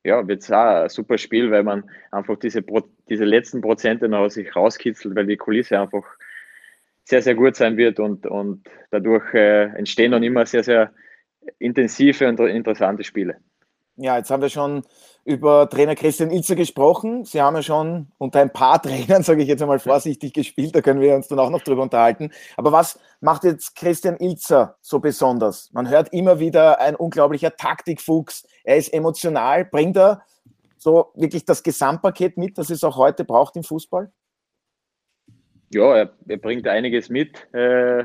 ja, 0.05 0.19
auch 0.19 0.29
ein 0.29 0.89
super 0.89 1.19
Spiel, 1.19 1.51
weil 1.51 1.63
man 1.63 1.89
einfach 2.11 2.37
diese, 2.39 2.65
diese 3.09 3.25
letzten 3.25 3.61
Prozente 3.61 4.09
noch 4.09 4.21
aus 4.21 4.35
sich 4.35 4.55
rauskitzelt, 4.55 5.15
weil 5.15 5.27
die 5.27 5.37
Kulisse 5.37 5.79
einfach 5.79 6.05
sehr, 7.05 7.23
sehr 7.23 7.35
gut 7.35 7.57
sein 7.57 7.77
wird 7.77 8.01
und, 8.01 8.27
und 8.27 8.69
dadurch 8.91 9.33
äh, 9.35 9.65
entstehen 9.77 10.13
dann 10.13 10.23
immer 10.23 10.47
sehr, 10.47 10.65
sehr 10.65 10.93
intensive 11.59 12.29
und 12.29 12.41
interessante 12.41 13.05
Spiele. 13.05 13.37
Ja, 13.97 14.17
jetzt 14.17 14.31
haben 14.31 14.41
wir 14.41 14.49
schon 14.49 14.85
über 15.25 15.69
Trainer 15.69 15.95
Christian 15.95 16.31
Ilzer 16.31 16.57
gesprochen. 16.57 17.25
Sie 17.25 17.43
haben 17.43 17.55
ja 17.57 17.63
schon 17.63 18.11
unter 18.19 18.41
ein 18.41 18.53
paar 18.53 18.81
Trainern, 18.83 19.23
sage 19.23 19.43
ich 19.43 19.49
jetzt 19.49 19.61
einmal 19.61 19.79
vorsichtig, 19.79 20.33
gespielt. 20.33 20.75
Da 20.75 20.81
können 20.81 21.01
wir 21.01 21.15
uns 21.15 21.29
dann 21.29 21.39
auch 21.39 21.51
noch 21.51 21.61
drüber 21.63 21.83
unterhalten. 21.83 22.31
Aber 22.57 22.73
was 22.73 22.99
macht 23.21 23.45
jetzt 23.45 23.77
Christian 23.77 24.17
Ilzer 24.17 24.77
so 24.81 24.99
besonders? 24.99 25.71
Man 25.73 25.89
hört 25.91 26.13
immer 26.13 26.39
wieder 26.39 26.81
ein 26.81 26.97
unglaublicher 26.97 27.55
Taktikfuchs. 27.55 28.47
Er 28.65 28.79
ist 28.79 28.93
emotional. 28.93 29.67
Bringt 29.67 29.97
er 29.97 30.23
so 30.79 31.13
wirklich 31.15 31.45
das 31.45 31.63
Gesamtpaket 31.63 32.39
mit, 32.39 32.57
das 32.57 32.71
es 32.71 32.83
auch 32.83 32.97
heute 32.97 33.25
braucht 33.25 33.57
im 33.57 33.63
Fußball? 33.63 34.11
Ja, 35.71 35.97
er, 35.97 36.13
er 36.29 36.37
bringt 36.39 36.67
einiges 36.67 37.09
mit. 37.09 37.53
Äh, 37.55 38.05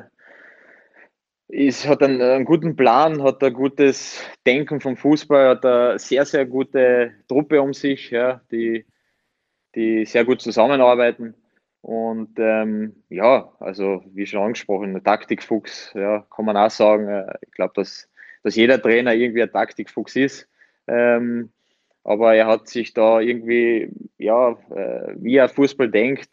ist, 1.48 1.88
hat 1.88 2.04
einen, 2.04 2.22
einen, 2.22 2.46
guten 2.46 2.76
Plan, 2.76 3.24
hat 3.24 3.44
ein 3.44 3.54
gutes 3.54 4.22
Denken 4.46 4.82
vom 4.82 4.98
Fußball, 4.98 5.50
hat 5.50 5.66
eine 5.66 6.00
sehr, 6.00 6.26
sehr 6.26 6.46
gute 6.46 7.14
Truppe 7.28 7.62
um 7.62 7.74
sich, 7.74 8.12
ja, 8.12 8.42
die, 8.52 8.86
die 9.76 10.06
sehr 10.06 10.26
gut 10.26 10.42
zusammenarbeiten. 10.42 11.36
Und 11.82 12.38
ähm, 12.38 13.04
ja, 13.10 13.50
also 13.60 14.04
wie 14.14 14.26
schon 14.26 14.42
angesprochen, 14.42 14.96
ein 14.96 15.04
Taktikfuchs, 15.04 15.94
ja, 15.94 16.26
kann 16.30 16.46
man 16.46 16.58
auch 16.58 16.70
sagen. 16.70 17.08
Äh, 17.08 17.34
ich 17.42 17.52
glaube, 17.52 17.74
dass, 17.76 18.10
dass 18.44 18.56
jeder 18.56 18.82
Trainer 18.82 19.14
irgendwie 19.14 19.44
ein 19.44 19.52
Taktikfuchs 19.52 20.16
ist. 20.16 20.50
Ähm, 20.88 21.52
aber 22.04 22.36
er 22.36 22.48
hat 22.48 22.68
sich 22.68 22.94
da 22.94 23.20
irgendwie, 23.20 23.90
ja, 24.18 24.52
äh, 24.72 25.14
wie 25.16 25.36
er 25.36 25.50
Fußball 25.50 25.90
denkt, 25.90 26.30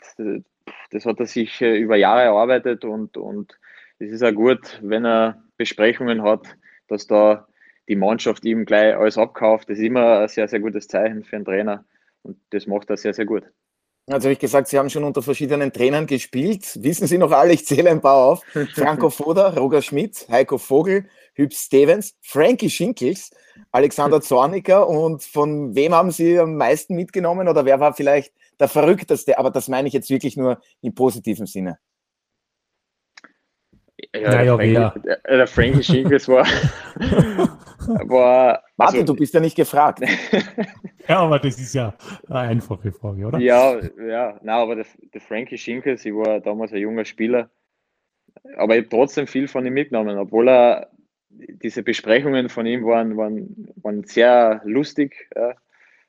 das 0.91 1.07
hat 1.07 1.21
er 1.21 1.27
sich 1.27 1.61
äh, 1.61 1.77
über 1.77 1.97
Jahre 1.97 2.23
erarbeitet 2.23 2.85
und, 2.85 3.17
und 3.17 3.59
es 3.99 4.11
ist 4.11 4.23
auch 4.23 4.33
gut, 4.33 4.81
wenn 4.83 5.05
er 5.05 5.43
Besprechungen 5.57 6.23
hat, 6.23 6.57
dass 6.89 7.07
da 7.07 7.47
die 7.89 7.97
Mannschaft 7.97 8.45
ihm 8.45 8.65
gleich 8.65 8.97
alles 8.97 9.19
abkauft. 9.19 9.69
Das 9.69 9.79
ist 9.79 9.85
immer 9.85 10.21
ein 10.21 10.29
sehr, 10.29 10.49
sehr 10.49 10.61
gutes 10.61 10.89
Zeichen 10.89 11.25
für 11.25 11.37
einen 11.37 11.45
Trainer 11.45 11.85
und 12.23 12.39
das 12.51 12.67
macht 12.67 12.91
er 12.91 12.97
sehr, 12.97 13.15
sehr 13.15 13.27
gut. 13.27 13.45
Also 14.07 14.27
habe 14.27 14.35
ich 14.35 14.39
gesagt, 14.39 14.69
Sie 14.69 14.79
haben 14.79 14.91
schon 14.91 15.05
unter 15.05 15.23
verschiedenen 15.23 15.73
Trainern 15.73 16.07
gespielt. 16.07 16.79
Wissen 16.83 17.07
Sie 17.07 17.17
noch 17.17 17.31
alle, 17.31 17.55
ich 17.55 17.65
zähle 17.65 17.91
ein 17.91 18.03
paar 18.03 18.17
auf. 18.17 18.43
Franco 18.75 19.09
Foda, 19.09 19.49
Roger 19.49 19.81
Schmidt, 19.81 20.27
Heiko 20.31 20.59
Vogel, 20.59 21.07
Hüb 21.33 21.55
Stevens, 21.55 22.15
Frankie 22.21 22.69
Schinkels, 22.69 23.31
Alexander 23.73 24.21
Zorniger 24.21 24.87
und 24.87 25.23
von 25.23 25.75
wem 25.75 25.95
haben 25.95 26.11
Sie 26.11 26.39
am 26.39 26.57
meisten 26.57 26.95
mitgenommen 26.95 27.49
oder 27.49 27.65
wer 27.65 27.81
war 27.81 27.95
vielleicht 27.95 28.35
der 28.61 28.69
verrückteste? 28.69 29.39
Aber 29.39 29.51
das 29.51 29.69
meine 29.69 29.89
ich 29.89 29.95
jetzt 29.95 30.11
wirklich 30.11 30.37
nur 30.37 30.61
im 30.83 30.95
positiven 30.95 31.47
Sinne. 31.47 31.79
Ja, 34.15 34.31
naja, 34.31 34.57
der, 34.57 34.91
Frankie, 34.91 35.01
der, 35.07 35.37
der 35.37 35.47
Frankie 35.47 35.83
Schinkels 35.83 36.29
war, 36.29 36.47
war. 38.09 38.63
Warte, 38.77 38.99
also, 38.99 39.05
du 39.05 39.15
bist 39.15 39.35
ja 39.35 39.41
nicht 39.41 39.57
gefragt. 39.57 40.01
ja, 41.09 41.19
aber 41.21 41.39
das 41.39 41.59
ist 41.59 41.75
ja 41.75 41.95
eine 42.29 42.39
einfache 42.41 42.93
Frage, 42.93 43.27
oder? 43.27 43.39
Ja, 43.39 43.79
ja, 44.07 44.39
nein, 44.43 44.57
aber 44.57 44.77
der, 44.77 44.87
der 45.13 45.21
Frankie 45.21 45.59
Schinkels, 45.59 46.05
ich 46.05 46.15
war 46.15 46.41
damals 46.41 46.73
ein 46.73 46.81
junger 46.81 47.05
Spieler, 47.05 47.51
aber 48.57 48.77
ich 48.77 48.83
habe 48.83 48.89
trotzdem 48.89 49.27
viel 49.27 49.49
von 49.49 49.65
ihm 49.65 49.75
mitgenommen, 49.75 50.19
obwohl 50.19 50.49
er 50.49 50.91
diese 51.29 51.83
Besprechungen 51.83 52.49
von 52.49 52.67
ihm 52.67 52.85
waren, 52.85 53.17
waren, 53.17 53.73
waren 53.77 54.05
sehr 54.05 54.61
lustig, 54.65 55.29
ja. 55.35 55.55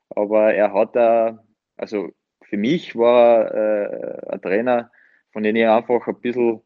aber 0.10 0.54
er 0.54 0.74
hat 0.74 0.96
da, 0.96 1.44
also 1.78 2.10
für 2.44 2.58
mich 2.58 2.96
war 2.96 3.54
äh, 3.54 4.22
ein 4.30 4.42
Trainer, 4.42 4.92
von 5.32 5.44
dem 5.44 5.56
ich 5.56 5.68
einfach 5.68 6.08
ein 6.08 6.20
bisschen 6.22 6.62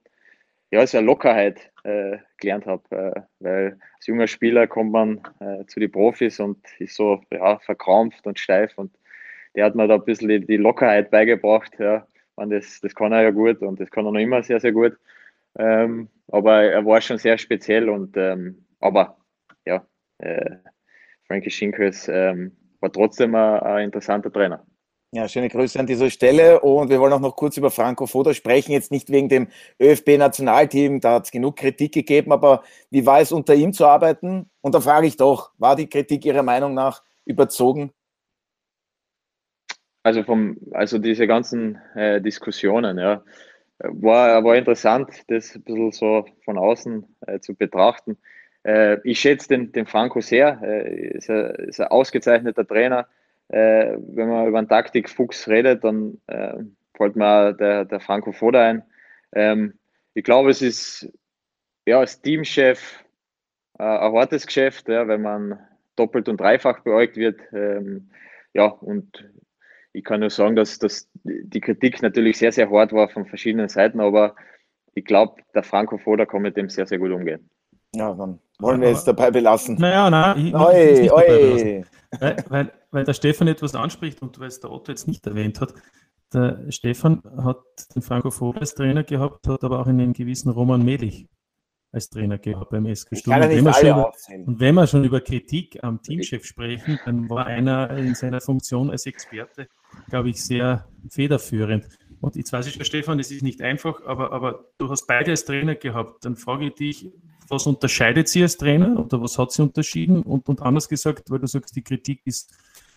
ja, 0.71 0.84
ja 0.84 0.99
Lockerheit 0.99 1.71
äh, 1.84 2.17
gelernt 2.38 2.65
habe, 2.65 2.84
äh, 2.95 3.21
weil 3.39 3.79
als 3.95 4.08
junger 4.08 4.27
Spieler 4.27 4.67
kommt 4.67 4.91
man 4.91 5.21
äh, 5.39 5.65
zu 5.65 5.79
den 5.79 5.91
Profis 5.91 6.39
und 6.39 6.60
ist 6.79 6.95
so 6.95 7.21
ja, 7.32 7.60
verkrampft 7.60 8.25
und 8.27 8.39
steif 8.39 8.77
und 8.77 8.91
der 9.55 9.65
hat 9.65 9.75
mir 9.75 9.88
da 9.88 9.95
ein 9.95 10.05
bisschen 10.05 10.29
die, 10.29 10.45
die 10.45 10.58
Lockerheit 10.58 11.12
beigebracht. 11.12 11.73
Ja. 11.79 12.08
Und 12.36 12.51
das, 12.51 12.79
das 12.82 12.95
kann 12.95 13.12
er 13.12 13.23
ja 13.23 13.32
gut 13.32 13.62
und 13.62 13.79
das 13.79 13.89
kann 13.91 14.05
er 14.05 14.12
noch 14.12 14.19
immer 14.19 14.43
sehr, 14.43 14.60
sehr 14.60 14.71
gut. 14.71 14.97
Ähm, 15.58 16.10
aber 16.27 16.63
er 16.63 16.86
war 16.86 17.01
schon 17.01 17.17
sehr 17.17 17.38
speziell 17.38 17.89
und 17.89 18.15
ähm, 18.15 18.65
aber 18.79 19.17
ja, 19.65 19.86
äh, 20.19 20.58
Frankie 21.27 21.49
Schinkels 21.49 22.08
ähm, 22.08 22.55
war 22.79 22.91
trotzdem 22.91 23.36
ein, 23.36 23.60
ein 23.62 23.86
interessanter 23.86 24.32
Trainer. 24.32 24.65
Ja, 25.12 25.28
schöne 25.28 25.50
Grüße 25.50 25.80
an 25.80 25.88
dieser 25.88 26.12
Stelle 26.12 26.60
und 26.60 26.91
wir 26.91 27.00
wollen 27.00 27.13
auch 27.13 27.19
noch 27.19 27.36
kurz 27.36 27.58
über 27.58 27.72
Franco 27.72 28.06
Foda 28.06 28.32
sprechen, 28.36 28.74
jetzt 28.74 28.91
nicht 28.91 29.10
wegen 29.10 29.28
dem 29.28 29.48
ÖFB-Nationalteam, 29.82 31.00
da 31.00 31.15
hat 31.15 31.26
es 31.26 31.32
genug 31.32 31.56
Kritik 31.56 31.95
gegeben, 31.95 32.32
aber 32.32 32.62
wie 32.91 33.08
war 33.08 33.19
es 33.19 33.32
unter 33.32 33.56
ihm 33.56 33.74
zu 33.74 33.88
arbeiten? 33.88 34.52
Und 34.62 34.76
da 34.76 34.82
frage 34.82 35.08
ich 35.08 35.17
doch, 35.17 35.52
war 35.58 35.76
die 35.76 35.89
Kritik 35.89 36.26
Ihrer 36.26 36.43
Meinung 36.43 36.76
nach 36.76 37.02
überzogen? 37.26 37.91
Also 40.04 40.22
vom, 40.22 40.58
also 40.74 41.00
diese 41.00 41.26
ganzen 41.26 41.82
äh, 41.95 42.22
Diskussionen, 42.22 43.00
ja, 43.00 43.24
war, 43.80 44.43
war 44.43 44.56
interessant, 44.58 45.10
das 45.28 45.56
ein 45.56 45.63
bisschen 45.63 45.91
so 45.91 46.28
von 46.45 46.60
außen 46.60 47.04
äh, 47.26 47.39
zu 47.39 47.56
betrachten. 47.56 48.15
Äh, 48.62 48.98
ich 49.04 49.19
schätze 49.19 49.48
den, 49.48 49.72
den 49.72 49.88
Franco 49.88 50.22
sehr, 50.22 50.62
äh, 50.62 51.17
ist, 51.17 51.32
ein, 51.32 51.56
ist 51.67 51.82
ein 51.82 51.88
ausgezeichneter 51.88 52.67
Trainer 52.67 53.08
äh, 53.49 53.97
wenn 53.97 54.29
man 54.29 54.47
über 54.47 54.59
einen 54.59 54.69
Taktikfuchs 54.69 55.47
redet, 55.47 55.83
dann 55.83 56.19
äh, 56.27 56.57
fällt 56.95 57.15
mir 57.15 57.53
der, 57.53 57.85
der 57.85 57.99
Franco 57.99 58.31
Foda 58.31 58.63
ein. 58.63 58.83
Ähm, 59.33 59.73
ich 60.13 60.23
glaube, 60.23 60.49
es 60.49 60.62
ist 60.62 61.12
ja 61.85 61.99
als 61.99 62.21
Teamchef 62.21 63.03
äh, 63.77 63.83
ein 63.83 64.13
hartes 64.13 64.45
Geschäft, 64.45 64.88
ja, 64.88 65.07
wenn 65.07 65.21
man 65.21 65.59
doppelt 65.95 66.29
und 66.29 66.39
dreifach 66.39 66.81
beäugt 66.81 67.17
wird. 67.17 67.39
Ähm, 67.53 68.12
ja, 68.53 68.65
und 68.65 69.29
ich 69.93 70.03
kann 70.03 70.19
nur 70.19 70.29
sagen, 70.29 70.55
dass, 70.55 70.79
dass 70.79 71.09
die 71.23 71.62
Kritik 71.62 72.01
natürlich 72.01 72.38
sehr, 72.38 72.51
sehr 72.51 72.69
hart 72.69 72.93
war 72.93 73.09
von 73.09 73.25
verschiedenen 73.25 73.69
Seiten, 73.69 73.99
aber 73.99 74.35
ich 74.93 75.05
glaube, 75.05 75.41
der 75.53 75.63
Franco 75.63 75.97
Foda 75.97 76.25
kann 76.25 76.41
mit 76.41 76.57
dem 76.57 76.69
sehr, 76.69 76.85
sehr 76.85 76.99
gut 76.99 77.12
umgehen. 77.12 77.49
Ja, 77.95 78.13
dann 78.13 78.39
wollen 78.60 78.82
wir 78.82 78.89
es 78.89 79.04
dabei 79.04 79.32
belassen. 79.32 79.76
Naja, 79.76 80.10
nein, 80.10 80.54
oi, 80.54 81.02
ich 81.02 81.12
oi. 81.12 81.84
Weil, 82.19 82.43
weil, 82.50 82.72
weil, 82.91 83.04
der 83.04 83.13
Stefan 83.13 83.48
etwas 83.48 83.76
anspricht 83.76 84.22
und 84.22 84.39
weil 84.39 84.48
es 84.48 84.60
der 84.60 84.72
Otto 84.72 84.91
jetzt 84.91 85.08
nicht 85.08 85.26
erwähnt 85.26 85.62
hat. 85.62 85.74
Der 86.34 86.72
Stefan 86.72 87.24
hat 87.43 87.63
den 87.95 88.02
Franco 88.02 88.52
als 88.52 88.76
Trainer 88.76 89.04
gehabt, 89.04 89.48
hat 89.48 89.63
aber 89.63 89.80
auch 89.80 89.88
einen 89.88 90.13
gewissen 90.13 90.50
Roman 90.50 90.84
Melich 90.84 91.28
als 91.91 92.10
Trainer 92.10 92.38
gehabt 92.38 92.69
beim 92.69 92.93
SK 92.93 93.17
Sturm. 93.17 93.41
Und, 93.41 94.48
und 94.48 94.60
wenn 94.60 94.76
wir 94.76 94.86
schon 94.86 95.04
über 95.04 95.22
Kritik 95.22 95.84
am 95.84 96.02
Teamchef 96.02 96.45
sprechen, 96.45 97.00
dann 97.06 97.30
war 97.30 97.48
einer 97.48 97.89
in 97.98 98.13
seiner 98.13 98.41
Funktion 98.41 98.91
als 98.91 99.06
Experte, 99.06 99.67
glaube 100.10 100.30
ich, 100.30 100.43
sehr 100.43 100.88
federführend. 101.10 101.88
Und 102.22 102.36
jetzt 102.36 102.54
weiß 102.54 102.67
ich, 102.67 102.86
Stefan, 102.86 103.17
das 103.17 103.32
ist 103.32 103.41
nicht 103.41 103.62
einfach, 103.62 104.06
aber, 104.06 104.32
aber 104.34 104.65
du 104.78 104.89
hast 104.89 105.08
beide 105.08 105.32
als 105.32 105.45
Trainer 105.45 105.76
gehabt. 105.76 106.26
Dann 106.26 106.36
frage 106.36 106.67
ich 106.67 106.74
dich, 106.76 107.12
was 107.51 107.65
unterscheidet 107.67 108.27
sie 108.27 108.41
als 108.41 108.57
Trainer 108.57 108.99
oder 108.99 109.21
was 109.21 109.38
hat 109.38 109.51
sie 109.51 109.62
unterschieden? 109.62 110.21
Und, 110.21 110.47
und 110.49 110.62
anders 110.62 110.89
gesagt, 110.89 111.29
weil 111.29 111.39
du 111.39 111.47
sagst, 111.47 111.75
die 111.75 111.83
Kritik 111.83 112.21
ist 112.25 112.53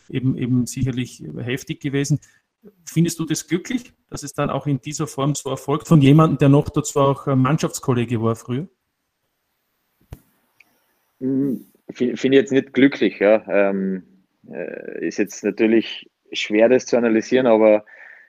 eben, 0.08 0.36
eben 0.36 0.66
sicherlich 0.66 1.22
heftig 1.38 1.80
gewesen. 1.80 2.20
Findest 2.84 3.18
du 3.18 3.24
das 3.24 3.46
glücklich, 3.48 3.92
dass 4.08 4.22
es 4.22 4.34
dann 4.34 4.50
auch 4.50 4.66
in 4.66 4.80
dieser 4.80 5.06
Form 5.06 5.34
so 5.34 5.50
erfolgt 5.50 5.88
von 5.88 6.00
jemandem, 6.00 6.38
der 6.38 6.48
noch 6.48 6.68
dazu 6.68 7.00
auch 7.00 7.26
Mannschaftskollege 7.26 8.22
war 8.22 8.36
früher? 8.36 8.68
Hm, 11.20 11.66
finde 11.90 12.14
ich 12.14 12.32
jetzt 12.32 12.52
nicht 12.52 12.72
glücklich. 12.72 13.18
Ja. 13.18 13.44
Ähm, 13.48 14.04
äh, 14.50 15.06
ist 15.06 15.18
jetzt 15.18 15.44
natürlich 15.44 16.10
schwer, 16.32 16.68
das 16.68 16.86
zu 16.86 16.96
analysieren, 16.96 17.46
aber 17.46 17.84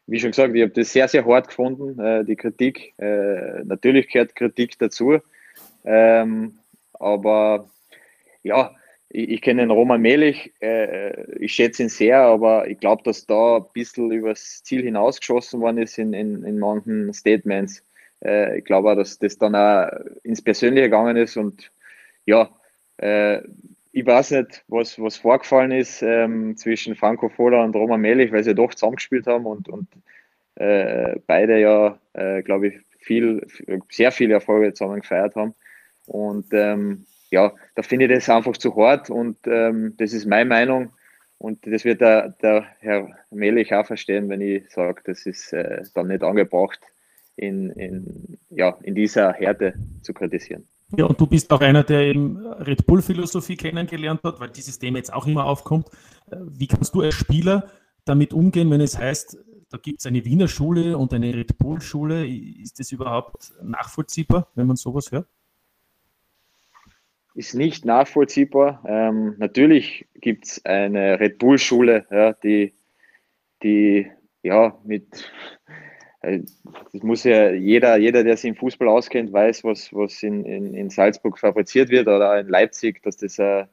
wie 0.05 0.19
schon 0.19 0.31
gesagt, 0.31 0.53
ich 0.55 0.61
habe 0.61 0.73
das 0.73 0.91
sehr, 0.91 1.07
sehr 1.07 1.25
hart 1.25 1.47
gefunden, 1.47 1.99
äh, 1.99 2.25
die 2.25 2.35
Kritik. 2.35 2.93
Äh, 2.97 3.63
natürlich 3.63 4.09
gehört 4.09 4.35
Kritik 4.35 4.77
dazu. 4.79 5.19
Ähm, 5.83 6.59
aber 6.93 7.69
ja, 8.43 8.75
ich, 9.09 9.29
ich 9.29 9.41
kenne 9.41 9.61
den 9.61 9.71
Roman 9.71 10.01
Melich, 10.01 10.53
äh, 10.61 11.31
ich 11.37 11.53
schätze 11.53 11.83
ihn 11.83 11.89
sehr, 11.89 12.19
aber 12.21 12.67
ich 12.67 12.79
glaube, 12.79 13.03
dass 13.03 13.25
da 13.25 13.57
ein 13.57 13.65
bisschen 13.73 14.11
übers 14.11 14.63
Ziel 14.63 14.83
hinausgeschossen 14.83 15.61
worden 15.61 15.77
ist 15.79 15.97
in, 15.97 16.13
in, 16.13 16.43
in 16.43 16.59
manchen 16.59 17.13
Statements. 17.13 17.85
Äh, 18.23 18.59
ich 18.59 18.65
glaube 18.65 18.91
auch, 18.91 18.95
dass 18.95 19.19
das 19.19 19.37
dann 19.37 19.55
auch 19.55 19.89
ins 20.23 20.41
Persönliche 20.41 20.85
gegangen 20.85 21.17
ist 21.17 21.37
und 21.37 21.71
ja, 22.25 22.49
äh, 22.97 23.41
ich 23.95 24.05
weiß 24.05 24.31
nicht, 24.31 24.65
was, 24.67 24.99
was 24.99 25.17
vorgefallen 25.17 25.71
ist 25.71 26.01
ähm, 26.01 26.57
zwischen 26.57 26.95
Franco 26.95 27.29
Foda 27.29 27.63
und 27.63 27.75
Roman 27.75 28.01
Melich, 28.01 28.31
weil 28.31 28.43
sie 28.43 28.55
doch 28.55 28.73
zusammengespielt 28.73 29.27
haben 29.27 29.45
und, 29.45 29.69
und 29.69 29.87
äh, 30.55 31.19
beide 31.27 31.59
ja, 31.59 31.99
äh, 32.13 32.41
glaube 32.41 32.69
ich, 32.69 32.79
viel, 32.99 33.45
sehr 33.89 34.11
viele 34.11 34.35
Erfolge 34.35 34.73
zusammen 34.73 35.01
gefeiert 35.01 35.35
haben. 35.35 35.53
Und 36.05 36.47
ähm, 36.51 37.05
ja, 37.31 37.53
da 37.75 37.81
finde 37.81 38.05
ich 38.05 38.11
das 38.11 38.29
einfach 38.29 38.57
zu 38.57 38.75
hart 38.75 39.09
und 39.09 39.37
ähm, 39.45 39.95
das 39.97 40.13
ist 40.13 40.25
meine 40.25 40.49
Meinung. 40.49 40.91
Und 41.37 41.65
das 41.65 41.83
wird 41.83 41.99
der, 41.99 42.29
der 42.41 42.65
Herr 42.79 43.09
Melich 43.31 43.73
auch 43.73 43.85
verstehen, 43.85 44.29
wenn 44.29 44.39
ich 44.39 44.69
sage, 44.69 45.01
das 45.05 45.25
ist 45.25 45.51
äh, 45.51 45.83
dann 45.93 46.07
nicht 46.07 46.23
angebracht, 46.23 46.79
in, 47.35 47.71
in, 47.71 48.37
ja, 48.49 48.77
in 48.83 48.95
dieser 48.95 49.33
Härte 49.33 49.73
zu 50.01 50.13
kritisieren. 50.13 50.67
Ja, 50.95 51.05
und 51.05 51.19
du 51.19 51.25
bist 51.25 51.51
auch 51.51 51.61
einer, 51.61 51.83
der 51.83 52.01
eben 52.01 52.37
Red 52.37 52.85
Bull-Philosophie 52.85 53.57
kennengelernt 53.57 54.21
hat, 54.23 54.39
weil 54.39 54.49
dieses 54.49 54.77
Thema 54.77 54.99
jetzt 54.99 55.11
auch 55.11 55.25
immer 55.25 55.45
aufkommt. 55.45 55.87
Äh, 56.31 56.37
wie 56.39 56.67
kannst 56.67 56.93
du 56.93 57.01
als 57.01 57.15
Spieler 57.15 57.67
damit 58.05 58.31
umgehen, 58.31 58.69
wenn 58.69 58.81
es 58.81 58.97
heißt, 58.97 59.37
da 59.69 59.79
gibt 59.79 60.01
es 60.01 60.05
eine 60.05 60.23
Wiener 60.23 60.47
Schule 60.47 60.97
und 60.97 61.13
eine 61.13 61.33
Red 61.33 61.57
Bull-Schule? 61.57 62.27
Ist 62.27 62.79
das 62.79 62.91
überhaupt 62.91 63.51
nachvollziehbar, 63.63 64.49
wenn 64.53 64.67
man 64.67 64.75
sowas 64.75 65.11
hört? 65.11 65.27
Ist 67.35 67.55
nicht 67.55 67.85
nachvollziehbar. 67.85 68.83
Ähm, 68.87 69.35
natürlich 69.37 70.05
gibt 70.15 70.45
es 70.45 70.65
eine 70.65 71.19
Red 71.19 71.37
Bull-Schule, 71.39 72.05
ja, 72.11 72.33
die, 72.33 72.73
die 73.63 74.07
ja 74.43 74.77
mit 74.83 75.31
äh, 76.23 76.39
das 76.91 77.03
muss 77.03 77.23
ja 77.23 77.51
jeder, 77.51 77.97
jeder, 77.97 78.23
der 78.23 78.37
sich 78.37 78.49
im 78.49 78.55
Fußball 78.55 78.87
auskennt, 78.87 79.31
weiß, 79.31 79.63
was, 79.63 79.93
was 79.93 80.23
in, 80.23 80.45
in, 80.45 80.73
in 80.73 80.89
Salzburg 80.89 81.37
fabriziert 81.37 81.89
wird 81.89 82.07
oder 82.07 82.39
in 82.39 82.47
Leipzig, 82.47 83.03
dass 83.03 83.17
das 83.17 83.39
ein 83.39 83.67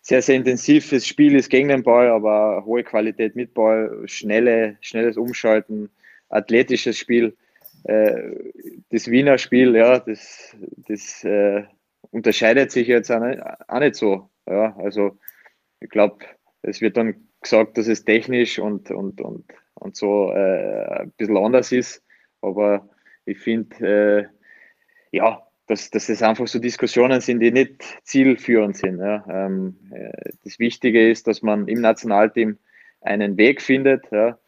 sehr, 0.00 0.22
sehr 0.22 0.36
intensives 0.36 1.06
Spiel 1.06 1.34
ist 1.36 1.50
gegen 1.50 1.68
den 1.68 1.82
Ball, 1.82 2.08
aber 2.08 2.64
hohe 2.64 2.84
Qualität 2.84 3.36
mit 3.36 3.52
Ball, 3.52 4.02
schnelle, 4.06 4.78
schnelles 4.80 5.16
Umschalten, 5.16 5.90
athletisches 6.28 6.96
Spiel. 6.96 7.36
Äh, 7.84 8.14
das 8.90 9.08
Wiener 9.08 9.38
Spiel, 9.38 9.74
ja, 9.74 9.98
das, 9.98 10.56
das 10.88 11.24
äh, 11.24 11.64
unterscheidet 12.10 12.70
sich 12.70 12.88
jetzt 12.88 13.10
auch 13.10 13.20
nicht, 13.20 13.40
auch 13.68 13.80
nicht 13.80 13.94
so. 13.94 14.30
Ja, 14.46 14.76
also 14.76 15.18
ich 15.80 15.88
glaube, 15.88 16.24
es 16.62 16.80
wird 16.80 16.96
dann 16.96 17.28
gesagt, 17.40 17.78
dass 17.78 17.88
es 17.88 18.04
technisch 18.04 18.58
und, 18.58 18.90
und, 18.90 19.20
und, 19.20 19.44
und 19.74 19.96
so 19.96 20.30
äh, 20.32 21.00
ein 21.00 21.12
bisschen 21.16 21.36
anders 21.36 21.72
ist. 21.72 22.02
Aber 22.42 22.88
ich 23.24 23.38
finde, 23.38 24.30
äh, 25.12 25.16
ja, 25.16 25.46
dass, 25.66 25.90
dass 25.90 26.08
es 26.08 26.22
einfach 26.22 26.48
so 26.48 26.58
Diskussionen 26.58 27.20
sind, 27.20 27.40
die 27.40 27.52
nicht 27.52 27.82
zielführend 28.02 28.76
sind. 28.76 28.98
Ja. 28.98 29.24
Ähm, 29.28 29.78
äh, 29.92 30.30
das 30.44 30.58
Wichtige 30.58 31.10
ist, 31.10 31.26
dass 31.26 31.42
man 31.42 31.68
im 31.68 31.80
Nationalteam 31.80 32.58
einen 33.00 33.36
Weg 33.36 33.62
findet 33.62 34.10
ja, 34.10 34.38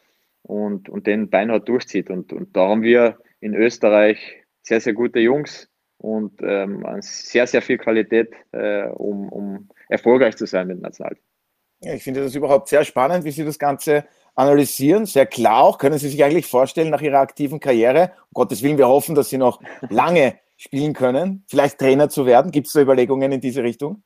und, 0.42 0.88
und 0.88 1.06
den 1.06 1.30
beinhart 1.30 1.68
durchzieht. 1.68 2.10
Und, 2.10 2.32
und 2.32 2.56
da 2.56 2.68
haben 2.68 2.82
wir 2.82 3.18
in 3.40 3.54
Österreich 3.54 4.44
sehr, 4.62 4.80
sehr 4.80 4.92
gute 4.92 5.20
Jungs, 5.20 5.70
und 6.02 6.32
ähm, 6.42 6.84
sehr, 7.00 7.46
sehr 7.46 7.62
viel 7.62 7.78
Qualität, 7.78 8.32
äh, 8.52 8.84
um, 8.88 9.28
um 9.28 9.68
erfolgreich 9.88 10.36
zu 10.36 10.46
sein 10.46 10.66
mit 10.66 10.78
dem 10.78 10.82
Nationalteam. 10.82 11.22
Ja, 11.80 11.94
ich 11.94 12.02
finde 12.02 12.22
das 12.22 12.34
überhaupt 12.34 12.68
sehr 12.68 12.84
spannend, 12.84 13.24
wie 13.24 13.30
Sie 13.30 13.44
das 13.44 13.58
Ganze 13.58 14.04
analysieren. 14.34 15.06
Sehr 15.06 15.26
klar 15.26 15.62
auch. 15.62 15.78
Können 15.78 15.98
Sie 15.98 16.08
sich 16.08 16.22
eigentlich 16.22 16.46
vorstellen, 16.46 16.90
nach 16.90 17.02
Ihrer 17.02 17.18
aktiven 17.18 17.60
Karriere, 17.60 18.12
um 18.30 18.34
Gottes 18.34 18.62
Willen, 18.62 18.78
wir 18.78 18.88
hoffen, 18.88 19.14
dass 19.14 19.30
Sie 19.30 19.38
noch 19.38 19.60
lange 19.90 20.38
spielen 20.56 20.92
können, 20.92 21.44
vielleicht 21.48 21.78
Trainer 21.78 22.08
zu 22.08 22.26
werden? 22.26 22.52
Gibt 22.52 22.68
es 22.68 22.72
da 22.72 22.80
Überlegungen 22.80 23.32
in 23.32 23.40
diese 23.40 23.62
Richtung? 23.62 24.02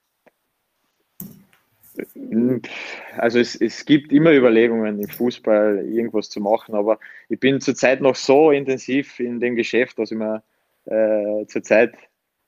Also 3.16 3.38
es, 3.38 3.54
es 3.54 3.84
gibt 3.84 4.12
immer 4.12 4.32
Überlegungen 4.32 5.00
im 5.00 5.08
Fußball, 5.08 5.86
irgendwas 5.86 6.28
zu 6.28 6.40
machen, 6.40 6.74
aber 6.74 6.98
ich 7.28 7.40
bin 7.40 7.60
zurzeit 7.60 8.02
noch 8.02 8.16
so 8.16 8.50
intensiv 8.50 9.18
in 9.18 9.40
dem 9.40 9.56
Geschäft, 9.56 9.98
dass 9.98 10.10
ich 10.10 10.18
mir 10.18 10.42
äh, 10.86 11.46
zurzeit 11.46 11.94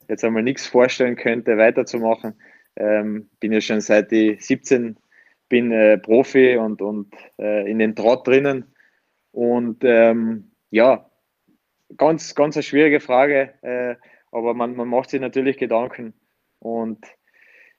jetzt 0.07 0.23
einmal 0.23 0.43
nichts 0.43 0.67
vorstellen 0.67 1.15
könnte, 1.15 1.57
weiterzumachen. 1.57 2.33
Ähm, 2.75 3.29
bin 3.39 3.51
ja 3.51 3.61
schon 3.61 3.81
seit 3.81 4.11
ich 4.11 4.45
17 4.45 4.97
bin 5.49 5.71
äh, 5.71 5.97
Profi 5.97 6.57
und, 6.57 6.81
und 6.81 7.13
äh, 7.39 7.69
in 7.69 7.79
den 7.79 7.95
Trott 7.95 8.27
drinnen. 8.27 8.65
Und 9.31 9.83
ähm, 9.83 10.51
ja, 10.69 11.09
ganz, 11.97 12.35
ganz 12.35 12.55
eine 12.55 12.63
schwierige 12.63 12.99
Frage, 12.99 13.53
äh, 13.61 13.95
aber 14.31 14.53
man, 14.53 14.75
man 14.75 14.87
macht 14.87 15.09
sich 15.09 15.19
natürlich 15.19 15.57
Gedanken. 15.57 16.13
Und 16.59 17.05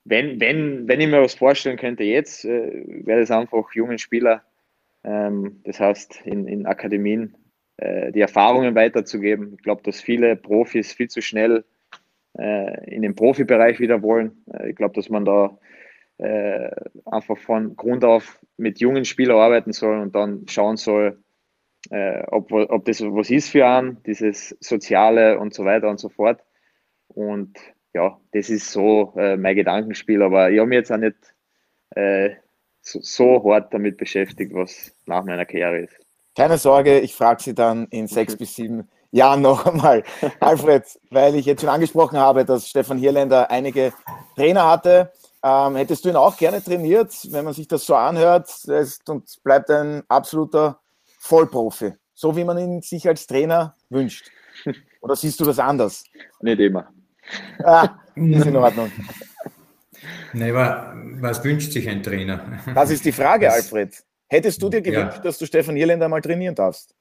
wenn, 0.04 0.40
wenn, 0.40 0.88
wenn 0.88 1.00
ich 1.00 1.08
mir 1.08 1.22
was 1.22 1.34
vorstellen 1.34 1.76
könnte 1.76 2.04
jetzt, 2.04 2.44
äh, 2.44 2.84
wäre 3.06 3.20
es 3.20 3.30
einfach 3.30 3.72
jungen 3.72 3.98
Spieler, 3.98 4.42
ähm, 5.04 5.60
das 5.64 5.78
heißt 5.78 6.22
in, 6.24 6.46
in 6.48 6.66
Akademien, 6.66 7.36
die 7.80 8.20
Erfahrungen 8.20 8.74
weiterzugeben. 8.74 9.54
Ich 9.54 9.62
glaube, 9.62 9.82
dass 9.82 10.00
viele 10.00 10.36
Profis 10.36 10.92
viel 10.92 11.08
zu 11.08 11.22
schnell 11.22 11.64
äh, 12.38 12.94
in 12.94 13.02
den 13.02 13.14
Profibereich 13.14 13.80
wieder 13.80 14.02
wollen. 14.02 14.44
Äh, 14.52 14.70
ich 14.70 14.76
glaube, 14.76 14.94
dass 14.94 15.08
man 15.08 15.24
da 15.24 15.58
äh, 16.18 16.70
einfach 17.06 17.38
von 17.38 17.76
Grund 17.76 18.04
auf 18.04 18.40
mit 18.56 18.78
jungen 18.80 19.04
Spielern 19.04 19.38
arbeiten 19.38 19.72
soll 19.72 19.98
und 20.00 20.14
dann 20.14 20.46
schauen 20.48 20.76
soll, 20.76 21.22
äh, 21.90 22.22
ob, 22.28 22.52
ob 22.52 22.84
das 22.84 23.00
was 23.00 23.30
ist 23.30 23.50
für 23.50 23.66
einen, 23.66 24.02
dieses 24.04 24.50
Soziale 24.60 25.38
und 25.38 25.54
so 25.54 25.64
weiter 25.64 25.88
und 25.88 25.98
so 25.98 26.08
fort. 26.08 26.42
Und 27.08 27.58
ja, 27.94 28.20
das 28.32 28.50
ist 28.50 28.70
so 28.70 29.14
äh, 29.16 29.36
mein 29.36 29.56
Gedankenspiel, 29.56 30.22
aber 30.22 30.50
ich 30.50 30.58
habe 30.58 30.68
mich 30.68 30.76
jetzt 30.76 30.92
auch 30.92 30.98
nicht 30.98 31.16
äh, 31.90 32.30
so, 32.82 33.00
so, 33.02 33.44
hart 33.50 33.74
damit 33.74 33.96
beschäftigt, 33.96 34.54
was 34.54 34.94
nach 35.06 35.24
meiner 35.24 35.44
Karriere 35.46 35.80
ist. 35.80 35.99
Keine 36.36 36.58
Sorge, 36.58 37.00
ich 37.00 37.14
frage 37.14 37.42
Sie 37.42 37.54
dann 37.54 37.86
in 37.88 38.06
sechs 38.06 38.36
bis 38.36 38.54
sieben 38.54 38.88
Jahren 39.10 39.42
noch 39.42 39.66
einmal. 39.66 40.04
Alfred, 40.40 40.84
weil 41.10 41.34
ich 41.34 41.46
jetzt 41.46 41.60
schon 41.60 41.70
angesprochen 41.70 42.18
habe, 42.18 42.44
dass 42.44 42.68
Stefan 42.68 42.98
Hierländer 42.98 43.50
einige 43.50 43.92
Trainer 44.36 44.68
hatte. 44.68 45.12
Ähm, 45.42 45.76
hättest 45.76 46.04
du 46.04 46.10
ihn 46.10 46.16
auch 46.16 46.36
gerne 46.36 46.62
trainiert, 46.62 47.12
wenn 47.30 47.44
man 47.44 47.54
sich 47.54 47.66
das 47.66 47.86
so 47.86 47.94
anhört 47.94 48.50
und 49.08 49.42
bleibt 49.42 49.70
ein 49.70 50.02
absoluter 50.08 50.78
Vollprofi, 51.18 51.94
so 52.14 52.36
wie 52.36 52.44
man 52.44 52.58
ihn 52.58 52.82
sich 52.82 53.08
als 53.08 53.26
Trainer 53.26 53.74
wünscht? 53.88 54.30
Oder 55.00 55.16
siehst 55.16 55.40
du 55.40 55.44
das 55.44 55.58
anders? 55.58 56.04
Nicht 56.40 56.60
immer. 56.60 56.88
Ah, 57.64 57.88
ist 58.14 58.46
in 58.46 58.56
Ordnung. 58.56 58.92
Nein, 60.32 60.50
aber 60.50 60.94
was 61.20 61.42
wünscht 61.42 61.72
sich 61.72 61.88
ein 61.88 62.02
Trainer? 62.02 62.60
Das 62.74 62.90
ist 62.90 63.04
die 63.04 63.12
Frage, 63.12 63.46
das, 63.46 63.54
Alfred. 63.54 64.04
Hättest 64.30 64.62
du 64.62 64.68
dir 64.68 64.80
gewünscht, 64.80 65.16
ja. 65.16 65.22
dass 65.22 65.38
du 65.38 65.46
Stefan 65.46 65.74
Hierländer 65.74 66.08
mal 66.08 66.20
trainieren 66.20 66.54
darfst? 66.54 66.94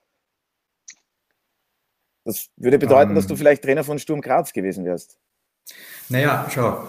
Das 2.25 2.49
würde 2.57 2.79
bedeuten, 2.79 3.11
um, 3.11 3.15
dass 3.15 3.27
du 3.27 3.35
ähm. 3.35 3.37
vielleicht 3.37 3.63
Trainer 3.63 3.83
von 3.83 3.99
Sturm 3.99 4.19
Graz 4.19 4.51
gewesen 4.51 4.83
wärst. 4.83 5.19
Naja, 6.09 6.49
schau, 6.51 6.87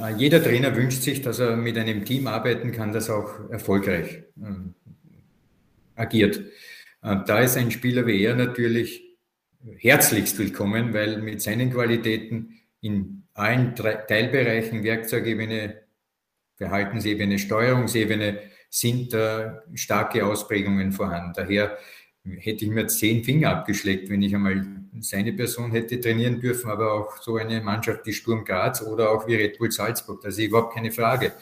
äh, 0.00 0.14
jeder 0.16 0.42
Trainer 0.42 0.74
wünscht 0.74 1.02
sich, 1.02 1.20
dass 1.20 1.38
er 1.38 1.56
mit 1.56 1.76
einem 1.76 2.06
Team 2.06 2.26
arbeiten 2.26 2.72
kann, 2.72 2.94
das 2.94 3.10
auch 3.10 3.50
erfolgreich 3.50 4.22
äh, 4.40 4.90
agiert. 5.96 6.38
Äh, 7.02 7.16
da 7.26 7.40
ist 7.40 7.58
ein 7.58 7.70
Spieler 7.70 8.06
wie 8.06 8.24
er 8.24 8.34
natürlich 8.34 9.04
herzlichst 9.76 10.38
willkommen, 10.38 10.94
weil 10.94 11.20
mit 11.20 11.42
seinen 11.42 11.70
Qualitäten 11.70 12.58
in 12.80 13.24
allen 13.34 13.74
Teilbereichen, 13.74 14.82
Werkzeugebene, 14.82 15.82
Verhaltensebene, 16.56 17.38
Steuerungsebene, 17.38 18.38
sind 18.74 19.12
da 19.12 19.62
starke 19.74 20.24
Ausprägungen 20.24 20.92
vorhanden. 20.92 21.34
Daher 21.36 21.76
hätte 22.38 22.64
ich 22.64 22.70
mir 22.70 22.86
zehn 22.86 23.22
Finger 23.22 23.50
abgeschleckt, 23.50 24.08
wenn 24.08 24.22
ich 24.22 24.34
einmal 24.34 24.64
seine 25.00 25.34
Person 25.34 25.72
hätte 25.72 26.00
trainieren 26.00 26.40
dürfen, 26.40 26.70
aber 26.70 26.92
auch 26.94 27.18
so 27.20 27.36
eine 27.36 27.60
Mannschaft 27.60 28.06
wie 28.06 28.14
Sturm 28.14 28.44
Graz 28.46 28.80
oder 28.80 29.10
auch 29.10 29.26
wie 29.26 29.34
Red 29.34 29.58
Bull 29.58 29.70
Salzburg. 29.70 30.22
Das 30.22 30.38
ist 30.38 30.44
überhaupt 30.44 30.74
keine 30.74 30.90
Frage. 30.90 31.32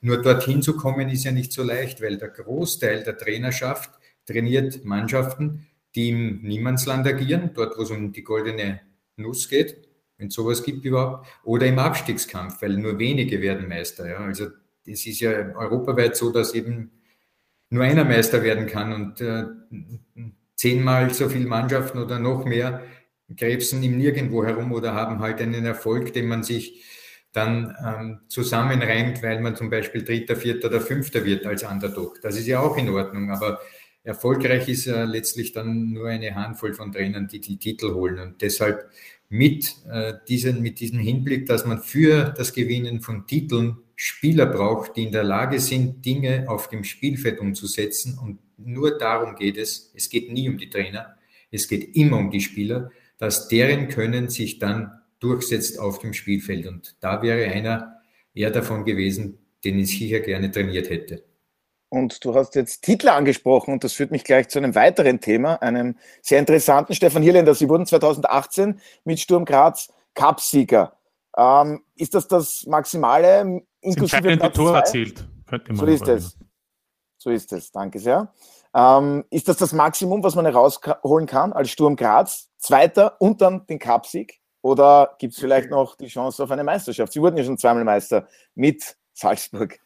Nur 0.00 0.20
dorthin 0.20 0.60
zu 0.60 0.76
kommen 0.76 1.08
ist 1.08 1.22
ja 1.22 1.30
nicht 1.30 1.52
so 1.52 1.62
leicht, 1.62 2.02
weil 2.02 2.18
der 2.18 2.30
Großteil 2.30 3.04
der 3.04 3.16
Trainerschaft 3.16 3.90
trainiert 4.26 4.84
Mannschaften, 4.84 5.68
die 5.94 6.08
im 6.08 6.42
Niemandsland 6.42 7.06
agieren, 7.06 7.50
dort 7.54 7.78
wo 7.78 7.82
es 7.82 7.90
um 7.92 8.12
die 8.12 8.24
goldene 8.24 8.80
Nuss 9.16 9.48
geht, 9.48 9.88
wenn 10.18 10.28
es 10.28 10.34
sowas 10.34 10.64
gibt 10.64 10.84
überhaupt, 10.84 11.28
oder 11.44 11.66
im 11.66 11.78
Abstiegskampf, 11.78 12.60
weil 12.60 12.76
nur 12.76 12.98
wenige 12.98 13.40
werden 13.40 13.68
Meister. 13.68 14.08
Ja. 14.08 14.16
Also 14.18 14.48
es 14.86 15.06
ist 15.06 15.20
ja 15.20 15.30
europaweit 15.54 16.16
so, 16.16 16.30
dass 16.30 16.54
eben 16.54 16.90
nur 17.70 17.84
einer 17.84 18.04
Meister 18.04 18.42
werden 18.42 18.66
kann 18.66 18.92
und 18.92 19.20
äh, 19.20 19.44
zehnmal 20.56 21.12
so 21.12 21.28
viele 21.28 21.46
Mannschaften 21.46 21.98
oder 21.98 22.18
noch 22.18 22.44
mehr 22.44 22.82
krebsen 23.36 23.82
im 23.82 23.96
Nirgendwo 23.96 24.44
herum 24.44 24.72
oder 24.72 24.94
haben 24.94 25.20
halt 25.20 25.40
einen 25.40 25.64
Erfolg, 25.64 26.12
den 26.12 26.26
man 26.26 26.42
sich 26.42 26.84
dann 27.32 27.74
ähm, 27.84 28.20
zusammenreimt, 28.28 29.22
weil 29.22 29.40
man 29.40 29.56
zum 29.56 29.70
Beispiel 29.70 30.04
Dritter, 30.04 30.36
Vierter 30.36 30.68
oder 30.68 30.80
Fünfter 30.80 31.24
wird 31.24 31.46
als 31.46 31.62
Underdog. 31.62 32.20
Das 32.20 32.38
ist 32.38 32.46
ja 32.46 32.60
auch 32.60 32.76
in 32.76 32.90
Ordnung, 32.90 33.30
aber 33.30 33.60
erfolgreich 34.04 34.68
ist 34.68 34.84
ja 34.84 35.04
letztlich 35.04 35.52
dann 35.52 35.92
nur 35.92 36.08
eine 36.08 36.34
Handvoll 36.34 36.74
von 36.74 36.92
Trainern, 36.92 37.28
die 37.28 37.40
die 37.40 37.56
Titel 37.56 37.94
holen. 37.94 38.18
Und 38.18 38.42
deshalb 38.42 38.90
mit, 39.30 39.76
äh, 39.90 40.14
diesen, 40.28 40.60
mit 40.60 40.78
diesem 40.78 40.98
Hinblick, 40.98 41.46
dass 41.46 41.64
man 41.64 41.82
für 41.82 42.34
das 42.36 42.52
Gewinnen 42.52 43.00
von 43.00 43.26
Titeln 43.26 43.78
Spieler 44.04 44.46
braucht, 44.46 44.96
die 44.96 45.04
in 45.04 45.12
der 45.12 45.22
Lage 45.22 45.60
sind, 45.60 46.04
Dinge 46.04 46.46
auf 46.48 46.68
dem 46.68 46.82
Spielfeld 46.82 47.38
umzusetzen. 47.38 48.18
Und 48.20 48.40
nur 48.56 48.98
darum 48.98 49.36
geht 49.36 49.56
es. 49.56 49.92
Es 49.94 50.10
geht 50.10 50.32
nie 50.32 50.48
um 50.48 50.58
die 50.58 50.68
Trainer. 50.68 51.14
Es 51.52 51.68
geht 51.68 51.94
immer 51.94 52.16
um 52.16 52.32
die 52.32 52.40
Spieler, 52.40 52.90
dass 53.18 53.46
deren 53.46 53.86
Können 53.86 54.28
sich 54.28 54.58
dann 54.58 54.90
durchsetzt 55.20 55.78
auf 55.78 56.00
dem 56.00 56.14
Spielfeld. 56.14 56.66
Und 56.66 56.96
da 56.98 57.22
wäre 57.22 57.48
einer 57.52 58.00
eher 58.34 58.50
davon 58.50 58.84
gewesen, 58.84 59.38
den 59.64 59.78
ich 59.78 59.96
sicher 59.96 60.18
gerne 60.18 60.50
trainiert 60.50 60.90
hätte. 60.90 61.22
Und 61.88 62.24
du 62.24 62.34
hast 62.34 62.56
jetzt 62.56 62.82
Titel 62.82 63.08
angesprochen 63.08 63.72
und 63.72 63.84
das 63.84 63.92
führt 63.92 64.10
mich 64.10 64.24
gleich 64.24 64.48
zu 64.48 64.58
einem 64.58 64.74
weiteren 64.74 65.20
Thema, 65.20 65.62
einem 65.62 65.94
sehr 66.22 66.40
interessanten. 66.40 66.92
Stefan 66.94 67.22
Hirländer, 67.22 67.54
Sie 67.54 67.68
wurden 67.68 67.86
2018 67.86 68.80
mit 69.04 69.20
Sturm 69.20 69.44
Graz 69.44 69.92
Cupsieger. 70.14 70.96
Ähm, 71.36 71.84
ist 71.96 72.14
das 72.14 72.28
das 72.28 72.64
Maximale 72.66 73.62
inklusive 73.80 74.36
Platz 74.36 74.54
Tor 74.54 74.76
erzielt? 74.76 75.28
So 75.70 75.86
ist 75.86 76.08
es. 76.08 76.38
So 77.18 77.30
ist 77.30 77.52
es. 77.52 77.70
Danke 77.70 77.98
sehr. 77.98 78.32
Ähm, 78.74 79.24
ist 79.30 79.48
das 79.48 79.58
das 79.58 79.72
Maximum, 79.72 80.22
was 80.22 80.34
man 80.34 80.46
herausholen 80.46 81.26
kann 81.26 81.52
als 81.52 81.70
Sturm 81.70 81.96
Graz? 81.96 82.50
Zweiter 82.58 83.20
und 83.20 83.40
dann 83.40 83.66
den 83.66 83.78
Cupsieg? 83.78 84.40
Oder 84.62 85.16
gibt 85.18 85.34
es 85.34 85.40
vielleicht 85.40 85.70
noch 85.70 85.96
die 85.96 86.06
Chance 86.06 86.42
auf 86.42 86.50
eine 86.50 86.64
Meisterschaft? 86.64 87.12
Sie 87.12 87.20
wurden 87.20 87.36
ja 87.36 87.44
schon 87.44 87.58
zweimal 87.58 87.84
Meister 87.84 88.28
mit 88.54 88.96
Salzburg. 89.12 89.78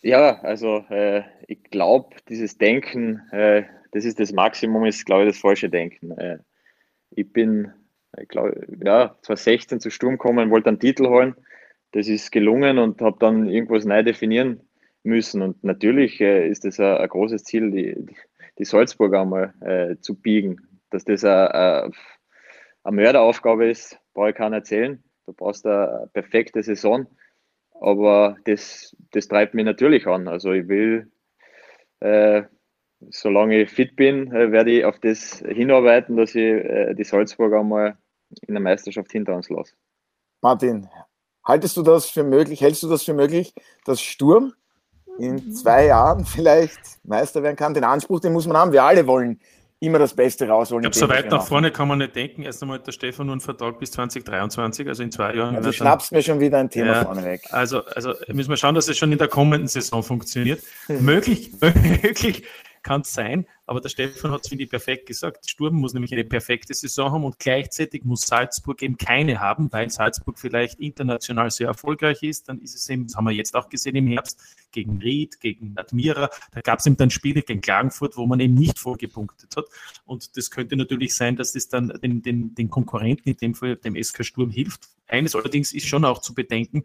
Ja, 0.00 0.40
also 0.40 0.78
äh, 0.88 1.22
ich 1.46 1.64
glaube, 1.64 2.16
dieses 2.28 2.56
Denken, 2.56 3.20
äh, 3.30 3.64
das 3.92 4.04
ist 4.04 4.18
das 4.18 4.32
Maximum, 4.32 4.86
ist 4.86 5.04
glaube 5.04 5.24
ich 5.24 5.30
das 5.30 5.40
falsche 5.40 5.68
Denken. 5.68 6.12
Äh, 6.12 6.38
ich 7.10 7.30
bin, 7.32 7.72
ich 8.20 8.28
glaube, 8.28 8.66
ja, 8.84 9.16
2016 9.22 9.80
zu 9.80 9.90
Sturm 9.90 10.12
gekommen, 10.12 10.50
wollte 10.50 10.68
einen 10.68 10.80
Titel 10.80 11.06
holen. 11.06 11.34
Das 11.92 12.08
ist 12.08 12.32
gelungen 12.32 12.78
und 12.78 13.00
habe 13.00 13.16
dann 13.18 13.48
irgendwas 13.48 13.84
neu 13.84 14.02
definieren 14.02 14.60
müssen. 15.02 15.42
Und 15.42 15.64
natürlich 15.64 16.20
äh, 16.20 16.48
ist 16.48 16.64
das 16.64 16.80
ein, 16.80 17.08
großes 17.08 17.44
Ziel, 17.44 17.70
die, 17.70 18.06
die 18.58 18.64
Salzburg 18.64 19.14
einmal 19.14 19.54
äh, 19.60 19.96
zu 20.00 20.14
biegen. 20.14 20.68
Dass 20.90 21.04
das 21.04 21.24
eine, 21.24 21.90
eine 22.84 22.96
Mörderaufgabe 22.96 23.68
ist, 23.68 23.98
brauche 24.14 24.30
ich 24.30 24.36
keinen 24.36 24.54
erzählen. 24.54 25.02
Du 25.26 25.32
brauchst 25.32 25.66
eine 25.66 26.08
perfekte 26.12 26.62
Saison 26.62 27.06
aber 27.80 28.36
das, 28.44 28.96
das 29.12 29.28
treibt 29.28 29.54
mich 29.54 29.64
natürlich 29.64 30.06
an. 30.06 30.28
Also 30.28 30.52
ich 30.52 30.68
will, 30.68 31.10
äh, 32.00 32.44
solange 33.10 33.62
ich 33.62 33.70
fit 33.70 33.96
bin, 33.96 34.32
äh, 34.32 34.50
werde 34.52 34.70
ich 34.70 34.84
auf 34.84 34.98
das 34.98 35.42
hinarbeiten, 35.46 36.16
dass 36.16 36.34
ich 36.34 36.44
äh, 36.44 36.94
die 36.94 37.04
Salzburg 37.04 37.52
einmal 37.54 37.96
in 38.46 38.54
der 38.54 38.62
Meisterschaft 38.62 39.10
hinter 39.12 39.34
uns 39.34 39.48
lasse. 39.48 39.74
Martin, 40.40 40.88
haltest 41.44 41.76
du 41.76 41.82
das 41.82 42.06
für 42.06 42.24
möglich, 42.24 42.60
hältst 42.60 42.82
du 42.82 42.88
das 42.88 43.02
für 43.02 43.14
möglich, 43.14 43.54
dass 43.84 44.00
Sturm 44.00 44.52
in 45.18 45.52
zwei 45.52 45.86
Jahren 45.86 46.24
vielleicht 46.24 46.78
Meister 47.04 47.42
werden 47.42 47.56
kann? 47.56 47.74
Den 47.74 47.84
Anspruch, 47.84 48.20
den 48.20 48.32
muss 48.32 48.46
man 48.46 48.56
haben. 48.56 48.72
Wir 48.72 48.84
alle 48.84 49.06
wollen 49.06 49.40
immer 49.80 49.98
das 49.98 50.14
Beste 50.14 50.48
rausholen. 50.48 50.84
Ich 50.84 50.90
glaube, 50.90 51.06
so 51.06 51.08
weit 51.08 51.30
nach 51.30 51.46
vorne 51.46 51.70
kann 51.70 51.86
man 51.88 51.98
nicht 51.98 52.16
denken. 52.16 52.42
Erst 52.42 52.62
einmal 52.62 52.78
hat 52.78 52.86
der 52.86 52.92
Stefan 52.92 53.26
nur 53.26 53.34
einen 53.34 53.40
Vertrag 53.40 53.78
bis 53.78 53.92
2023, 53.92 54.88
also 54.88 55.02
in 55.02 55.12
zwei 55.12 55.34
Jahren. 55.34 55.56
Also 55.56 55.70
schnappst 55.70 56.10
mir 56.10 56.22
schon 56.22 56.40
wieder 56.40 56.58
ein 56.58 56.68
Thema 56.68 56.94
ja, 56.94 57.04
vorne 57.04 57.24
weg. 57.24 57.42
Also, 57.50 57.84
also 57.84 58.12
müssen 58.28 58.50
wir 58.50 58.56
schauen, 58.56 58.74
dass 58.74 58.88
es 58.88 58.98
schon 58.98 59.12
in 59.12 59.18
der 59.18 59.28
kommenden 59.28 59.68
Saison 59.68 60.02
funktioniert. 60.02 60.60
Hm. 60.86 61.04
Möglich, 61.04 61.52
möglich 61.60 62.44
kann 62.82 63.02
es 63.02 63.12
sein, 63.12 63.46
aber 63.66 63.80
der 63.80 63.88
Stefan 63.88 64.30
hat 64.30 64.42
es, 64.42 64.48
finde 64.48 64.64
ich, 64.64 64.70
perfekt 64.70 65.06
gesagt. 65.06 65.48
Sturm 65.48 65.76
muss 65.76 65.94
nämlich 65.94 66.12
eine 66.12 66.24
perfekte 66.24 66.74
Saison 66.74 67.12
haben 67.12 67.24
und 67.24 67.38
gleichzeitig 67.38 68.04
muss 68.04 68.22
Salzburg 68.22 68.82
eben 68.82 68.96
keine 68.96 69.40
haben, 69.40 69.72
weil 69.72 69.90
Salzburg 69.90 70.38
vielleicht 70.38 70.78
international 70.80 71.50
sehr 71.50 71.68
erfolgreich 71.68 72.22
ist. 72.22 72.48
Dann 72.48 72.60
ist 72.60 72.74
es 72.74 72.88
eben, 72.88 73.06
das 73.06 73.16
haben 73.16 73.24
wir 73.24 73.32
jetzt 73.32 73.54
auch 73.54 73.68
gesehen 73.68 73.96
im 73.96 74.06
Herbst, 74.06 74.40
gegen 74.72 74.98
Ried, 74.98 75.40
gegen 75.40 75.74
Admira. 75.76 76.30
Da 76.52 76.60
gab 76.60 76.78
es 76.78 76.86
eben 76.86 76.96
dann 76.96 77.10
Spiele 77.10 77.42
gegen 77.42 77.60
Klagenfurt, 77.60 78.16
wo 78.16 78.26
man 78.26 78.40
eben 78.40 78.54
nicht 78.54 78.78
vorgepunktet 78.78 79.56
hat. 79.56 79.66
Und 80.04 80.36
das 80.36 80.50
könnte 80.50 80.76
natürlich 80.76 81.14
sein, 81.14 81.36
dass 81.36 81.52
das 81.52 81.68
dann 81.68 81.88
den, 82.02 82.22
den, 82.22 82.54
den 82.54 82.70
Konkurrenten, 82.70 83.28
in 83.30 83.36
dem 83.36 83.54
Fall 83.54 83.76
dem 83.76 84.02
SK 84.02 84.24
Sturm, 84.24 84.50
hilft. 84.50 84.88
Eines 85.06 85.34
allerdings 85.34 85.72
ist 85.72 85.86
schon 85.86 86.04
auch 86.04 86.20
zu 86.20 86.34
bedenken, 86.34 86.84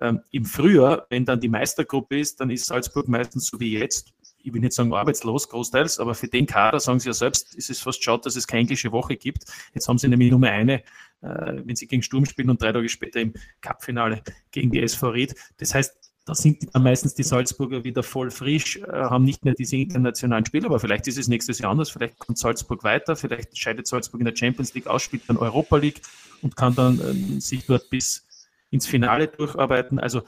ähm, 0.00 0.20
im 0.30 0.44
Frühjahr, 0.44 1.06
wenn 1.10 1.24
dann 1.24 1.40
die 1.40 1.48
Meistergruppe 1.48 2.18
ist, 2.18 2.40
dann 2.40 2.50
ist 2.50 2.66
Salzburg 2.66 3.08
meistens 3.08 3.46
so 3.46 3.60
wie 3.60 3.78
jetzt 3.78 4.12
ich 4.46 4.54
will 4.54 4.60
nicht 4.60 4.72
sagen 4.72 4.94
arbeitslos 4.94 5.48
großteils, 5.48 5.98
aber 5.98 6.14
für 6.14 6.28
den 6.28 6.46
Kader, 6.46 6.78
sagen 6.78 7.00
sie 7.00 7.08
ja 7.08 7.12
selbst, 7.12 7.54
ist 7.56 7.68
es 7.68 7.80
fast 7.80 8.02
schade, 8.02 8.22
dass 8.22 8.36
es 8.36 8.46
keine 8.46 8.60
englische 8.60 8.92
Woche 8.92 9.16
gibt. 9.16 9.44
Jetzt 9.74 9.88
haben 9.88 9.98
sie 9.98 10.08
nämlich 10.08 10.30
nur 10.30 10.42
eine, 10.44 10.84
äh, 11.20 11.60
wenn 11.64 11.74
sie 11.74 11.88
gegen 11.88 12.02
Sturm 12.02 12.26
spielen 12.26 12.50
und 12.50 12.62
drei 12.62 12.72
Tage 12.72 12.88
später 12.88 13.20
im 13.20 13.34
Cupfinale 13.60 14.22
gegen 14.52 14.70
die 14.70 14.80
SV 14.80 15.08
Ried. 15.08 15.34
Das 15.56 15.74
heißt, 15.74 15.96
da 16.26 16.34
sind 16.34 16.74
dann 16.74 16.84
meistens 16.84 17.14
die 17.14 17.24
Salzburger 17.24 17.82
wieder 17.82 18.04
voll 18.04 18.30
frisch, 18.30 18.76
äh, 18.76 18.86
haben 18.86 19.24
nicht 19.24 19.44
mehr 19.44 19.54
diese 19.54 19.76
internationalen 19.76 20.46
Spiele, 20.46 20.66
aber 20.66 20.78
vielleicht 20.78 21.08
ist 21.08 21.18
es 21.18 21.26
nächstes 21.26 21.58
Jahr 21.58 21.72
anders, 21.72 21.90
vielleicht 21.90 22.18
kommt 22.20 22.38
Salzburg 22.38 22.84
weiter, 22.84 23.16
vielleicht 23.16 23.58
scheidet 23.58 23.88
Salzburg 23.88 24.20
in 24.20 24.26
der 24.26 24.36
Champions 24.36 24.74
League 24.74 24.86
aus, 24.86 25.02
spielt 25.02 25.28
dann 25.28 25.38
Europa 25.38 25.76
League 25.76 26.02
und 26.42 26.56
kann 26.56 26.74
dann 26.76 27.00
ähm, 27.00 27.40
sich 27.40 27.66
dort 27.66 27.90
bis 27.90 28.26
ins 28.70 28.86
Finale 28.86 29.26
durcharbeiten. 29.26 29.98
Also 29.98 30.22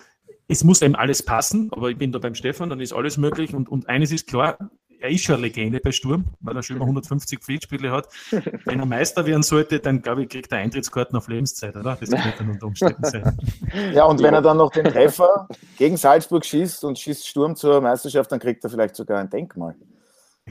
es 0.49 0.64
muss 0.64 0.82
eben 0.82 0.96
alles 0.96 1.22
passen, 1.22 1.68
aber 1.72 1.90
ich 1.90 1.99
bin 1.99 2.11
da 2.11 2.18
beim 2.18 2.34
Stefan, 2.34 2.70
dann 2.70 2.80
ist 2.80 2.92
alles 2.92 3.18
möglich 3.18 3.55
und, 3.55 3.68
und 3.68 3.88
eines 3.88 4.11
ist 4.11 4.26
klar, 4.26 4.57
er 5.01 5.11
ist 5.11 5.22
schon 5.22 5.36
eine 5.36 5.46
Legende 5.46 5.78
bei 5.78 5.92
Sturm, 5.92 6.24
weil 6.40 6.57
er 6.57 6.62
schon 6.62 6.76
über 6.76 6.84
150 6.84 7.38
Pflichtspiele 7.38 7.92
hat. 7.92 8.09
Wenn 8.64 8.80
er 8.80 8.86
Meister 8.86 9.24
werden 9.26 9.42
sollte, 9.42 9.78
dann 9.78 10.03
glaube 10.03 10.22
ich, 10.22 10.28
kriegt 10.28 10.51
er 10.51 10.59
Eintrittskarten 10.59 11.16
auf 11.16 11.28
Lebenszeit, 11.28 11.76
oder? 11.76 11.96
Das 12.01 12.11
könnte 12.11 12.34
dann 12.38 12.51
unter 12.51 12.66
Umständen 12.66 13.05
sein. 13.05 13.38
Ja, 13.92 14.05
und 14.05 14.22
wenn 14.22 14.34
er 14.34 14.42
dann 14.42 14.57
noch 14.57 14.70
den 14.70 14.84
Treffer 14.84 15.46
gegen 15.76 15.96
Salzburg 15.96 16.44
schießt 16.44 16.84
und 16.84 16.99
schießt 16.99 17.26
Sturm 17.26 17.55
zur 17.55 17.80
Meisterschaft, 17.80 18.32
dann 18.32 18.40
kriegt 18.40 18.64
er 18.64 18.70
vielleicht 18.70 18.96
sogar 18.96 19.20
ein 19.20 19.30
Denkmal. 19.30 19.76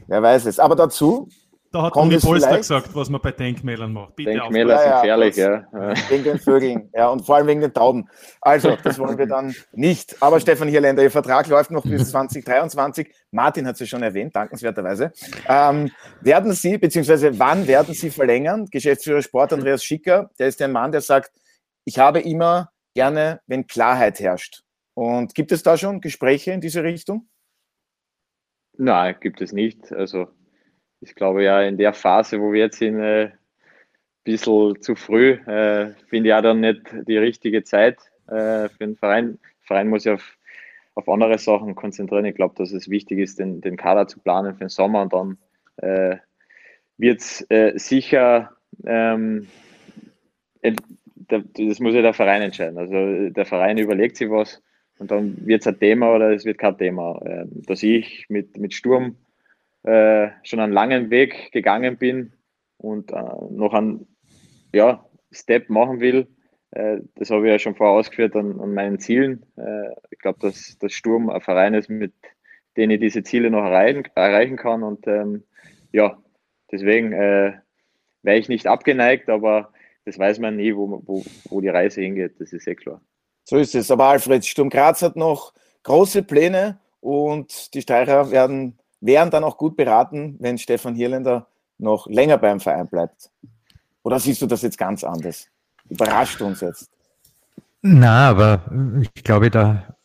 Wer 0.08 0.22
weiß 0.22 0.46
es. 0.46 0.60
Aber 0.60 0.76
dazu 0.76 1.28
da 1.72 1.84
hat 1.84 1.96
Uli 1.96 2.18
Polster 2.20 2.58
gesagt, 2.58 2.90
was 2.94 3.10
man 3.10 3.22
bei 3.22 3.32
Denkmälern 3.32 3.92
macht. 3.92 4.16
Bitte 4.16 4.32
Denkmäler 4.32 4.80
sind 4.80 4.92
gefährlich, 4.94 5.36
ja, 5.36 5.66
ja. 5.74 5.94
Wegen 6.10 6.24
den 6.24 6.40
Vögeln, 6.40 6.90
ja, 6.94 7.10
und 7.10 7.26
vor 7.26 7.36
allem 7.36 7.48
wegen 7.48 7.62
den 7.62 7.74
Tauben. 7.74 8.10
Also, 8.42 8.78
das 8.84 8.98
wollen 9.00 9.18
wir 9.18 9.28
dann 9.28 9.54
nicht. 9.74 10.16
Aber 10.22 10.40
Stefan 10.40 10.68
Hierländer, 10.68 11.04
Ihr 11.04 11.12
Vertrag 11.12 11.48
läuft 11.48 11.72
noch 11.72 11.84
bis 11.84 12.10
2023. 12.12 13.14
Martin 13.32 13.68
hat 13.68 13.74
es 13.74 13.82
ja 13.82 13.86
schon 13.86 14.04
erwähnt, 14.04 14.36
dankenswerterweise. 14.36 15.12
Ähm, 15.48 15.92
werden 16.22 16.54
Sie, 16.54 16.78
beziehungsweise 16.78 17.38
wann 17.40 17.68
werden 17.68 17.94
Sie 17.94 18.10
verlängern? 18.10 18.66
Geschäftsführer 18.72 19.22
Sport 19.22 19.54
Andreas 19.54 19.84
Schicker, 19.84 20.30
der 20.40 20.48
ist 20.48 20.62
ein 20.62 20.72
Mann, 20.72 20.92
der 20.92 21.02
sagt, 21.02 21.32
ich 21.86 22.00
habe 22.00 22.20
immer 22.20 22.72
gerne, 22.96 23.42
wenn 23.48 23.68
Klarheit 23.68 24.20
herrscht. 24.20 24.64
Und 24.94 25.36
gibt 25.36 25.52
es 25.52 25.62
da 25.62 25.78
schon 25.78 26.02
Gespräche 26.02 26.52
in 26.52 26.62
diese 26.62 26.84
Richtung? 26.84 27.30
Nein, 28.78 29.16
gibt 29.20 29.42
es 29.42 29.52
nicht. 29.52 29.92
Also 29.92 30.28
ich 31.02 31.16
glaube 31.16 31.44
ja, 31.44 31.62
in 31.62 31.78
der 31.78 31.94
Phase, 31.94 32.42
wo 32.42 32.52
wir 32.52 32.62
jetzt 32.62 32.80
sind, 32.80 32.96
ein 32.96 33.28
äh, 33.28 33.32
bisschen 34.24 34.82
zu 34.82 34.96
früh, 34.96 35.32
äh, 35.32 35.94
finde 36.08 36.30
ich 36.30 36.34
auch 36.34 36.42
dann 36.42 36.60
nicht 36.60 36.82
die 37.08 37.18
richtige 37.18 37.64
Zeit 37.64 38.00
äh, 38.28 38.70
für 38.70 38.80
den 38.80 38.96
Verein. 38.96 39.40
Der 39.62 39.68
Verein 39.68 39.90
muss 39.90 40.06
ja 40.06 40.16
auf, 40.16 40.38
auf 40.96 41.08
andere 41.10 41.38
Sachen 41.38 41.76
konzentrieren. 41.76 42.26
Ich 42.26 42.36
glaube, 42.36 42.56
dass 42.58 42.72
es 42.72 42.90
wichtig 42.90 43.20
ist, 43.20 43.40
den, 43.40 43.62
den 43.62 43.78
Kader 43.78 44.08
zu 44.08 44.20
planen 44.20 44.54
für 44.54 44.66
den 44.66 44.70
Sommer 44.70 45.02
und 45.02 45.14
dann 45.14 45.38
äh, 45.78 46.18
wird 46.98 47.22
es 47.22 47.46
äh, 47.50 47.78
sicher, 47.78 48.52
ähm, 48.86 49.48
das 50.62 51.80
muss 51.80 51.94
ja 51.94 52.02
der 52.02 52.14
Verein 52.14 52.42
entscheiden. 52.42 52.78
Also 52.78 53.30
der 53.30 53.46
Verein 53.46 53.78
überlegt 53.78 54.18
sich 54.18 54.30
was 54.30 54.62
und 54.98 55.12
dann 55.12 55.46
wird 55.46 55.62
es 55.62 55.68
ein 55.68 55.80
Thema 55.80 56.16
oder 56.16 56.32
es 56.32 56.46
wird 56.46 56.58
kein 56.58 56.78
Thema. 56.78 57.22
Ähm, 57.26 57.50
dass 57.66 57.84
ich 57.84 58.26
mit, 58.30 58.58
mit 58.58 58.74
Sturm 58.74 59.16
äh, 59.84 60.30
schon 60.44 60.60
einen 60.60 60.74
langen 60.74 61.10
Weg 61.10 61.52
gegangen 61.52 61.98
bin 61.98 62.34
und 62.78 63.12
äh, 63.12 63.24
noch 63.50 63.74
einen 63.74 64.08
ja, 64.74 65.06
Step 65.32 65.70
machen 65.70 66.00
will. 66.00 66.28
Äh, 66.72 66.98
das 67.16 67.30
habe 67.30 67.46
ich 67.46 67.52
ja 67.52 67.60
schon 67.60 67.76
vorher 67.76 67.96
ausgeführt 67.96 68.36
an, 68.36 68.60
an 68.60 68.74
meinen 68.74 69.00
Zielen. 69.00 69.46
Äh, 69.58 69.90
ich 70.12 70.20
glaube, 70.20 70.40
dass 70.42 70.78
das 70.80 70.94
Sturm 70.94 71.30
ein 71.30 71.42
Verein 71.42 71.74
ist, 71.74 71.90
mit 71.90 72.14
dem 72.76 72.92
ich 72.92 73.00
diese 73.00 73.24
Ziele 73.24 73.50
noch 73.50 73.64
erreichen, 73.64 74.04
erreichen 74.16 74.58
kann. 74.58 74.84
Und 74.84 75.08
ähm, 75.08 75.44
ja, 75.92 76.18
deswegen 76.72 77.14
äh, 77.14 77.54
wäre 78.22 78.38
ich 78.38 78.50
nicht 78.50 78.68
abgeneigt, 78.68 79.30
aber 79.30 79.72
das 80.06 80.20
weiß 80.20 80.40
man 80.40 80.56
nie, 80.56 80.76
wo, 80.76 81.02
wo, 81.06 81.24
wo 81.50 81.62
die 81.62 81.70
Reise 81.70 82.02
hingeht. 82.02 82.40
Das 82.40 82.54
ist 82.54 82.68
eh 82.68 82.76
klar. 82.76 83.02
So 83.44 83.58
ist 83.58 83.76
es. 83.76 83.90
Aber 83.92 84.06
Alfred, 84.06 84.46
Sturm 84.46 84.70
Graz 84.70 85.02
hat 85.02 85.16
noch 85.16 85.54
große 85.84 86.24
Pläne 86.24 86.80
und 87.00 87.74
die 87.74 87.82
Steirer 87.82 88.32
werden 88.32 88.78
wären 89.02 89.30
dann 89.30 89.44
auch 89.44 89.58
gut 89.58 89.76
beraten, 89.76 90.36
wenn 90.40 90.58
Stefan 90.58 90.96
Hierländer 90.96 91.48
noch 91.78 92.08
länger 92.08 92.38
beim 92.38 92.60
Verein 92.60 92.88
bleibt. 92.88 93.30
Oder 94.04 94.20
siehst 94.20 94.42
du 94.42 94.48
das 94.48 94.62
jetzt 94.62 94.78
ganz 94.78 95.04
anders? 95.04 95.48
Überrascht 95.90 96.42
uns 96.42 96.62
jetzt. 96.62 96.90
Na, 97.82 98.30
aber 98.30 98.62
ich 99.02 99.24
glaube, 99.24 99.52
da 99.52 99.96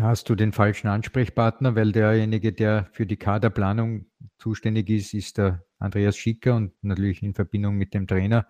hast 0.00 0.28
du 0.28 0.34
den 0.34 0.52
falschen 0.52 0.88
Ansprechpartner, 0.88 1.74
weil 1.74 1.92
derjenige, 1.92 2.52
der 2.52 2.88
für 2.92 3.06
die 3.06 3.16
Kaderplanung 3.16 4.06
zuständig 4.38 4.90
ist, 4.90 5.14
ist 5.14 5.38
der 5.38 5.62
Andreas 5.78 6.16
Schicker 6.16 6.56
und 6.56 6.72
natürlich 6.82 7.22
in 7.22 7.34
Verbindung 7.34 7.76
mit 7.76 7.94
dem 7.94 8.06
Trainer. 8.06 8.46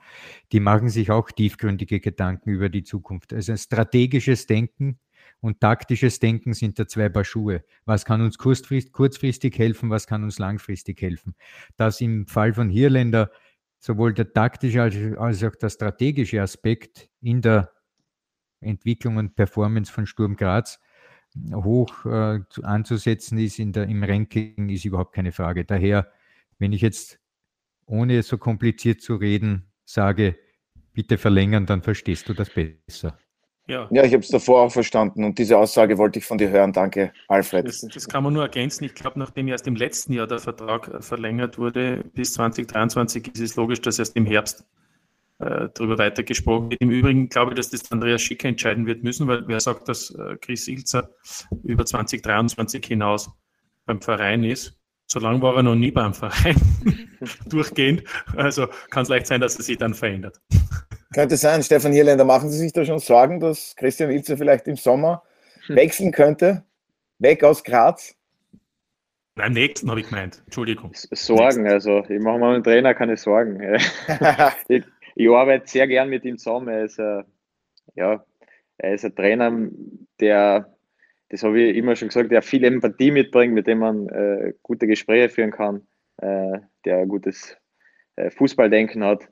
Die 0.52 0.60
machen 0.60 0.88
sich 0.88 1.10
auch 1.10 1.30
tiefgründige 1.30 2.00
Gedanken 2.00 2.50
über 2.50 2.68
die 2.68 2.84
Zukunft. 2.84 3.32
Also 3.32 3.52
ein 3.52 3.58
strategisches 3.58 4.46
Denken 4.46 4.98
und 5.44 5.60
taktisches 5.60 6.20
Denken 6.20 6.54
sind 6.54 6.78
da 6.78 6.88
zwei 6.88 7.10
Paar 7.10 7.22
Schuhe. 7.22 7.64
Was 7.84 8.06
kann 8.06 8.22
uns 8.22 8.38
kurzfristig 8.38 9.58
helfen, 9.58 9.90
was 9.90 10.06
kann 10.06 10.24
uns 10.24 10.38
langfristig 10.38 11.02
helfen? 11.02 11.34
Dass 11.76 12.00
im 12.00 12.26
Fall 12.26 12.54
von 12.54 12.70
Hirländer 12.70 13.30
sowohl 13.78 14.14
der 14.14 14.32
taktische 14.32 14.80
als 15.18 15.44
auch 15.44 15.54
der 15.54 15.68
strategische 15.68 16.40
Aspekt 16.40 17.10
in 17.20 17.42
der 17.42 17.70
Entwicklung 18.60 19.18
und 19.18 19.36
Performance 19.36 19.92
von 19.92 20.06
Sturm 20.06 20.36
Graz 20.36 20.80
hoch 21.52 22.06
äh, 22.06 22.40
anzusetzen 22.62 23.36
ist 23.36 23.58
in 23.58 23.72
der, 23.72 23.86
im 23.86 24.02
Ranking, 24.02 24.70
ist 24.70 24.86
überhaupt 24.86 25.14
keine 25.14 25.32
Frage. 25.32 25.66
Daher, 25.66 26.10
wenn 26.58 26.72
ich 26.72 26.80
jetzt 26.80 27.20
ohne 27.84 28.22
so 28.22 28.38
kompliziert 28.38 29.02
zu 29.02 29.16
reden 29.16 29.70
sage, 29.84 30.38
bitte 30.94 31.18
verlängern, 31.18 31.66
dann 31.66 31.82
verstehst 31.82 32.30
du 32.30 32.32
das 32.32 32.48
besser. 32.48 33.18
Ja, 33.66 33.88
ja 33.90 34.04
ich 34.04 34.12
habe 34.12 34.22
es 34.22 34.28
davor 34.28 34.62
auch 34.62 34.72
verstanden 34.72 35.24
und 35.24 35.38
diese 35.38 35.56
Aussage 35.56 35.96
wollte 35.96 36.18
ich 36.18 36.26
von 36.26 36.38
dir 36.38 36.50
hören. 36.50 36.72
Danke, 36.72 37.12
Alfred. 37.28 37.66
Das, 37.66 37.80
das 37.80 38.08
kann 38.08 38.22
man 38.22 38.32
nur 38.32 38.42
ergänzen. 38.42 38.84
Ich 38.84 38.94
glaube, 38.94 39.18
nachdem 39.18 39.48
erst 39.48 39.66
im 39.66 39.76
letzten 39.76 40.12
Jahr 40.12 40.26
der 40.26 40.38
Vertrag 40.38 40.88
äh, 40.88 41.00
verlängert 41.00 41.58
wurde 41.58 42.04
bis 42.14 42.34
2023, 42.34 43.28
ist 43.28 43.40
es 43.40 43.56
logisch, 43.56 43.80
dass 43.80 43.98
erst 43.98 44.16
im 44.16 44.26
Herbst 44.26 44.64
äh, 45.38 45.68
darüber 45.74 45.98
weitergesprochen 45.98 46.70
wird. 46.70 46.80
Im 46.80 46.90
Übrigen 46.90 47.28
glaube 47.28 47.52
ich, 47.52 47.56
dass 47.56 47.70
das 47.70 47.90
Andreas 47.90 48.20
Schicker 48.20 48.48
entscheiden 48.48 48.86
wird 48.86 49.02
müssen, 49.02 49.26
weil 49.26 49.48
wer 49.48 49.60
sagt, 49.60 49.88
dass 49.88 50.10
äh, 50.10 50.36
Chris 50.40 50.68
Ilzer 50.68 51.10
über 51.62 51.86
2023 51.86 52.84
hinaus 52.84 53.30
beim 53.86 54.00
Verein 54.00 54.44
ist. 54.44 54.78
So 55.06 55.20
lange 55.20 55.40
war 55.42 55.56
er 55.56 55.62
noch 55.62 55.74
nie 55.74 55.90
beim 55.90 56.14
Verein 56.14 56.56
durchgehend. 57.46 58.04
Also 58.36 58.66
kann 58.90 59.02
es 59.02 59.08
leicht 59.08 59.26
sein, 59.26 59.40
dass 59.40 59.56
er 59.56 59.62
sich 59.62 59.78
dann 59.78 59.94
verändert. 59.94 60.40
Könnte 61.14 61.36
sein, 61.36 61.62
Stefan 61.62 61.92
Hierländer, 61.92 62.24
machen 62.24 62.50
Sie 62.50 62.58
sich 62.58 62.72
da 62.72 62.84
schon 62.84 62.98
Sorgen, 62.98 63.38
dass 63.38 63.76
Christian 63.76 64.10
Ilze 64.10 64.36
vielleicht 64.36 64.66
im 64.66 64.76
Sommer 64.76 65.22
hm. 65.66 65.76
wechseln 65.76 66.10
könnte? 66.10 66.64
Weg 67.18 67.44
aus 67.44 67.62
Graz? 67.62 68.16
Beim 69.36 69.52
nächsten 69.52 69.90
habe 69.90 70.00
ich 70.00 70.08
gemeint. 70.08 70.42
Entschuldigung. 70.44 70.92
Sorgen, 70.94 71.66
also 71.68 72.04
ich 72.08 72.20
mache 72.20 72.38
mal 72.38 72.54
dem 72.54 72.62
Trainer 72.62 72.94
keine 72.94 73.16
Sorgen. 73.16 73.60
ich, 74.68 74.84
ich, 75.14 75.28
arbeite 75.28 75.66
sehr 75.66 75.88
gern 75.88 76.08
mit 76.08 76.24
ihm 76.24 76.38
zusammen. 76.38 76.68
Er 76.68 76.84
ist, 76.84 77.00
ein, 77.00 77.24
ja, 77.96 78.24
er 78.78 78.94
ist 78.94 79.04
ein 79.04 79.14
Trainer, 79.14 79.68
der, 80.20 80.73
das 81.28 81.42
habe 81.42 81.60
ich 81.60 81.76
immer 81.76 81.96
schon 81.96 82.08
gesagt, 82.08 82.30
der 82.30 82.42
viel 82.42 82.64
Empathie 82.64 83.10
mitbringt, 83.10 83.54
mit 83.54 83.66
dem 83.66 83.78
man 83.78 84.08
äh, 84.08 84.52
gute 84.62 84.86
Gespräche 84.86 85.28
führen 85.28 85.50
kann, 85.50 85.86
äh, 86.18 86.60
der 86.84 86.98
ein 86.98 87.08
gutes 87.08 87.56
äh, 88.16 88.30
Fußballdenken 88.30 89.04
hat. 89.04 89.28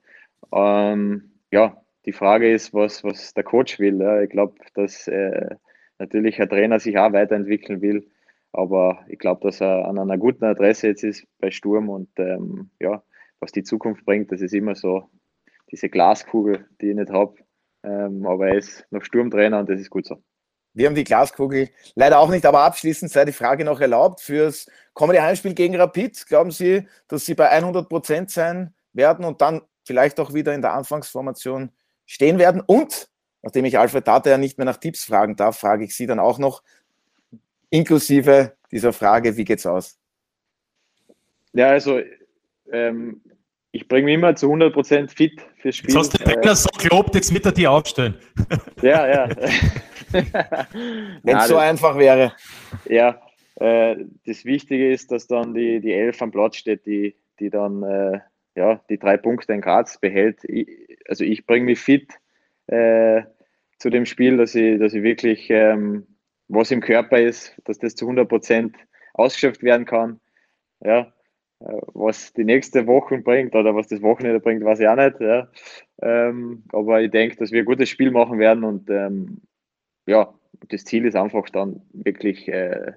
Ähm, 0.52 1.32
ja, 1.52 1.82
die 2.06 2.12
Frage 2.12 2.52
ist, 2.52 2.74
was, 2.74 3.04
was 3.04 3.34
der 3.34 3.44
Coach 3.44 3.78
will. 3.78 4.00
Ja. 4.00 4.22
Ich 4.22 4.30
glaube, 4.30 4.54
dass 4.74 5.06
äh, 5.08 5.56
natürlich 5.98 6.40
ein 6.40 6.48
Trainer 6.48 6.80
sich 6.80 6.98
auch 6.98 7.12
weiterentwickeln 7.12 7.80
will, 7.80 8.08
aber 8.52 9.04
ich 9.08 9.18
glaube, 9.18 9.42
dass 9.42 9.60
er 9.60 9.86
an 9.86 9.98
einer 9.98 10.18
guten 10.18 10.44
Adresse 10.44 10.88
jetzt 10.88 11.04
ist 11.04 11.26
bei 11.38 11.50
Sturm 11.50 11.88
und 11.88 12.08
ähm, 12.18 12.70
ja, 12.80 13.02
was 13.40 13.52
die 13.52 13.62
Zukunft 13.62 14.04
bringt, 14.04 14.32
das 14.32 14.40
ist 14.40 14.54
immer 14.54 14.74
so 14.74 15.08
diese 15.70 15.88
Glaskugel, 15.88 16.66
die 16.80 16.90
ich 16.90 16.96
nicht 16.96 17.10
habe. 17.10 17.34
Ähm, 17.82 18.26
aber 18.26 18.48
er 18.48 18.56
ist 18.56 18.86
noch 18.90 19.04
Sturmtrainer 19.04 19.60
und 19.60 19.68
das 19.68 19.80
ist 19.80 19.90
gut 19.90 20.06
so. 20.06 20.22
Wir 20.74 20.86
haben 20.86 20.94
die 20.94 21.04
Glaskugel 21.04 21.68
leider 21.94 22.18
auch 22.18 22.30
nicht, 22.30 22.46
aber 22.46 22.60
abschließend 22.60 23.10
sei 23.10 23.24
die 23.24 23.32
Frage 23.32 23.64
noch 23.64 23.80
erlaubt. 23.80 24.20
Fürs 24.20 24.66
kommende 24.94 25.22
Heimspiel 25.22 25.54
gegen 25.54 25.76
Rapid, 25.76 26.26
glauben 26.26 26.50
Sie, 26.50 26.88
dass 27.08 27.26
Sie 27.26 27.34
bei 27.34 27.48
100 27.50 27.88
Prozent 27.88 28.30
sein 28.30 28.74
werden 28.92 29.24
und 29.24 29.40
dann 29.40 29.62
vielleicht 29.84 30.18
auch 30.20 30.32
wieder 30.32 30.54
in 30.54 30.62
der 30.62 30.72
Anfangsformation 30.72 31.70
stehen 32.06 32.38
werden. 32.38 32.62
Und 32.64 33.08
nachdem 33.42 33.64
ich 33.64 33.78
Alfred 33.78 34.06
Data 34.06 34.30
ja 34.30 34.38
nicht 34.38 34.56
mehr 34.56 34.64
nach 34.64 34.78
Tipps 34.78 35.04
fragen 35.04 35.36
darf, 35.36 35.58
frage 35.58 35.84
ich 35.84 35.94
Sie 35.94 36.06
dann 36.06 36.18
auch 36.18 36.38
noch 36.38 36.62
inklusive 37.68 38.56
dieser 38.70 38.92
Frage, 38.92 39.36
wie 39.36 39.44
geht's 39.44 39.66
aus? 39.66 39.98
Ja, 41.52 41.68
also 41.68 42.00
ähm, 42.70 43.20
ich 43.72 43.88
bringe 43.88 44.04
mich 44.04 44.14
immer 44.14 44.36
zu 44.36 44.52
100% 44.52 45.08
fit 45.08 45.40
fürs 45.56 45.76
Spiel. 45.76 45.90
Jetzt 45.90 45.98
hast 45.98 46.12
du 46.12 46.24
Trainer 46.24 46.52
äh, 46.52 46.54
so 46.54 46.68
gelobt, 46.78 47.14
jetzt 47.14 47.32
mit 47.32 47.44
er 47.44 47.52
die 47.52 47.66
aufstellen. 47.66 48.14
Ja, 48.82 49.06
ja. 49.06 49.28
Wenn 51.22 51.36
es 51.36 51.48
so 51.48 51.56
einfach 51.56 51.96
wäre. 51.96 52.32
Ja, 52.86 53.22
äh, 53.56 53.96
das 54.26 54.44
Wichtige 54.44 54.92
ist, 54.92 55.10
dass 55.12 55.26
dann 55.26 55.54
die, 55.54 55.80
die 55.80 55.92
Elf 55.92 56.20
am 56.20 56.32
Platz 56.32 56.56
steht, 56.56 56.84
die, 56.84 57.14
die 57.38 57.48
dann 57.48 57.82
äh, 57.82 58.20
ja, 58.56 58.80
die 58.90 58.98
drei 58.98 59.16
Punkte 59.16 59.52
in 59.52 59.60
Graz 59.60 59.98
behält. 59.98 60.40
Ich, 60.44 60.66
also 61.08 61.24
ich 61.24 61.46
bringe 61.46 61.66
mich 61.66 61.78
fit 61.78 62.12
äh, 62.66 63.22
zu 63.78 63.88
dem 63.88 64.04
Spiel, 64.04 64.36
dass 64.36 64.54
ich, 64.54 64.78
dass 64.78 64.94
ich 64.94 65.02
wirklich, 65.02 65.48
ähm, 65.48 66.06
was 66.48 66.70
im 66.70 66.80
Körper 66.80 67.20
ist, 67.20 67.54
dass 67.64 67.78
das 67.78 67.94
zu 67.94 68.04
100 68.04 68.28
Prozent 68.28 68.76
ausgeschöpft 69.14 69.62
werden 69.62 69.86
kann. 69.86 70.20
Ja, 70.80 71.12
was 71.94 72.32
die 72.32 72.44
nächste 72.44 72.86
Woche 72.86 73.18
bringt 73.18 73.54
oder 73.54 73.74
was 73.74 73.88
das 73.88 74.02
Wochenende 74.02 74.40
bringt, 74.40 74.64
weiß 74.64 74.80
ich 74.80 74.88
auch 74.88 74.96
nicht. 74.96 75.20
Ja. 75.20 75.48
Ähm, 76.00 76.64
aber 76.72 77.02
ich 77.02 77.10
denke, 77.10 77.36
dass 77.36 77.52
wir 77.52 77.60
ein 77.60 77.66
gutes 77.66 77.88
Spiel 77.88 78.10
machen 78.10 78.38
werden 78.38 78.64
und 78.64 78.90
ähm, 78.90 79.42
ja, 80.06 80.32
das 80.68 80.84
Ziel 80.84 81.06
ist 81.06 81.16
einfach 81.16 81.48
dann 81.50 81.82
wirklich 81.92 82.48
äh, 82.48 82.92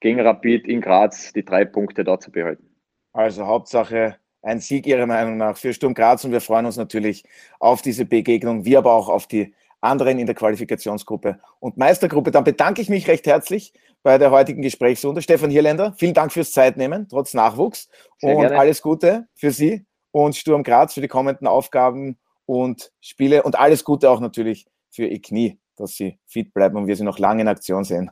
gegen 0.00 0.20
Rapid 0.20 0.66
in 0.66 0.80
Graz 0.80 1.32
die 1.32 1.44
drei 1.44 1.64
Punkte 1.64 2.04
da 2.04 2.18
zu 2.18 2.30
behalten. 2.30 2.68
Also 3.12 3.46
Hauptsache 3.46 4.16
ein 4.42 4.60
Sieg 4.60 4.86
Ihrer 4.86 5.06
Meinung 5.06 5.36
nach 5.36 5.56
für 5.56 5.72
Sturm 5.72 5.94
Graz 5.94 6.24
und 6.24 6.32
wir 6.32 6.40
freuen 6.40 6.66
uns 6.66 6.76
natürlich 6.76 7.24
auf 7.58 7.82
diese 7.82 8.04
Begegnung, 8.04 8.64
wie 8.64 8.76
aber 8.76 8.92
auch 8.92 9.08
auf 9.08 9.26
die 9.26 9.54
anderen 9.80 10.18
in 10.18 10.26
der 10.26 10.34
Qualifikationsgruppe 10.34 11.40
und 11.60 11.76
Meistergruppe. 11.76 12.30
Dann 12.30 12.44
bedanke 12.44 12.82
ich 12.82 12.88
mich 12.88 13.08
recht 13.08 13.26
herzlich 13.26 13.72
bei 14.02 14.18
der 14.18 14.30
heutigen 14.30 14.62
Gesprächsrunde. 14.62 15.22
Stefan 15.22 15.50
Hierländer, 15.50 15.94
vielen 15.96 16.14
Dank 16.14 16.32
fürs 16.32 16.52
Zeitnehmen, 16.52 17.08
trotz 17.08 17.34
Nachwuchs 17.34 17.88
Sehr 18.18 18.34
und 18.34 18.42
gerne. 18.42 18.58
alles 18.58 18.82
Gute 18.82 19.28
für 19.34 19.50
Sie 19.50 19.86
und 20.10 20.36
Sturm 20.36 20.62
Graz 20.62 20.94
für 20.94 21.00
die 21.00 21.08
kommenden 21.08 21.46
Aufgaben 21.46 22.18
und 22.46 22.92
Spiele 23.00 23.42
und 23.42 23.58
alles 23.58 23.84
Gute 23.84 24.10
auch 24.10 24.20
natürlich 24.20 24.66
für 24.90 25.06
Ihr 25.06 25.20
Knie, 25.20 25.58
dass 25.76 25.94
Sie 25.94 26.18
fit 26.26 26.52
bleiben 26.54 26.76
und 26.76 26.86
wir 26.86 26.96
Sie 26.96 27.04
noch 27.04 27.18
lange 27.18 27.42
in 27.42 27.48
Aktion 27.48 27.84
sehen. 27.84 28.10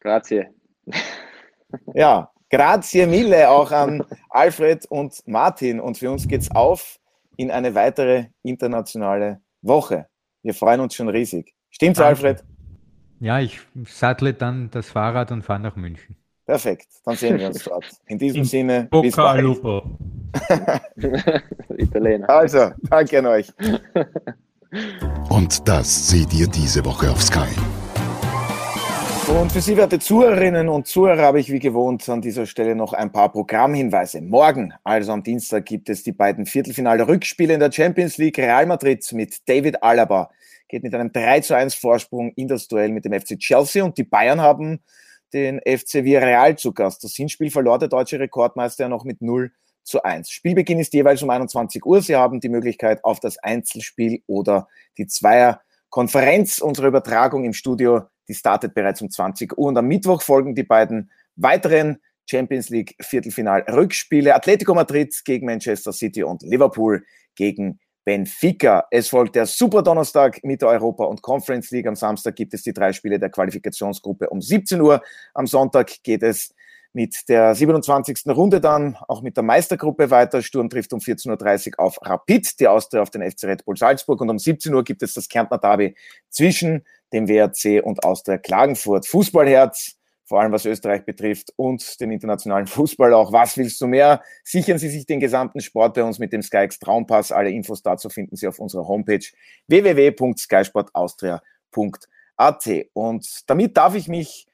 Grazie. 0.00 0.48
Ja, 1.94 2.30
grazie 2.48 3.06
mille 3.06 3.50
auch 3.50 3.72
an 3.72 4.04
Alfred 4.30 4.86
und 4.86 5.20
Martin. 5.26 5.80
Und 5.80 5.98
für 5.98 6.10
uns 6.10 6.28
geht's 6.28 6.50
auf 6.50 7.00
in 7.36 7.50
eine 7.50 7.74
weitere 7.74 8.26
internationale 8.44 9.40
Woche. 9.62 10.08
Wir 10.46 10.54
freuen 10.54 10.78
uns 10.78 10.94
schon 10.94 11.08
riesig. 11.08 11.54
Stimmt's, 11.70 11.98
Danke. 11.98 12.10
Alfred? 12.10 12.44
Ja, 13.18 13.40
ich 13.40 13.58
sattle 13.84 14.32
dann 14.32 14.70
das 14.70 14.90
Fahrrad 14.90 15.32
und 15.32 15.42
fahre 15.42 15.58
nach 15.58 15.74
München. 15.74 16.14
Perfekt, 16.44 16.86
dann 17.04 17.16
sehen 17.16 17.36
wir 17.38 17.48
uns 17.48 17.64
dort. 17.64 17.84
In 18.06 18.18
diesem 18.18 18.42
In 18.42 18.44
Sinne, 18.44 18.88
bis 18.88 19.16
bald. 19.16 19.42
Lupo. 19.42 19.98
Italiener. 21.76 22.30
Also, 22.30 22.70
danke 22.88 23.18
an 23.18 23.26
euch. 23.26 23.52
Und 25.30 25.66
das 25.66 26.08
seht 26.10 26.32
ihr 26.34 26.46
diese 26.46 26.84
Woche 26.84 27.10
auf 27.10 27.22
Sky. 27.22 27.48
Und 29.28 29.50
für 29.50 29.60
Sie, 29.60 29.76
werte 29.76 29.98
Zuhörerinnen 29.98 30.68
und 30.68 30.86
Zuhörer, 30.86 31.22
habe 31.22 31.40
ich 31.40 31.50
wie 31.50 31.58
gewohnt 31.58 32.08
an 32.08 32.20
dieser 32.20 32.46
Stelle 32.46 32.76
noch 32.76 32.92
ein 32.92 33.10
paar 33.10 33.32
Programmhinweise. 33.32 34.20
Morgen, 34.20 34.72
also 34.84 35.10
am 35.10 35.24
Dienstag, 35.24 35.66
gibt 35.66 35.90
es 35.90 36.04
die 36.04 36.12
beiden 36.12 36.46
Viertelfinale-Rückspiele 36.46 37.54
in 37.54 37.58
der 37.58 37.72
Champions 37.72 38.18
League. 38.18 38.38
Real 38.38 38.66
Madrid 38.66 39.12
mit 39.12 39.48
David 39.48 39.82
Alaba 39.82 40.30
geht 40.68 40.84
mit 40.84 40.94
einem 40.94 41.10
3 41.12 41.40
zu 41.40 41.56
1 41.56 41.74
Vorsprung 41.74 42.30
in 42.36 42.46
das 42.46 42.68
Duell 42.68 42.90
mit 42.90 43.04
dem 43.04 43.20
FC 43.20 43.36
Chelsea 43.36 43.82
und 43.82 43.98
die 43.98 44.04
Bayern 44.04 44.40
haben 44.40 44.78
den 45.32 45.58
FC 45.58 46.04
Villarreal 46.04 46.56
zu 46.56 46.72
Gast. 46.72 47.02
Das 47.02 47.14
Hinspiel 47.14 47.50
verlor 47.50 47.80
der 47.80 47.88
deutsche 47.88 48.20
Rekordmeister 48.20 48.88
noch 48.88 49.04
mit 49.04 49.22
0 49.22 49.50
zu 49.82 50.04
1. 50.04 50.30
Spielbeginn 50.30 50.78
ist 50.78 50.94
jeweils 50.94 51.20
um 51.24 51.30
21 51.30 51.84
Uhr. 51.84 52.00
Sie 52.00 52.14
haben 52.14 52.38
die 52.38 52.48
Möglichkeit 52.48 53.02
auf 53.02 53.18
das 53.18 53.38
Einzelspiel 53.38 54.22
oder 54.28 54.68
die 54.98 55.08
Zweierkonferenz. 55.90 56.58
Unsere 56.58 56.88
Übertragung 56.88 57.44
im 57.44 57.52
Studio 57.52 58.02
die 58.28 58.34
startet 58.34 58.74
bereits 58.74 59.00
um 59.02 59.10
20 59.10 59.56
Uhr 59.56 59.68
und 59.68 59.78
am 59.78 59.86
Mittwoch 59.86 60.22
folgen 60.22 60.54
die 60.54 60.64
beiden 60.64 61.10
weiteren 61.36 61.98
Champions 62.28 62.70
League 62.70 62.96
Viertelfinal-Rückspiele. 63.00 64.34
Atletico 64.34 64.74
Madrid 64.74 65.14
gegen 65.24 65.46
Manchester 65.46 65.92
City 65.92 66.24
und 66.24 66.42
Liverpool 66.42 67.04
gegen 67.36 67.78
Benfica. 68.04 68.86
Es 68.90 69.08
folgt 69.08 69.36
der 69.36 69.46
Super 69.46 69.82
Donnerstag 69.82 70.42
mit 70.42 70.62
der 70.62 70.68
Europa- 70.68 71.04
und 71.04 71.22
Conference 71.22 71.70
League. 71.70 71.86
Am 71.86 71.94
Samstag 71.94 72.34
gibt 72.34 72.54
es 72.54 72.62
die 72.62 72.72
drei 72.72 72.92
Spiele 72.92 73.18
der 73.18 73.30
Qualifikationsgruppe 73.30 74.28
um 74.28 74.40
17 74.40 74.80
Uhr. 74.80 75.02
Am 75.34 75.46
Sonntag 75.46 76.02
geht 76.02 76.22
es 76.22 76.52
mit 76.96 77.28
der 77.28 77.54
27. 77.54 78.26
Runde 78.28 78.58
dann 78.58 78.96
auch 79.06 79.20
mit 79.20 79.36
der 79.36 79.44
Meistergruppe 79.44 80.10
weiter. 80.10 80.40
Sturm 80.40 80.70
trifft 80.70 80.94
um 80.94 81.00
14.30 81.00 81.72
Uhr 81.72 81.80
auf 81.80 81.98
Rapid, 82.00 82.58
die 82.58 82.68
Austria 82.68 83.02
auf 83.02 83.10
den 83.10 83.20
FC 83.20 83.44
Red 83.44 83.66
Bull 83.66 83.76
Salzburg 83.76 84.22
und 84.22 84.30
um 84.30 84.38
17 84.38 84.72
Uhr 84.72 84.82
gibt 84.82 85.02
es 85.02 85.12
das 85.12 85.28
Kärntner 85.28 85.58
Derby 85.58 85.94
zwischen 86.30 86.86
dem 87.12 87.28
WRC 87.28 87.84
und 87.84 88.02
Austria 88.02 88.38
Klagenfurt. 88.38 89.06
Fußballherz, 89.06 89.96
vor 90.24 90.40
allem 90.40 90.52
was 90.52 90.64
Österreich 90.64 91.04
betrifft 91.04 91.52
und 91.56 92.00
den 92.00 92.12
internationalen 92.12 92.66
Fußball 92.66 93.12
auch. 93.12 93.30
Was 93.30 93.58
willst 93.58 93.78
du 93.82 93.88
mehr? 93.88 94.22
Sichern 94.42 94.78
Sie 94.78 94.88
sich 94.88 95.04
den 95.04 95.20
gesamten 95.20 95.60
Sport 95.60 95.96
bei 95.96 96.02
uns 96.02 96.18
mit 96.18 96.32
dem 96.32 96.40
SkyX 96.40 96.78
Traumpass. 96.78 97.30
Alle 97.30 97.50
Infos 97.50 97.82
dazu 97.82 98.08
finden 98.08 98.36
Sie 98.36 98.48
auf 98.48 98.58
unserer 98.58 98.88
Homepage 98.88 99.26
www.skysportaustria.at. 99.68 102.68
Und 102.94 103.50
damit 103.50 103.76
darf 103.76 103.94
ich 103.94 104.08
mich 104.08 104.46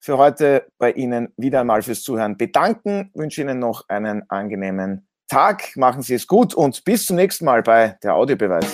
für 0.00 0.16
heute 0.18 0.66
bei 0.78 0.92
Ihnen 0.92 1.32
wieder 1.36 1.60
einmal 1.60 1.82
fürs 1.82 2.02
Zuhören 2.02 2.36
bedanken. 2.36 3.10
Wünsche 3.14 3.42
Ihnen 3.42 3.58
noch 3.58 3.88
einen 3.88 4.28
angenehmen 4.30 5.06
Tag. 5.28 5.76
Machen 5.76 6.02
Sie 6.02 6.14
es 6.14 6.26
gut 6.26 6.54
und 6.54 6.82
bis 6.84 7.06
zum 7.06 7.16
nächsten 7.16 7.44
Mal 7.44 7.62
bei 7.62 7.96
der 8.02 8.14
Audiobeweis. 8.14 8.66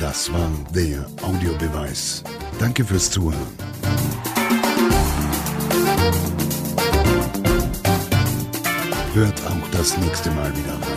Das 0.00 0.32
war 0.32 0.50
der 0.74 1.04
Audiobeweis. 1.22 2.24
Danke 2.58 2.84
fürs 2.84 3.10
Zuhören. 3.10 3.46
Hört 9.12 9.46
auch 9.46 9.70
das 9.70 9.96
nächste 9.98 10.30
Mal 10.30 10.50
wieder 10.56 10.72
rein. 10.72 10.93